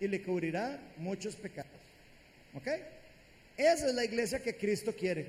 [0.00, 1.70] y le cubrirá muchos pecados.
[2.54, 2.66] ¿Ok?
[3.56, 5.26] Esa es la iglesia que Cristo quiere.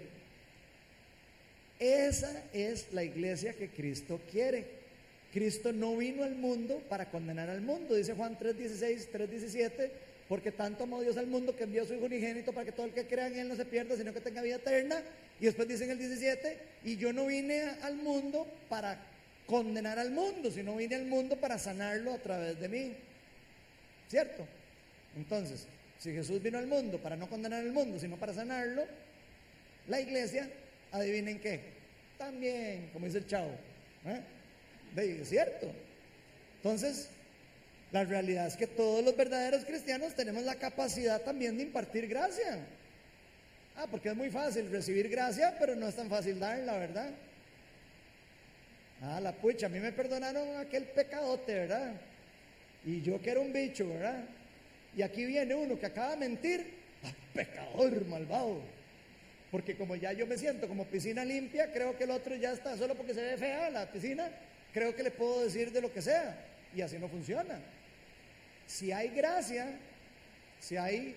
[1.80, 4.65] Esa es la iglesia que Cristo quiere.
[5.34, 9.89] Cristo no vino al mundo para condenar al mundo, dice Juan 3:16, 3:17,
[10.27, 12.85] porque tanto amó Dios al mundo que envió a su Hijo unigénito para que todo
[12.85, 15.02] el que crea en Él no se pierda, sino que tenga vida eterna.
[15.41, 18.97] Y después dice en el 17, y yo no vine al mundo para
[19.47, 22.93] condenar al mundo, sino vine al mundo para sanarlo a través de mí.
[24.07, 24.45] ¿Cierto?
[25.18, 25.65] Entonces,
[25.97, 28.85] si Jesús vino al mundo para no condenar al mundo, sino para sanarlo,
[29.88, 30.47] la iglesia,
[30.91, 31.59] adivinen qué,
[32.19, 33.51] también, como dice el chavo,
[34.05, 34.22] ¿eh?
[34.95, 35.72] es cierto.
[36.57, 37.09] Entonces,
[37.91, 42.59] la realidad es que todos los verdaderos cristianos tenemos la capacidad también de impartir gracia.
[43.81, 47.09] Ah, porque es muy fácil recibir gracia, pero no es tan fácil darla, ¿verdad?
[49.01, 51.93] Ah, la pucha, a mí me perdonaron aquel pecadote, ¿verdad?
[52.85, 54.23] Y yo que era un bicho, ¿verdad?
[54.95, 58.61] Y aquí viene uno que acaba de mentir, ah, pecador malvado.
[59.49, 62.77] Porque como ya yo me siento como piscina limpia, creo que el otro ya está,
[62.77, 64.29] solo porque se ve fea la piscina,
[64.71, 66.37] creo que le puedo decir de lo que sea.
[66.75, 67.59] Y así no funciona.
[68.67, 69.71] Si hay gracia,
[70.59, 71.15] si hay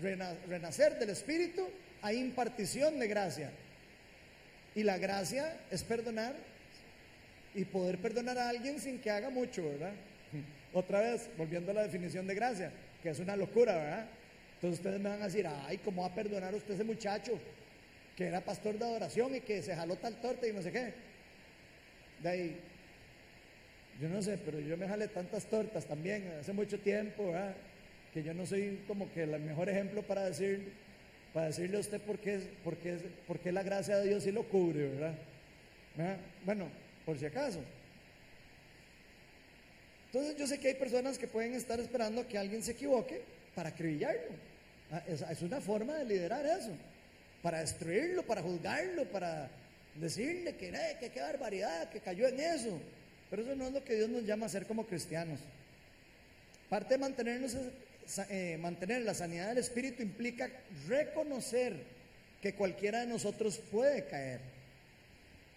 [0.00, 1.68] renacer del Espíritu,
[2.02, 3.50] hay impartición de gracia.
[4.74, 6.34] Y la gracia es perdonar
[7.54, 9.92] y poder perdonar a alguien sin que haga mucho, ¿verdad?
[10.72, 12.72] Otra vez, volviendo a la definición de gracia,
[13.02, 14.06] que es una locura, ¿verdad?
[14.54, 17.38] Entonces ustedes me van a decir, ay, ¿cómo va a perdonar usted ese muchacho
[18.16, 20.92] que era pastor de adoración y que se jaló tal torta y no sé qué?
[22.22, 22.60] De ahí,
[24.00, 27.54] yo no sé, pero yo me jalé tantas tortas también hace mucho tiempo, ¿verdad?
[28.14, 30.72] Que yo no soy como que el mejor ejemplo para decir,
[31.32, 32.96] para decirle a usted por qué, por qué,
[33.26, 35.14] por qué la gracia de Dios sí lo cubre, ¿verdad?
[35.96, 36.16] ¿verdad?
[36.44, 36.68] Bueno,
[37.04, 37.60] por si acaso.
[40.06, 43.20] Entonces yo sé que hay personas que pueden estar esperando que alguien se equivoque
[43.54, 44.30] para acribillarlo.
[44.92, 46.70] Ah, es, una forma de liderar eso,
[47.42, 49.50] para destruirlo, para juzgarlo, para
[49.96, 52.78] decirle que, que qué barbaridad, que cayó en eso.
[53.28, 55.40] Pero eso no es lo que Dios nos llama a hacer como cristianos.
[56.68, 57.56] Parte de mantenernos,
[58.28, 60.50] eh, mantener la sanidad del espíritu implica
[60.88, 61.74] reconocer
[62.40, 64.54] que cualquiera de nosotros puede caer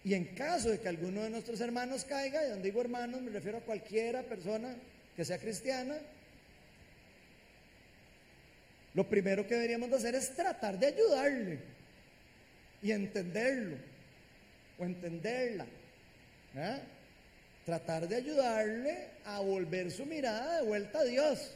[0.04, 3.30] y en caso de que alguno de nuestros hermanos caiga, y donde digo hermanos me
[3.30, 4.74] refiero a cualquiera persona
[5.16, 5.98] que sea cristiana,
[8.94, 11.58] lo primero que deberíamos de hacer es tratar de ayudarle
[12.82, 13.76] y entenderlo
[14.78, 15.66] o entenderla.
[17.66, 21.52] Tratar de ayudarle a volver su mirada de vuelta a Dios,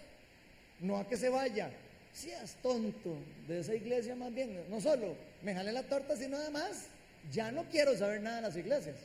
[0.83, 1.71] no a que se vaya.
[2.13, 3.17] Seas tonto
[3.49, 6.85] de esa iglesia más bien, no solo me jale la torta, sino además
[7.33, 8.97] ya no quiero saber nada de las iglesias,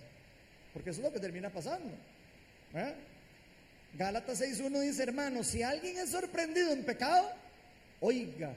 [0.74, 1.94] porque eso es lo que termina pasando.
[2.74, 2.94] ¿eh?
[3.94, 7.32] Gálatas 6.1 dice, hermanos, si alguien es sorprendido en pecado,
[8.02, 8.54] oiga,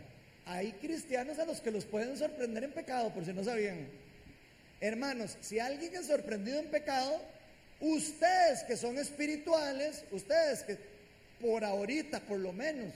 [0.46, 3.86] hay cristianos a los que los pueden sorprender en pecado, por si no sabían.
[4.80, 7.20] Hermanos, si alguien es sorprendido en pecado,
[7.80, 10.78] ustedes que son espirituales, ustedes que
[11.40, 12.92] por ahorita, por lo menos,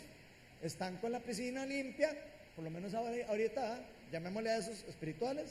[0.66, 2.16] están con la piscina limpia,
[2.54, 3.80] por lo menos ahorita,
[4.10, 5.50] llamémosle a esos espirituales,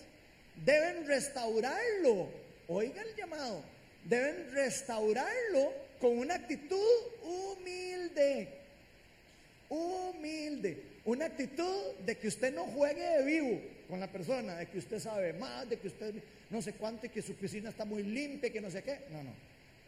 [0.65, 2.29] deben restaurarlo.
[2.67, 3.61] Oiga el llamado.
[4.05, 6.77] Deben restaurarlo con una actitud
[7.23, 8.49] humilde.
[9.69, 10.83] Humilde.
[11.05, 14.99] Una actitud de que usted no juegue de vivo con la persona, de que usted
[14.99, 16.15] sabe más, de que usted
[16.49, 18.99] no sé cuánto y que su piscina está muy limpia, que no sé qué.
[19.11, 19.31] No, no.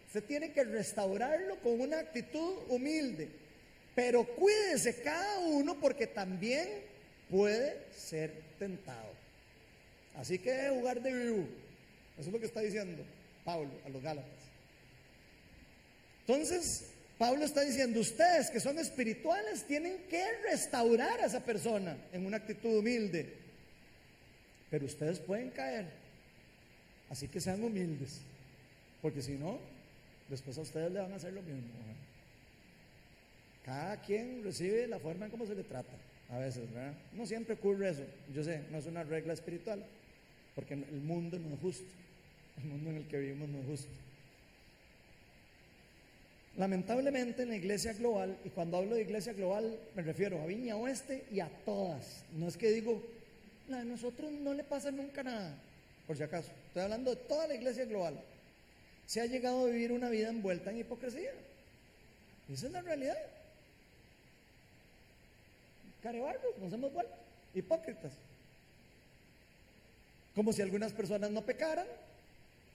[0.08, 3.30] Usted tiene que restaurarlo con una actitud humilde.
[3.96, 6.68] Pero cuídese cada uno porque también
[7.30, 9.14] puede ser tentado.
[10.16, 11.48] Así que debe jugar de vivo.
[12.18, 13.04] Eso es lo que está diciendo
[13.44, 14.32] Pablo a los Gálatas.
[16.28, 22.26] Entonces, Pablo está diciendo, ustedes que son espirituales tienen que restaurar a esa persona en
[22.26, 23.34] una actitud humilde.
[24.70, 25.86] Pero ustedes pueden caer.
[27.10, 28.22] Así que sean humildes.
[29.02, 29.60] Porque si no,
[30.30, 31.70] después a ustedes le van a hacer lo mismo.
[33.66, 35.94] Cada quien recibe la forma en cómo se le trata.
[36.30, 36.94] A veces, ¿verdad?
[37.14, 38.04] No siempre ocurre eso.
[38.34, 39.84] Yo sé, no es una regla espiritual
[40.56, 41.86] porque el mundo no es justo,
[42.64, 43.92] el mundo en el que vivimos no es justo.
[46.58, 50.78] Lamentablemente en la iglesia global, y cuando hablo de iglesia global me refiero a Viña
[50.78, 53.04] Oeste y a todas, no es que digo,
[53.70, 55.54] a nosotros no le pasa nunca nada,
[56.08, 58.18] por si acaso, estoy hablando de toda la iglesia global,
[59.06, 61.32] se ha llegado a vivir una vida envuelta en hipocresía.
[62.52, 63.18] Esa es la realidad.
[66.06, 67.16] Carebardos, nos hemos vuelto
[67.56, 68.12] hipócritas.
[70.36, 71.88] Como si algunas personas no pecaran,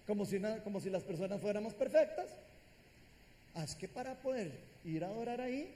[0.08, 0.40] como si,
[0.90, 2.26] las personas fuéramos perfectas.
[3.54, 4.50] haz que para poder
[4.84, 5.72] ir a adorar ahí,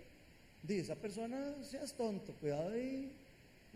[0.65, 3.13] dice, esa persona seas tonto, cuidado y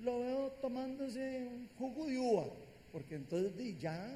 [0.03, 2.47] lo veo tomándose un jugo de uva,
[2.91, 4.13] porque entonces ya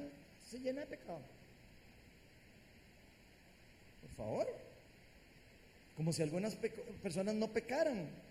[0.51, 1.21] se llena de pecado.
[4.01, 4.47] Por favor.
[5.95, 6.53] Como si algunas
[7.01, 8.22] personas no pecaran.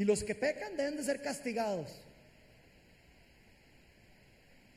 [0.00, 1.90] Y los que pecan deben de ser castigados.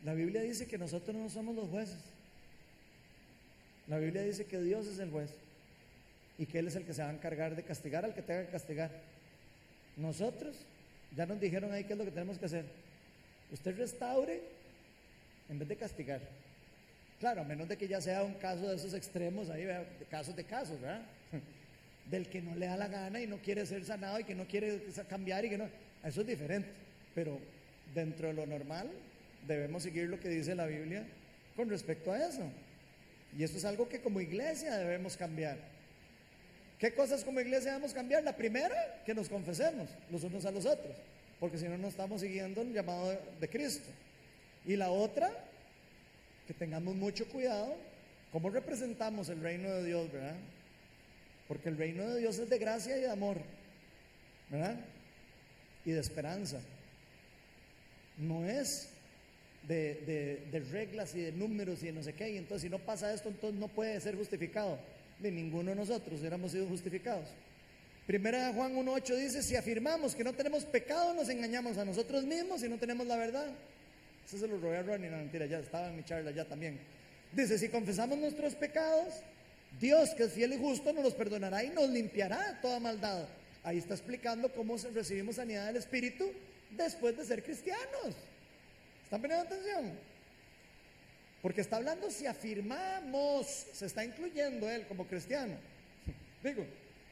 [0.04, 2.02] La Biblia dice que nosotros no somos los jueces.
[3.88, 5.30] La Biblia dice que Dios es el juez
[6.38, 8.48] y que Él es el que se va a encargar de castigar al que tenga
[8.48, 8.92] que castigar.
[9.96, 10.58] Nosotros,
[11.16, 12.66] ya nos dijeron ahí qué es lo que tenemos que hacer.
[13.50, 14.42] Usted restaure
[15.48, 16.20] en vez de castigar.
[17.22, 19.66] Claro, a menos de que ya sea un caso de esos extremos, ahí,
[20.10, 21.06] casos de casos, ¿verdad?
[22.10, 24.46] Del que no le da la gana y no quiere ser sanado y que no
[24.46, 25.70] quiere cambiar y que no.
[26.04, 26.70] Eso es diferente.
[27.16, 27.40] Pero
[27.94, 28.90] dentro de lo normal,
[29.48, 31.06] debemos seguir lo que dice la Biblia
[31.56, 32.44] con respecto a eso.
[33.38, 35.58] Y eso es algo que como iglesia debemos cambiar.
[36.78, 38.24] ¿Qué cosas como iglesia debemos cambiar?
[38.24, 40.98] La primera, que nos confesemos los unos a los otros,
[41.40, 43.90] porque si no, no estamos siguiendo el llamado de Cristo.
[44.66, 45.32] Y la otra,
[46.46, 47.76] que tengamos mucho cuidado,
[48.32, 50.36] cómo representamos el reino de Dios, ¿verdad?
[51.54, 53.38] Porque el reino de Dios es de gracia y de amor,
[54.50, 54.76] ¿verdad?
[55.86, 56.60] Y de esperanza.
[58.18, 58.90] No es
[59.68, 63.14] de, reglas y de números y de no sé qué, y entonces si no pasa
[63.14, 64.80] esto, entonces no puede ser justificado.
[65.20, 67.28] De ninguno de nosotros hubiéramos sido justificados.
[68.08, 72.24] Primera de Juan 1.8 dice, si afirmamos que no tenemos pecado, nos engañamos a nosotros
[72.24, 73.46] mismos y no tenemos la verdad.
[74.26, 76.80] Eso se lo robé a Ronnie, no mentira, ya estaba en mi charla ya también.
[77.32, 79.22] Dice, si confesamos nuestros pecados,
[79.80, 83.28] Dios que es fiel y justo nos los perdonará y nos limpiará toda maldad.
[83.64, 86.32] Ahí está explicando cómo recibimos sanidad del Espíritu
[86.72, 88.16] después de ser cristianos.
[89.04, 89.92] ¿Están poniendo atención?
[91.42, 95.56] Porque está hablando si afirmamos, se está incluyendo él como cristiano.
[96.44, 96.66] Digo,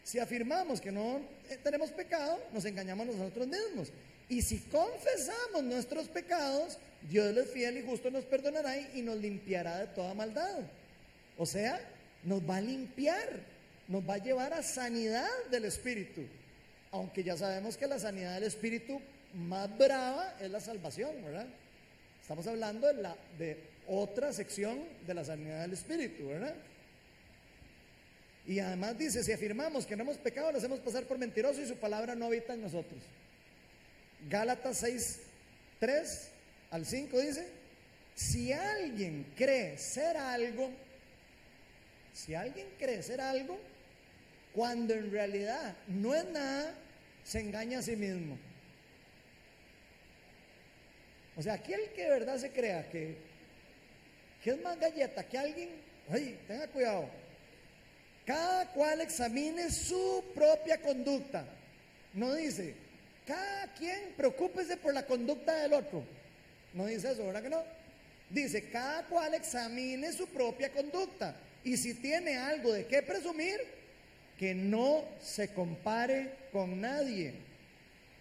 [0.03, 3.91] si afirmamos que no eh, tenemos pecado, nos engañamos nosotros mismos.
[4.29, 6.77] Y si confesamos nuestros pecados,
[7.09, 10.59] Dios es fiel y justo nos perdonará y nos limpiará de toda maldad.
[11.37, 11.79] O sea,
[12.23, 13.27] nos va a limpiar,
[13.87, 16.21] nos va a llevar a sanidad del Espíritu.
[16.91, 19.01] Aunque ya sabemos que la sanidad del Espíritu
[19.33, 21.47] más brava es la salvación, ¿verdad?
[22.21, 23.15] Estamos hablando de, la,
[23.87, 26.55] otra sección de la sanidad del Espíritu, ¿verdad?
[28.45, 31.67] Y además dice, si afirmamos que no hemos pecado, lo hacemos pasar por mentiroso y
[31.67, 33.01] su palabra no habita en nosotros.
[34.29, 35.19] Gálatas 6,
[35.79, 36.27] 3
[36.71, 37.47] al 5 dice,
[38.15, 40.71] si alguien cree ser algo,
[42.13, 43.59] si alguien cree ser algo,
[44.53, 46.73] cuando en realidad no es nada,
[47.23, 48.37] se engaña a sí mismo.
[51.37, 53.15] O sea, aquel que de verdad se crea que,
[54.43, 55.69] que es más galleta que alguien,
[56.09, 57.09] oye, tenga cuidado.
[58.25, 61.45] Cada cual examine su propia conducta.
[62.13, 62.75] No dice,
[63.25, 66.03] cada quien preocúpese por la conducta del otro.
[66.73, 67.63] No dice eso, ¿verdad que no?
[68.29, 71.35] Dice, cada cual examine su propia conducta.
[71.63, 73.59] Y si tiene algo de qué presumir,
[74.37, 77.33] que no se compare con nadie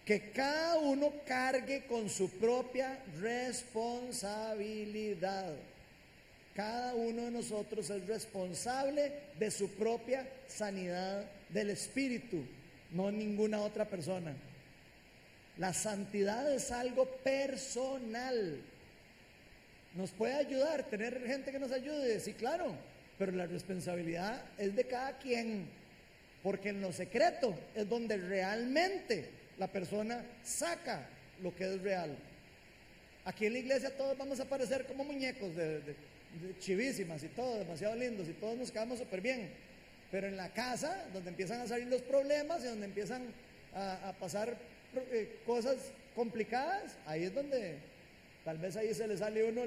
[0.05, 5.53] que cada uno cargue con su propia responsabilidad.
[6.55, 12.43] Cada uno de nosotros es responsable de su propia sanidad del espíritu,
[12.91, 14.33] no ninguna otra persona.
[15.57, 18.59] La santidad es algo personal.
[19.95, 22.75] Nos puede ayudar, tener gente que nos ayude, sí, claro,
[23.21, 25.67] pero la responsabilidad es de cada quien,
[26.41, 29.29] porque en lo secreto es donde realmente
[29.59, 31.07] la persona saca
[31.43, 32.17] lo que es real.
[33.25, 35.95] Aquí en la iglesia todos vamos a parecer como muñecos de,
[36.59, 39.51] chivísimas y todo, demasiado lindos y todos nos quedamos súper bien.
[40.09, 43.27] Pero en la casa, donde empiezan a salir los problemas y donde empiezan
[43.75, 44.57] a, pasar
[45.11, 45.77] eh, cosas
[46.15, 47.75] complicadas, ahí es donde
[48.43, 49.61] tal vez ahí se le sale uno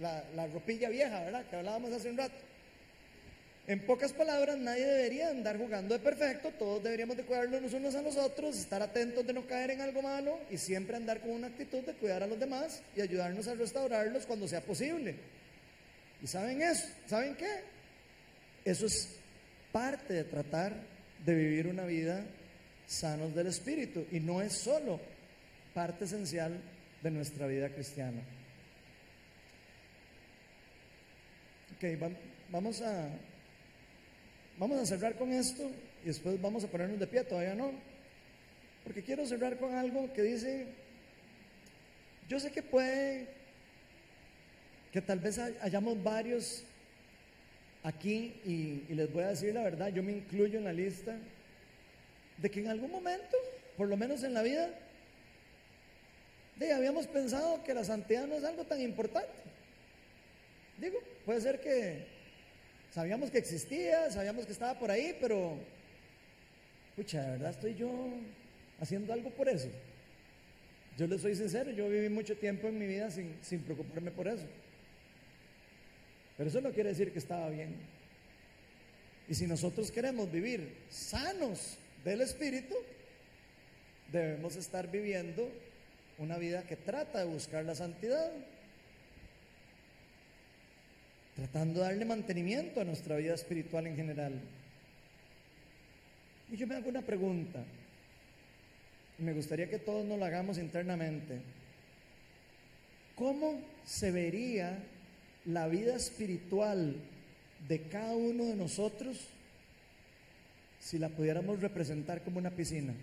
[0.00, 1.46] la, la ropilla vieja, ¿verdad?
[1.48, 2.47] Que hablábamos hace un rato.
[3.68, 7.94] En pocas palabras, nadie debería andar jugando de perfecto, todos deberíamos de cuidarnos los unos
[7.94, 11.32] a los otros, estar atentos de no caer en algo malo y siempre andar con
[11.32, 15.16] una actitud de cuidar a los demás y ayudarnos a restaurarlos cuando sea posible.
[16.22, 16.88] ¿Y saben eso?
[17.06, 17.60] ¿Saben qué?
[18.64, 19.16] Eso es
[19.70, 20.72] parte de tratar
[21.26, 22.24] de vivir una vida
[22.86, 24.98] sanos del espíritu y no es solo
[25.74, 26.58] parte esencial
[27.02, 28.22] de nuestra vida cristiana.
[31.76, 31.84] Ok,
[32.50, 33.10] vamos a
[34.58, 35.70] Vamos a cerrar con esto
[36.02, 37.70] y después vamos a ponernos de pie, todavía no.
[38.82, 40.66] Porque quiero cerrar con algo que dice,
[42.28, 43.28] yo sé que puede,
[44.92, 46.64] que tal vez hayamos varios
[47.84, 51.16] aquí, y, les voy a decir la verdad, yo me incluyo en la lista,
[52.36, 53.36] de que en algún momento,
[53.76, 54.70] por lo menos en la vida,
[56.56, 59.30] de, habíamos pensado que la santidad no es algo tan importante.
[60.78, 62.17] Digo, puede ser que
[62.90, 65.56] sabíamos que existía, sabíamos que estaba por ahí, pero,
[66.96, 67.90] pucha, de verdad estoy yo
[68.80, 69.68] haciendo algo por eso.
[70.96, 74.26] Yo les soy sincero, yo viví mucho tiempo en mi vida sin, sin preocuparme por
[74.26, 74.46] eso.
[76.36, 77.76] Pero eso no quiere decir que estaba bien.
[79.28, 82.74] Y si nosotros queremos vivir sanos del Espíritu,
[84.10, 85.50] debemos estar viviendo
[86.18, 88.32] una vida que trata de buscar la santidad,
[91.38, 94.32] tratando de darle mantenimiento a nuestra vida espiritual en general.
[96.50, 97.62] Y yo me hago una pregunta,
[99.18, 101.38] me gustaría que todos nos la hagamos internamente.
[103.14, 104.78] ¿Cómo se vería
[105.44, 106.96] la vida espiritual
[107.68, 109.28] de cada uno de nosotros
[110.80, 112.94] si la pudiéramos representar como una piscina?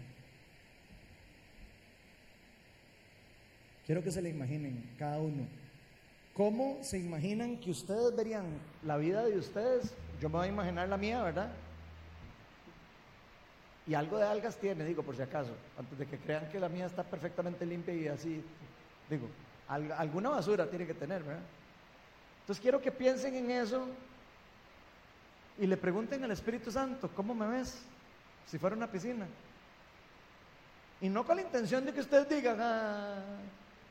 [3.86, 5.64] Quiero que se la imaginen, cada uno.
[6.36, 9.94] ¿Cómo se imaginan que ustedes verían la vida de ustedes?
[10.20, 11.49] Yo me voy a imaginar la mía, ¿verdad?
[13.88, 16.68] Y algo de algas tiene, digo, por si acaso, antes de que crean que la
[16.68, 18.44] mía está perfectamente limpia y así,
[19.10, 19.30] digo,
[19.70, 21.44] alguna basura tiene que tener, ¿verdad?
[22.41, 23.88] Entonces quiero que piensen en eso
[25.57, 27.82] y le pregunten al Espíritu Santo, ¿cómo me ves?
[28.45, 29.26] Si fuera una piscina.
[30.99, 33.24] Y no con la intención de que ustedes digan, ah,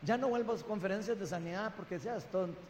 [0.05, 2.61] ya no vuelvo a conferencias de sanidad porque seas tonto.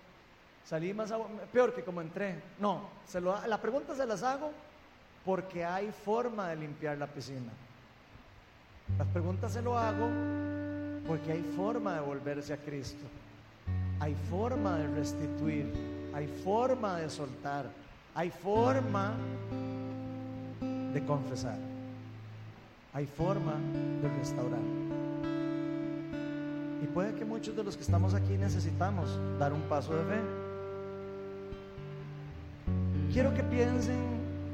[0.65, 1.12] Salí más
[1.52, 2.40] peor que como entré.
[2.59, 4.51] No, se lo, la pregunta se las hago
[5.24, 7.52] porque hay forma de limpiar la piscina.
[8.98, 10.09] Las preguntas se lo hago
[11.06, 13.05] porque hay forma de volverse a Cristo.
[14.01, 15.73] Hay forma de restituir.
[16.15, 17.66] Hay forma de soltar.
[18.15, 19.15] Hay forma
[20.93, 21.59] de confesar.
[22.93, 23.55] Hay forma
[24.01, 25.03] de restaurar.
[26.85, 30.20] Y puede que muchos de los que estamos aquí necesitamos dar un paso de fe.
[33.11, 33.97] Quiero que piensen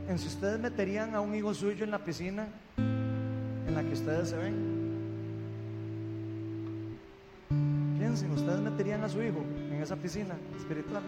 [0.08, 2.46] en si ustedes meterían a un hijo suyo en la piscina
[2.76, 4.54] en la que ustedes se ven.
[7.98, 11.02] Piensen, ustedes meterían a su hijo en esa piscina espiritual.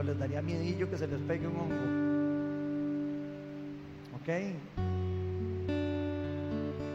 [0.00, 1.76] O les daría miedillo que se les pegue un hongo.
[4.16, 5.11] ¿Ok?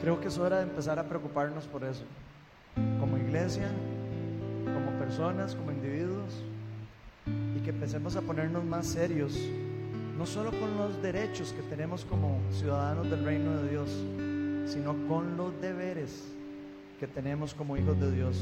[0.02, 2.04] Creo que es hora de empezar a preocuparnos por eso,
[3.00, 3.68] como iglesia,
[4.64, 6.44] como personas, como individuos,
[7.26, 9.36] y que empecemos a ponernos más serios,
[10.18, 13.90] no solo con los derechos que tenemos como ciudadanos del reino de Dios,
[14.72, 16.26] sino con los deberes
[17.00, 18.38] que tenemos como hijos de Dios.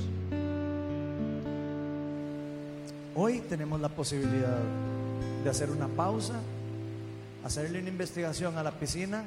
[3.15, 4.60] Hoy tenemos la posibilidad
[5.44, 6.36] de hacer una pausa,
[7.45, 9.23] hacerle una investigación a la piscina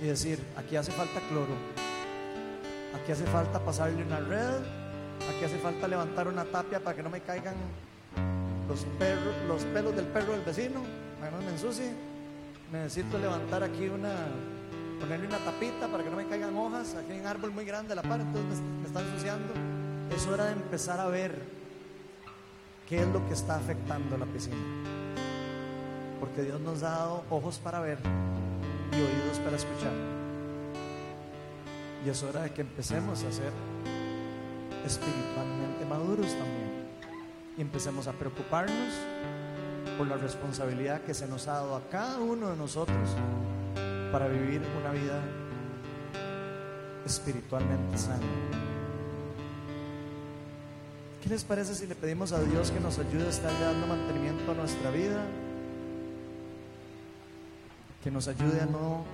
[0.00, 1.54] y decir, aquí hace falta cloro,
[2.94, 4.58] aquí hace falta pasarle una red,
[5.30, 7.54] aquí hace falta levantar una tapia para que no me caigan
[8.68, 8.84] los,
[9.72, 10.80] pelos del perro del vecino,
[11.18, 11.92] para que no me ensucie.
[12.72, 14.12] Necesito levantar aquí una,
[15.00, 17.92] ponerle una tapita para que no me caigan hojas, aquí hay un árbol muy grande
[17.92, 19.54] a la par, entonces me, me está ensuciando.
[20.14, 21.40] Es hora de empezar a ver
[22.88, 24.56] qué es lo que está afectando la piscina.
[26.20, 27.98] Porque Dios nos ha dado ojos para ver
[28.96, 29.92] y oídos para escuchar.
[32.04, 33.52] Y es hora de que empecemos a ser
[34.84, 36.86] espiritualmente maduros también.
[37.58, 38.92] Y empecemos a preocuparnos
[39.98, 43.10] por la responsabilidad que se nos ha dado a cada uno de nosotros
[44.12, 45.20] para vivir una vida
[47.04, 48.20] espiritualmente sana.
[51.22, 54.52] ¿Qué les parece si le pedimos a Dios que nos ayude a estar dando mantenimiento
[54.52, 55.24] a nuestra vida?
[58.06, 59.04] Que nos ayude a no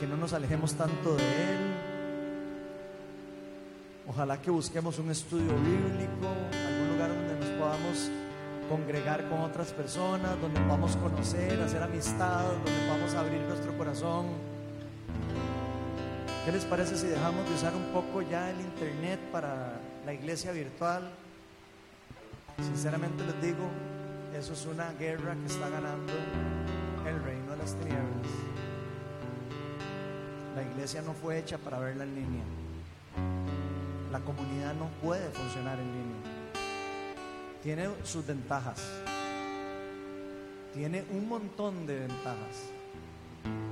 [0.00, 1.58] que no nos alejemos tanto de él.
[4.08, 8.10] Ojalá que busquemos un estudio bíblico, algún lugar donde nos podamos
[8.68, 14.26] congregar con otras personas, donde podamos conocer, hacer amistad, donde podamos abrir nuestro corazón.
[16.44, 20.50] ¿Qué les parece si dejamos de usar un poco ya el internet para la iglesia
[20.50, 21.12] virtual?
[22.60, 23.68] Sinceramente les digo,
[24.36, 26.12] eso es una guerra que está ganando
[27.58, 28.26] las tinieblas.
[30.54, 32.44] La iglesia no fue hecha para verla en línea.
[34.10, 36.36] La comunidad no puede funcionar en línea.
[37.62, 38.82] Tiene sus ventajas.
[40.72, 42.70] Tiene un montón de ventajas.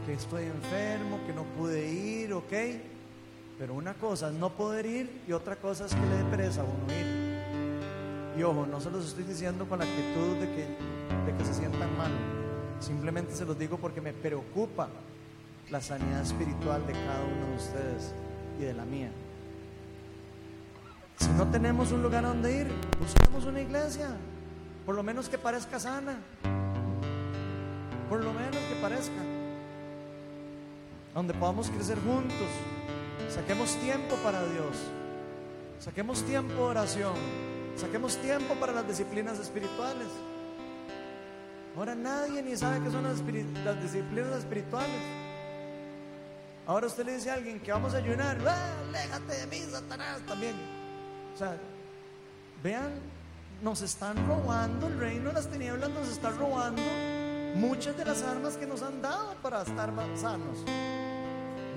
[0.05, 2.53] Que estoy enfermo, que no pude ir, ok.
[3.59, 6.63] Pero una cosa es no poder ir y otra cosa es que le dé pereza
[6.63, 7.25] a uno ir.
[8.37, 11.55] Y ojo, no se los estoy diciendo con la actitud de que, de que se
[11.55, 12.34] sientan mal.
[12.81, 14.89] Simplemente se los digo porque me preocupa
[15.71, 18.15] la sanidad espiritual de cada uno de ustedes
[18.59, 19.11] y de la mía.
[21.19, 22.67] Si no tenemos un lugar donde ir,
[23.01, 24.09] busquemos una iglesia,
[24.85, 26.19] por lo menos que parezca sana,
[28.09, 29.23] por lo menos que parezca,
[31.15, 32.49] donde podamos crecer juntos,
[33.31, 34.77] saquemos tiempo para Dios,
[35.79, 37.15] saquemos tiempo de oración,
[37.77, 40.09] saquemos tiempo para las disciplinas espirituales.
[41.77, 43.19] Ahora nadie ni sabe qué son las,
[43.83, 45.03] disciplinas espirituales.
[46.67, 50.21] Ahora usted le dice a alguien que vamos a ayunar, ¡Ah, aléjate de mí, Satanás,
[50.27, 50.55] también.
[51.35, 51.57] O sea,
[52.63, 52.93] vean,
[53.61, 56.83] nos están robando, el reino de las tinieblas nos está robando
[57.57, 60.59] muchas de las armas que nos han dado para estar sanos.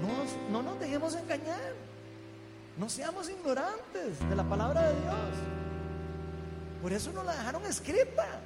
[0.02, 1.74] No, no nos dejemos engañar,
[2.78, 5.58] no seamos ignorantes de la palabra de Dios.
[6.82, 8.42] Por eso nos la dejaron escrita,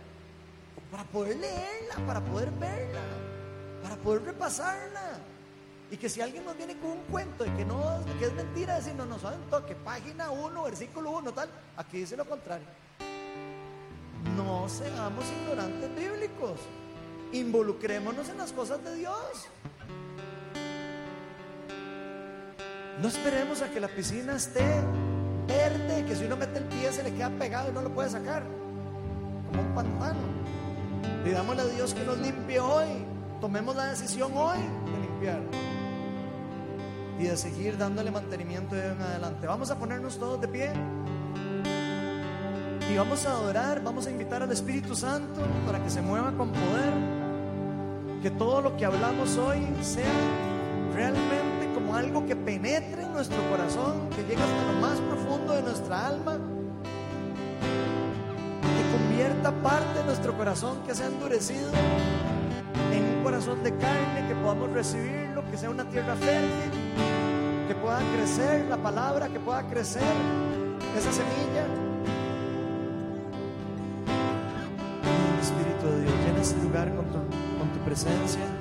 [0.91, 3.01] para poder leerla, para poder verla,
[3.81, 5.19] para poder repasarla.
[5.89, 8.75] Y que si alguien nos viene con un cuento de que no que es mentira,
[8.75, 12.67] decir no, no saben toque, página 1, versículo 1, tal, aquí dice lo contrario.
[14.35, 16.59] No seamos ignorantes bíblicos.
[17.33, 19.47] Involucrémonos en las cosas de Dios.
[23.01, 24.65] No esperemos a que la piscina esté
[25.47, 28.09] verde, que si uno mete el pie se le queda pegado y no lo puede
[28.09, 28.43] sacar,
[29.49, 30.41] como un pantano.
[31.23, 32.87] Pidámosle a Dios que nos limpie hoy.
[33.39, 35.41] Tomemos la decisión hoy de limpiar
[37.19, 39.45] y de seguir dándole mantenimiento de en adelante.
[39.45, 40.71] Vamos a ponernos todos de pie
[42.91, 46.51] y vamos a adorar, vamos a invitar al Espíritu Santo para que se mueva con
[46.51, 46.93] poder,
[48.21, 50.11] que todo lo que hablamos hoy sea
[50.93, 55.61] realmente como algo que penetre en nuestro corazón, que llegue hasta lo más profundo de
[55.61, 56.37] nuestra alma,
[59.11, 61.69] convierta parte de nuestro corazón que se ha endurecido
[62.93, 66.71] en un corazón de carne, que podamos recibirlo, que sea una tierra fértil,
[67.67, 70.03] que pueda crecer la palabra, que pueda crecer
[70.97, 71.65] esa semilla.
[75.41, 77.17] Espíritu de Dios, llena este lugar con tu,
[77.59, 78.60] con tu presencia.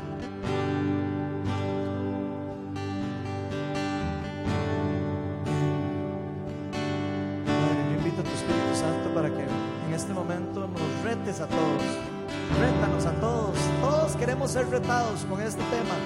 [14.70, 15.96] Con este tema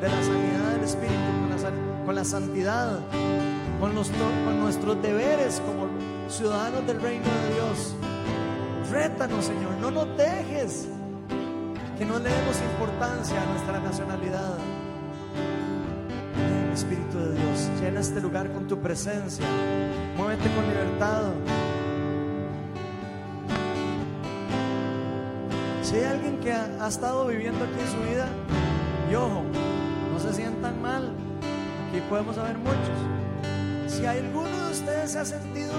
[0.00, 2.98] de la sanidad del Espíritu, con la, santidad,
[3.78, 5.86] con, los, con nuestros deberes como
[6.30, 7.94] ciudadanos del reino de Dios.
[8.90, 10.88] Rétanos, Señor, no nos dejes
[11.98, 14.56] que no le demos importancia a nuestra nacionalidad.
[16.72, 19.44] Espíritu de Dios, llena este lugar con tu presencia.
[20.16, 21.32] Muévete con libertad.
[25.86, 28.26] Si hay alguien que ha, estado viviendo aquí en su vida,
[29.08, 29.44] y ojo,
[30.12, 31.12] no se sientan mal,
[31.88, 32.98] aquí podemos haber muchos.
[33.86, 35.72] Si alguno de ustedes se ha sentido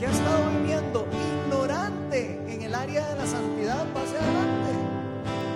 [0.00, 1.06] que ha estado viviendo
[1.46, 4.72] ignorante en el área de la santidad, pase adelante.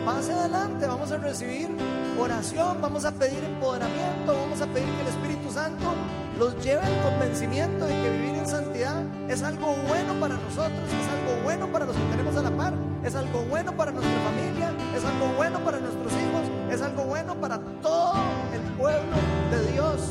[0.05, 1.69] Pase adelante, vamos a recibir
[2.21, 5.93] oración, vamos a pedir empoderamiento, vamos a pedir que el Espíritu Santo
[6.39, 11.09] los lleve al convencimiento de que vivir en santidad es algo bueno para nosotros, es
[11.09, 14.73] algo bueno para los que tenemos a la par, es algo bueno para nuestra familia,
[14.95, 18.15] es algo bueno para nuestros hijos, es algo bueno para todo
[18.53, 19.17] el pueblo
[19.51, 20.11] de Dios.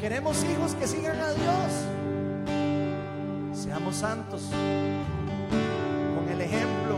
[0.00, 1.72] Queremos hijos que sigan a Dios.
[3.52, 4.42] Seamos santos
[6.14, 6.96] con el ejemplo.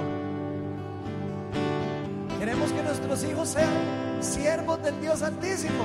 [2.38, 3.72] Queremos que nuestros hijos sean
[4.20, 5.84] siervos del Dios Altísimo.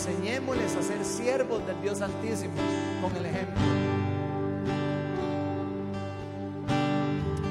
[0.00, 2.54] Enseñémosles a ser siervos del Dios Altísimo
[3.02, 3.60] con el ejemplo.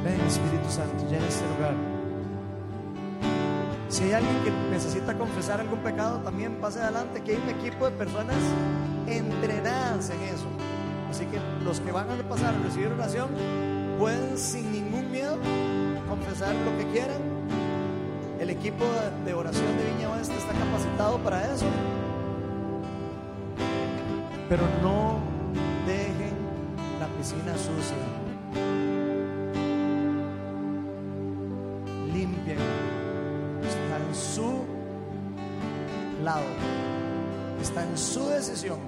[0.03, 1.75] Ven Espíritu Santo, llena este lugar.
[3.89, 7.85] Si hay alguien que necesita confesar algún pecado, también pase adelante, que hay un equipo
[7.85, 8.37] de personas
[9.05, 10.47] entrenadas en eso.
[11.11, 13.29] Así que los que van a pasar a recibir oración
[13.99, 15.37] pueden sin ningún miedo
[16.09, 17.21] confesar lo que quieran.
[18.39, 18.85] El equipo
[19.23, 21.65] de- oración de Viña Oeste está capacitado para eso.
[24.49, 25.19] Pero no
[25.85, 26.33] dejen
[26.99, 27.95] la piscina sucia.
[32.11, 32.57] Limpien.
[33.61, 34.65] Está en su
[36.23, 36.45] lado.
[37.61, 38.79] Está en su decisión.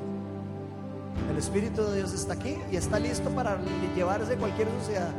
[1.30, 3.60] El Espíritu de Dios está aquí y está listo para
[3.96, 5.12] llevarse cualquier suciedad.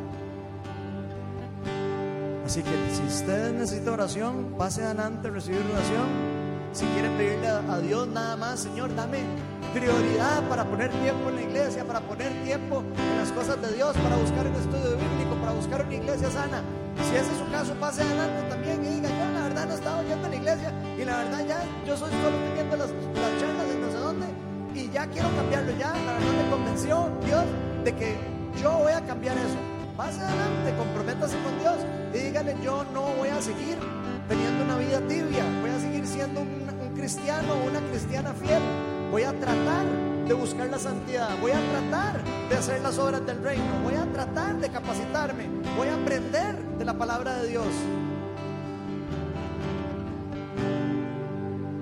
[2.44, 6.31] Así que si usted necesita oración, pase adelante a recibir oración.
[6.72, 9.18] Si quiere pedirle a, Dios nada más, Señor, dame
[9.74, 13.94] prioridad para poner tiempo en la iglesia, para poner tiempo en las cosas de Dios,
[13.98, 16.62] para buscar un estudio bíblico, para buscar una iglesia sana.
[16.96, 19.74] Si ese es su caso, pase adelante también y diga, yo la verdad no he
[19.74, 23.40] estado yendo a la iglesia y la verdad ya, yo soy solo teniendo las, las
[23.40, 24.26] charlas de no sé dónde
[24.74, 27.44] y ya quiero cambiarlo, ya la verdad me convenció Dios
[27.84, 28.16] de que
[28.62, 29.58] yo voy a cambiar eso.
[29.96, 31.76] Pase adelante, comprométase con Dios
[32.14, 33.76] y dígale, yo no voy a seguir
[34.28, 38.62] teniendo una vida tibia, voy a seguir siendo un, un cristiano o una cristiana fiel,
[39.10, 39.86] voy a tratar
[40.26, 44.10] de buscar la santidad, voy a tratar de hacer las obras del reino, voy a
[44.12, 47.66] tratar de capacitarme, voy a aprender de la palabra de Dios.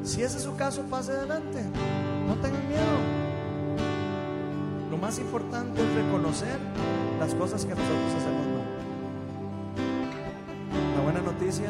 [0.02, 1.62] Si ese es su caso, pase adelante,
[2.26, 3.20] no tengan miedo.
[4.90, 6.58] Lo más importante es reconocer
[7.20, 8.66] las cosas que nosotros hacemos mal.
[10.96, 11.66] La buena noticia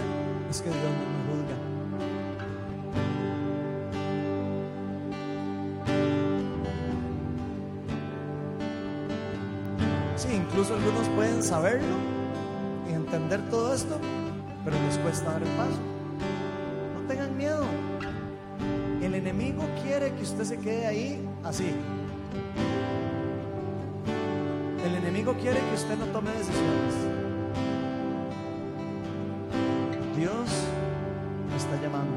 [0.51, 1.57] es que Dios no nos juzga.
[10.17, 11.97] Sí, incluso algunos pueden saberlo
[12.89, 13.99] y entender todo esto,
[14.65, 15.79] pero les cuesta dar el paso.
[16.95, 17.65] No tengan miedo.
[19.01, 21.73] El enemigo quiere que usted se quede ahí así.
[24.85, 27.20] El enemigo quiere que usted no tome decisiones.
[30.21, 30.51] Dios
[31.49, 32.15] me está llamando.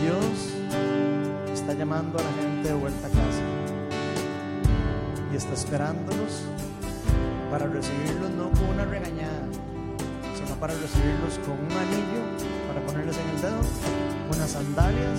[0.00, 3.42] Dios está llamando a la gente de vuelta a casa.
[5.32, 6.44] Y está esperándolos
[7.50, 9.48] para recibirlos no con una regañada,
[10.36, 12.22] sino para recibirlos con un anillo
[12.68, 13.60] para ponerles en el dedo,
[14.32, 15.18] unas sandalias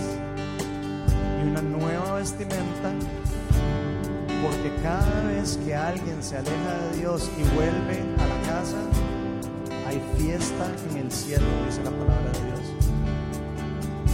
[1.42, 2.94] y una nueva vestimenta
[4.42, 8.78] porque cada vez que alguien se aleja de Dios y vuelve a la casa,
[10.18, 12.54] fiesta en el cielo, dice la palabra de Dios.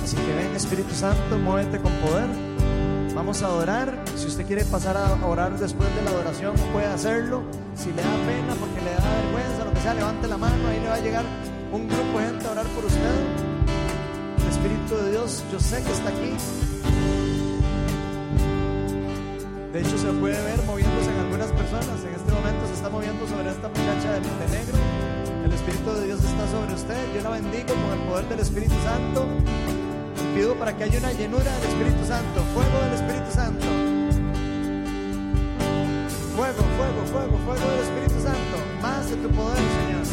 [0.04, 2.28] Así que ven Espíritu Santo, muévete con poder.
[3.16, 4.06] Vamos a adorar.
[4.16, 7.44] Si usted quiere pasar a orar después de la adoración, puede hacerlo.
[7.76, 10.80] Si le da pena, porque le da vergüenza, lo que sea, levante la mano, ahí
[10.80, 11.26] le va a llegar
[11.72, 13.16] un grupo de gente a orar por usted.
[14.50, 16.34] Espíritu de Dios, yo sé que está aquí.
[19.74, 22.04] De hecho, se puede ver moviéndose en algunas personas.
[22.04, 24.78] En este momento se está moviendo sobre esta muchacha de, de negro.
[24.78, 25.09] El
[25.90, 27.16] Espíritu de Dios está sobre usted.
[27.16, 29.26] Yo la bendigo con el poder del Espíritu Santo.
[30.16, 32.42] Y pido para que haya una llenura del Espíritu Santo.
[32.54, 33.66] Fuego del Espíritu Santo.
[36.36, 38.56] Fuego, fuego, fuego, fuego del Espíritu Santo.
[38.82, 40.06] Más de tu poder, Señor.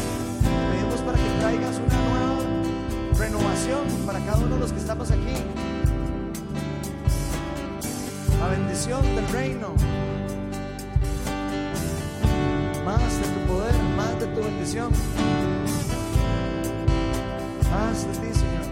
[0.71, 5.37] Pedimos para que traigas una nueva renovación para cada uno de los que estamos aquí
[8.39, 9.73] la bendición del reino.
[12.85, 15.56] Más de tu poder, más de tu bendición.
[17.77, 18.65] Más de ti, Señor.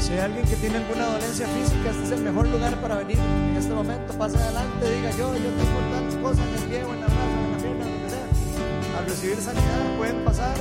[0.00, 3.18] Si hay alguien que tiene alguna dolencia física, este es el mejor lugar para venir.
[3.18, 6.94] En este momento, pase adelante, diga yo, yo tengo tantas cosas en el pie o
[6.94, 8.98] en la mano, en la pierna, donde sea.
[8.98, 10.54] Al recibir sanidad, pueden pasar.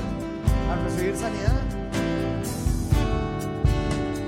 [0.72, 1.62] Al recibir sanidad,